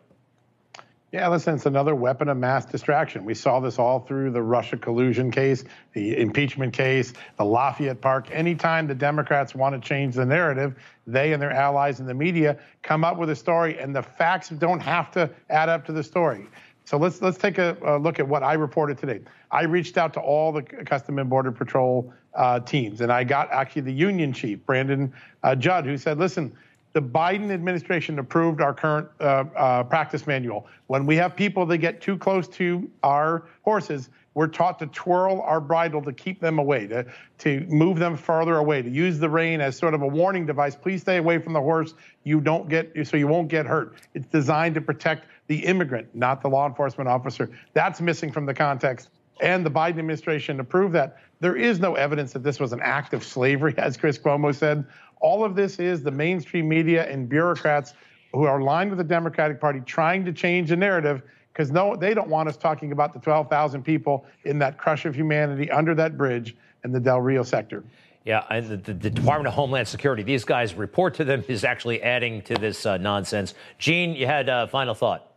Yeah, 1.12 1.28
listen, 1.28 1.55
it's 1.55 1.66
another 1.66 1.93
weapon 1.93 2.30
of 2.30 2.38
mass 2.38 2.64
distraction. 2.64 3.26
We 3.26 3.34
saw 3.34 3.59
this 3.59 3.78
all 3.78 3.99
through 3.99 4.32
the 4.32 4.41
Russia 4.41 4.78
collusion 4.78 5.30
case, 5.30 5.66
the 5.91 6.18
impeachment 6.18 6.74
case, 6.74 7.12
the 7.38 7.43
Lafayette 7.43 7.99
Park. 7.99 8.30
Anytime 8.32 8.88
the 8.88 8.95
Democrats 8.95 9.53
want 9.53 9.76
to 9.76 9.86
change 9.86 10.16
the 10.16 10.26
narrative, 10.26 10.76
they 11.05 11.34
and 11.34 11.41
their 11.41 11.51
allies 11.51 11.99
in 11.99 12.05
the 12.05 12.14
media 12.14 12.57
come 12.82 13.03
up 13.03 13.18
with 13.18 13.30
a 13.30 13.36
story, 13.36 13.78
and 13.78 13.93
the 13.93 14.01
facts 14.01 14.49
don't 14.49 14.80
have 14.80 15.12
to 15.12 15.30
add 15.49 15.68
up 15.68 15.86
to 15.88 15.91
the 15.91 16.03
story. 16.03 16.47
So 16.91 16.97
let's 16.97 17.21
let's 17.21 17.37
take 17.37 17.57
a, 17.57 17.77
a 17.83 17.97
look 17.97 18.19
at 18.19 18.27
what 18.27 18.43
I 18.43 18.55
reported 18.55 18.97
today. 18.97 19.21
I 19.49 19.63
reached 19.63 19.97
out 19.97 20.11
to 20.15 20.19
all 20.19 20.51
the 20.51 20.61
Custom 20.61 21.19
and 21.19 21.29
Border 21.29 21.53
Patrol 21.53 22.13
uh, 22.35 22.59
teams, 22.59 22.99
and 22.99 23.09
I 23.09 23.23
got 23.23 23.49
actually 23.49 23.83
the 23.83 23.93
union 23.93 24.33
chief, 24.33 24.65
Brandon 24.65 25.13
uh, 25.41 25.55
Judd, 25.55 25.85
who 25.85 25.97
said, 25.97 26.19
"Listen." 26.19 26.53
the 26.93 27.01
Biden 27.01 27.51
administration 27.51 28.19
approved 28.19 28.59
our 28.59 28.73
current 28.73 29.07
uh, 29.21 29.45
uh, 29.55 29.83
practice 29.83 30.27
manual. 30.27 30.67
When 30.87 31.05
we 31.05 31.15
have 31.15 31.37
people 31.37 31.65
that 31.67 31.77
get 31.77 32.01
too 32.01 32.17
close 32.17 32.49
to 32.49 32.91
our 33.01 33.45
horses, 33.61 34.09
we're 34.33 34.47
taught 34.47 34.79
to 34.79 34.87
twirl 34.87 35.41
our 35.41 35.61
bridle 35.61 36.01
to 36.01 36.11
keep 36.11 36.39
them 36.39 36.59
away, 36.59 36.87
to, 36.87 37.05
to 37.39 37.61
move 37.69 37.97
them 37.97 38.17
farther 38.17 38.57
away, 38.57 38.81
to 38.81 38.89
use 38.89 39.19
the 39.19 39.29
rein 39.29 39.61
as 39.61 39.77
sort 39.77 39.93
of 39.93 40.01
a 40.01 40.07
warning 40.07 40.45
device. 40.45 40.75
Please 40.75 41.01
stay 41.01 41.15
away 41.15 41.37
from 41.37 41.53
the 41.53 41.61
horse. 41.61 41.93
You 42.23 42.41
don't 42.41 42.67
get 42.69 42.91
so 43.07 43.15
you 43.15 43.27
won't 43.27 43.47
get 43.47 43.65
hurt. 43.65 43.95
It's 44.13 44.27
designed 44.27 44.75
to 44.75 44.81
protect 44.81 45.27
the 45.52 45.66
immigrant, 45.66 46.08
not 46.16 46.41
the 46.41 46.47
law 46.47 46.66
enforcement 46.66 47.10
officer. 47.10 47.49
That's 47.74 47.99
missing 47.99 48.32
from 48.32 48.45
the 48.45 48.54
context. 48.54 49.10
And 49.41 49.66
the 49.66 49.70
Biden 49.70 49.99
administration 49.99 50.56
to 50.56 50.64
prove 50.64 50.93
that. 50.93 51.18
There 51.41 51.58
is 51.58 51.78
no 51.78 51.95
evidence 51.95 52.32
that 52.32 52.41
this 52.41 52.58
was 52.58 52.72
an 52.72 52.80
act 52.82 53.14
of 53.14 53.22
slavery, 53.22 53.74
as 53.78 53.97
Chris 53.97 54.18
Cuomo 54.18 54.56
said. 54.56 54.86
All 55.20 55.43
of 55.43 55.58
this 55.58 55.78
is 55.78 56.04
the 56.04 56.12
mainstream 56.12 56.70
media 56.70 57.06
and 57.06 57.28
bureaucrats 57.28 57.95
who 58.32 58.45
are 58.45 58.62
aligned 58.62 58.91
with 58.91 58.97
the 58.97 59.04
Democratic 59.04 59.60
Party 59.60 59.82
trying 59.82 60.24
to 60.24 60.32
change 60.32 60.70
the 60.70 60.78
narrative 60.78 61.22
because 61.52 61.70
no, 61.70 61.97
they 61.97 62.14
don't 62.14 62.30
want 62.30 62.47
us 62.47 62.56
talking 62.56 62.93
about 62.93 63.12
the 63.12 63.20
12,000 63.20 63.84
people 63.84 64.26
in 64.45 64.58
that 64.60 64.78
crush 64.78 65.04
of 65.04 65.14
humanity 65.14 65.70
under 65.70 65.93
that 65.95 66.18
bridge 66.18 66.56
in 66.86 66.93
the 66.93 66.99
Del 67.02 67.20
Rio 67.20 67.43
sector. 67.43 67.84
Yeah, 68.24 68.45
and 68.49 68.70
the, 68.70 68.78
the, 68.78 68.93
the 68.93 69.10
Department 69.10 69.47
of 69.47 69.54
Homeland 69.56 69.89
Security, 69.89 70.24
these 70.24 70.45
guys 70.45 70.76
report 70.76 71.16
to 71.16 71.26
them 71.26 71.43
is 71.49 71.66
actually 71.66 72.02
adding 72.04 72.41
to 72.43 72.54
this 72.54 72.86
uh, 72.86 72.95
nonsense. 72.95 73.54
Gene, 73.80 74.16
you 74.16 74.28
had 74.28 74.47
a 74.47 74.70
final 74.70 74.93
thought. 74.93 75.28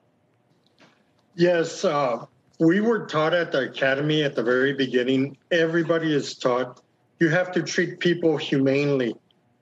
Yes, 1.36 1.84
uh, 1.84 2.24
we 2.60 2.80
were 2.80 3.06
taught 3.06 3.34
at 3.34 3.50
the 3.50 3.70
academy 3.70 4.22
at 4.22 4.36
the 4.36 4.42
very 4.42 4.72
beginning. 4.72 5.36
Everybody 5.50 6.14
is 6.14 6.34
taught 6.36 6.80
you 7.20 7.28
have 7.28 7.52
to 7.52 7.62
treat 7.62 8.00
people 8.00 8.36
humanely. 8.36 9.16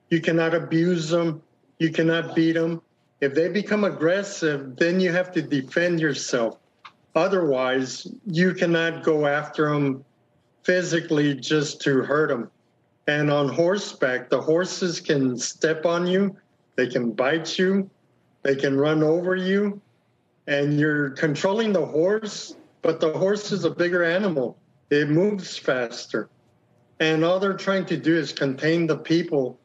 You 0.09 0.21
cannot 0.21 0.53
abuse 0.53 1.09
them. 1.09 1.41
You 1.79 1.91
cannot 1.91 2.35
beat 2.35 2.53
them. 2.53 2.81
If 3.21 3.33
they 3.33 3.47
become 3.49 3.83
aggressive, 3.83 4.75
then 4.75 4.99
you 4.99 5.11
have 5.11 5.31
to 5.33 5.41
defend 5.41 5.99
yourself. 5.99 6.57
Otherwise, 7.15 8.07
you 8.25 8.53
cannot 8.53 9.03
go 9.03 9.27
after 9.27 9.69
them 9.69 10.03
physically 10.63 11.35
just 11.35 11.81
to 11.81 12.01
hurt 12.01 12.29
them. 12.29 12.49
And 13.07 13.29
on 13.29 13.49
horseback, 13.49 14.29
the 14.29 14.41
horses 14.41 14.99
can 14.99 15.37
step 15.37 15.85
on 15.85 16.07
you, 16.07 16.35
they 16.75 16.87
can 16.87 17.11
bite 17.11 17.59
you, 17.59 17.89
they 18.41 18.55
can 18.55 18.77
run 18.77 19.03
over 19.03 19.35
you, 19.35 19.81
and 20.47 20.79
you're 20.79 21.11
controlling 21.11 21.73
the 21.73 21.85
horse, 21.85 22.55
but 22.81 22.99
the 22.99 23.13
horse 23.13 23.51
is 23.51 23.63
a 23.65 23.69
bigger 23.69 24.03
animal. 24.03 24.57
It 24.89 25.09
moves 25.09 25.57
faster. 25.57 26.29
And 26.99 27.23
all 27.23 27.39
they're 27.39 27.57
trying 27.57 27.85
to 27.87 27.97
do 27.97 28.15
is 28.15 28.31
contain 28.31 28.87
the 28.87 28.97
people, 28.97 29.59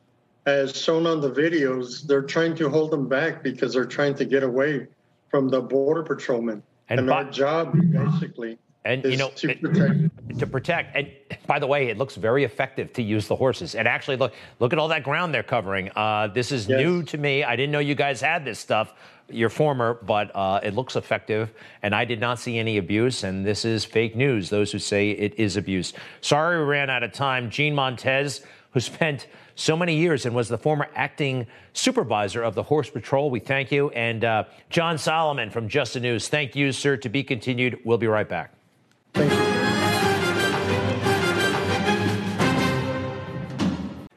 as 0.46 0.80
shown 0.80 1.06
on 1.06 1.20
the 1.20 1.30
videos. 1.30 2.06
They're 2.06 2.22
trying 2.22 2.54
to 2.56 2.68
hold 2.70 2.90
them 2.90 3.08
back 3.08 3.42
because 3.42 3.74
they're 3.74 3.84
trying 3.84 4.14
to 4.14 4.24
get 4.24 4.42
away 4.42 4.86
from 5.30 5.48
the 5.48 5.60
border 5.60 6.02
patrolmen. 6.02 6.62
And 6.88 7.00
And, 7.00 7.08
by- 7.08 7.24
our 7.24 7.30
job, 7.30 7.76
basically, 7.92 8.58
And 8.84 9.04
you 9.04 9.16
know, 9.16 9.30
to 9.30 9.54
protect. 9.54 10.38
to 10.38 10.46
protect. 10.46 10.96
And 10.96 11.10
by 11.46 11.58
the 11.58 11.66
way, 11.66 11.88
it 11.88 11.98
looks 11.98 12.14
very 12.14 12.44
effective 12.44 12.92
to 12.94 13.02
use 13.02 13.28
the 13.28 13.36
horses. 13.36 13.74
And 13.74 13.86
actually, 13.86 14.16
look, 14.16 14.32
look 14.60 14.72
at 14.72 14.78
all 14.78 14.88
that 14.88 15.02
ground 15.02 15.34
they're 15.34 15.42
covering. 15.42 15.90
Uh, 15.94 16.28
this 16.28 16.52
is 16.52 16.68
new 16.68 17.02
to 17.02 17.18
me. 17.18 17.44
I 17.44 17.56
didn't 17.56 17.72
know 17.72 17.80
you 17.80 17.94
guys 17.94 18.20
had 18.20 18.44
this 18.44 18.58
stuff. 18.58 18.94
Your 19.30 19.50
former, 19.50 19.92
but 19.92 20.34
uh, 20.34 20.60
it 20.62 20.74
looks 20.74 20.96
effective, 20.96 21.52
and 21.82 21.94
I 21.94 22.06
did 22.06 22.18
not 22.18 22.38
see 22.38 22.58
any 22.58 22.78
abuse. 22.78 23.24
And 23.24 23.44
this 23.44 23.66
is 23.66 23.84
fake 23.84 24.16
news. 24.16 24.48
Those 24.48 24.72
who 24.72 24.78
say 24.78 25.10
it 25.10 25.34
is 25.38 25.58
abuse. 25.58 25.92
Sorry, 26.22 26.58
we 26.58 26.64
ran 26.64 26.88
out 26.88 27.02
of 27.02 27.12
time. 27.12 27.50
Gene 27.50 27.74
Montez, 27.74 28.40
who 28.70 28.80
spent 28.80 29.26
so 29.54 29.76
many 29.76 29.96
years 29.96 30.24
and 30.24 30.34
was 30.34 30.48
the 30.48 30.56
former 30.56 30.88
acting 30.94 31.46
supervisor 31.74 32.42
of 32.42 32.54
the 32.54 32.62
Horse 32.62 32.88
Patrol. 32.88 33.28
We 33.28 33.40
thank 33.40 33.70
you. 33.70 33.90
And 33.90 34.24
uh, 34.24 34.44
John 34.70 34.96
Solomon 34.96 35.50
from 35.50 35.68
Just 35.68 35.92
the 35.92 36.00
News. 36.00 36.28
Thank 36.28 36.56
you, 36.56 36.72
sir. 36.72 36.96
To 36.96 37.08
be 37.10 37.22
continued. 37.22 37.80
We'll 37.84 37.98
be 37.98 38.06
right 38.06 38.28
back. 38.28 38.54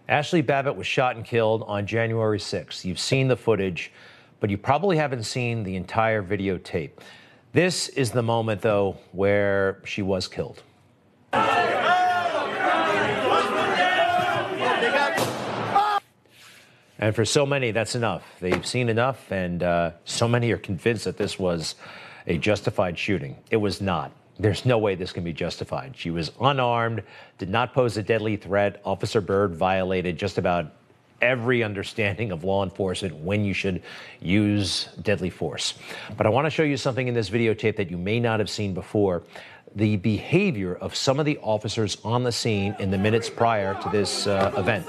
Ashli 0.07 0.45
Babbitt 0.45 0.75
was 0.75 0.85
shot 0.85 1.15
and 1.15 1.25
killed 1.25 1.63
on 1.67 1.87
January 1.87 2.37
6th. 2.37 2.85
You've 2.85 2.99
seen 2.99 3.27
the 3.27 3.35
footage, 3.35 3.91
but 4.39 4.49
you 4.49 4.57
probably 4.57 4.97
haven't 4.97 5.23
seen 5.23 5.63
the 5.63 5.75
entire 5.75 6.21
videotape. 6.21 6.91
This 7.53 7.87
is 7.89 8.11
the 8.11 8.21
moment, 8.21 8.61
though, 8.61 8.97
where 9.13 9.81
she 9.83 10.01
was 10.01 10.27
killed. 10.27 10.61
And 16.99 17.15
for 17.15 17.25
so 17.25 17.45
many, 17.47 17.71
that's 17.71 17.95
enough. 17.95 18.23
They've 18.39 18.65
seen 18.65 18.89
enough, 18.89 19.31
and 19.31 19.63
uh, 19.63 19.91
so 20.05 20.27
many 20.27 20.51
are 20.51 20.57
convinced 20.57 21.05
that 21.05 21.17
this 21.17 21.39
was 21.39 21.73
a 22.27 22.37
justified 22.37 22.99
shooting. 22.99 23.37
It 23.49 23.57
was 23.57 23.81
not. 23.81 24.11
There's 24.41 24.65
no 24.65 24.79
way 24.79 24.95
this 24.95 25.13
can 25.13 25.23
be 25.23 25.33
justified. 25.33 25.93
She 25.95 26.09
was 26.09 26.31
unarmed, 26.41 27.03
did 27.37 27.49
not 27.49 27.75
pose 27.75 27.95
a 27.97 28.01
deadly 28.01 28.37
threat. 28.37 28.81
Officer 28.83 29.21
Byrd 29.21 29.53
violated 29.53 30.17
just 30.17 30.39
about 30.39 30.73
every 31.21 31.63
understanding 31.63 32.31
of 32.31 32.43
law 32.43 32.63
enforcement 32.63 33.13
when 33.17 33.45
you 33.45 33.53
should 33.53 33.83
use 34.19 34.89
deadly 35.03 35.29
force. 35.29 35.75
But 36.17 36.25
I 36.25 36.29
want 36.29 36.47
to 36.47 36.49
show 36.49 36.63
you 36.63 36.75
something 36.75 37.07
in 37.07 37.13
this 37.13 37.29
videotape 37.29 37.75
that 37.75 37.91
you 37.91 37.99
may 37.99 38.19
not 38.19 38.39
have 38.39 38.49
seen 38.49 38.73
before 38.73 39.21
the 39.75 39.97
behavior 39.97 40.73
of 40.73 40.95
some 40.95 41.19
of 41.19 41.27
the 41.27 41.37
officers 41.43 41.99
on 42.03 42.23
the 42.23 42.31
scene 42.31 42.75
in 42.79 42.89
the 42.89 42.97
minutes 42.97 43.29
prior 43.29 43.79
to 43.83 43.89
this 43.89 44.25
uh, 44.25 44.51
event. 44.57 44.87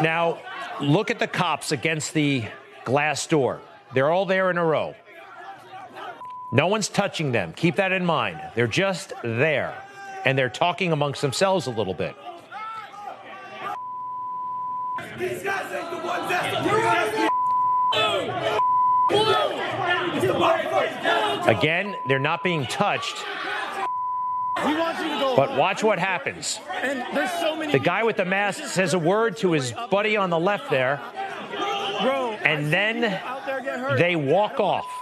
Now, 0.00 0.38
look 0.80 1.10
at 1.10 1.18
the 1.18 1.26
cops 1.26 1.72
against 1.72 2.14
the 2.14 2.44
glass 2.84 3.26
door. 3.26 3.60
They're 3.94 4.10
all 4.10 4.26
there 4.26 4.48
in 4.52 4.58
a 4.58 4.64
row. 4.64 4.94
No 6.52 6.66
one's 6.66 6.88
touching 6.88 7.32
them. 7.32 7.52
Keep 7.52 7.76
that 7.76 7.92
in 7.92 8.04
mind. 8.04 8.40
They're 8.54 8.66
just 8.66 9.12
there. 9.22 9.84
And 10.24 10.36
they're 10.36 10.50
talking 10.50 10.92
amongst 10.92 11.22
themselves 11.22 11.66
a 11.66 11.70
little 11.70 11.94
bit. 11.94 12.16
Again, 21.46 21.96
they're 22.06 22.18
not 22.18 22.42
being 22.42 22.66
touched. 22.66 23.24
But 24.56 25.56
watch 25.56 25.82
what 25.82 25.98
happens. 25.98 26.58
The 27.72 27.80
guy 27.82 28.02
with 28.02 28.16
the 28.16 28.24
mask 28.24 28.64
says 28.64 28.92
a 28.94 28.98
word 28.98 29.36
to 29.38 29.52
his 29.52 29.72
buddy 29.90 30.16
on 30.16 30.30
the 30.30 30.38
left 30.38 30.70
there, 30.70 31.00
and 32.44 32.72
then 32.72 33.20
they 33.96 34.16
walk 34.16 34.60
off. 34.60 34.99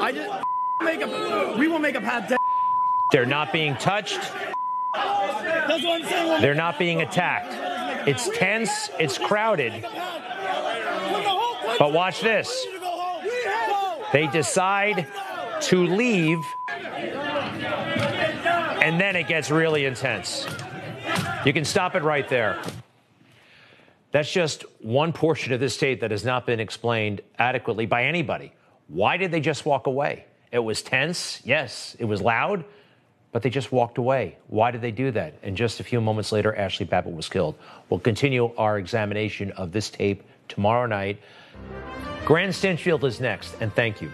I 0.00 0.12
just 0.12 0.44
make 0.82 1.00
a. 1.02 1.56
We 1.58 1.68
will 1.68 1.78
make 1.78 1.94
a 1.94 2.00
path. 2.00 2.32
They're 3.12 3.26
not 3.26 3.52
being 3.52 3.76
touched. 3.76 4.20
They're 6.40 6.54
not 6.54 6.78
being 6.78 7.02
attacked. 7.02 8.08
It's 8.08 8.28
tense, 8.36 8.90
it's 8.98 9.18
crowded. 9.18 9.82
But 11.78 11.92
watch 11.92 12.20
this. 12.20 12.66
They 14.12 14.28
decide 14.28 15.08
to 15.62 15.86
leave, 15.86 16.38
and 18.80 19.00
then 19.00 19.16
it 19.16 19.26
gets 19.26 19.50
really 19.50 19.84
intense. 19.84 20.46
You 21.44 21.52
can 21.52 21.64
stop 21.64 21.94
it 21.94 22.02
right 22.02 22.28
there. 22.28 22.60
That's 24.12 24.32
just 24.32 24.64
one 24.80 25.12
portion 25.12 25.52
of 25.52 25.60
this 25.60 25.76
tape 25.76 26.00
that 26.00 26.10
has 26.10 26.24
not 26.24 26.46
been 26.46 26.60
explained 26.60 27.20
adequately 27.38 27.86
by 27.86 28.04
anybody. 28.04 28.52
Why 28.88 29.16
did 29.16 29.30
they 29.30 29.40
just 29.40 29.66
walk 29.66 29.86
away? 29.86 30.24
It 30.52 30.60
was 30.60 30.82
tense, 30.82 31.40
yes. 31.44 31.96
It 31.98 32.04
was 32.04 32.20
loud, 32.20 32.64
but 33.32 33.42
they 33.42 33.50
just 33.50 33.72
walked 33.72 33.98
away. 33.98 34.38
Why 34.46 34.70
did 34.70 34.80
they 34.80 34.92
do 34.92 35.10
that? 35.10 35.34
And 35.42 35.56
just 35.56 35.80
a 35.80 35.84
few 35.84 36.00
moments 36.00 36.32
later, 36.32 36.54
Ashli 36.56 36.88
Babbitt 36.88 37.14
was 37.14 37.28
killed. 37.28 37.56
We'll 37.90 38.00
continue 38.00 38.54
our 38.56 38.78
examination 38.78 39.50
of 39.52 39.72
this 39.72 39.90
tape 39.90 40.22
tomorrow 40.48 40.86
night. 40.86 41.20
Grant 42.24 42.52
Stinchfield 42.52 43.04
is 43.04 43.20
next, 43.20 43.56
and 43.60 43.72
thank 43.74 44.00
you. 44.00 44.10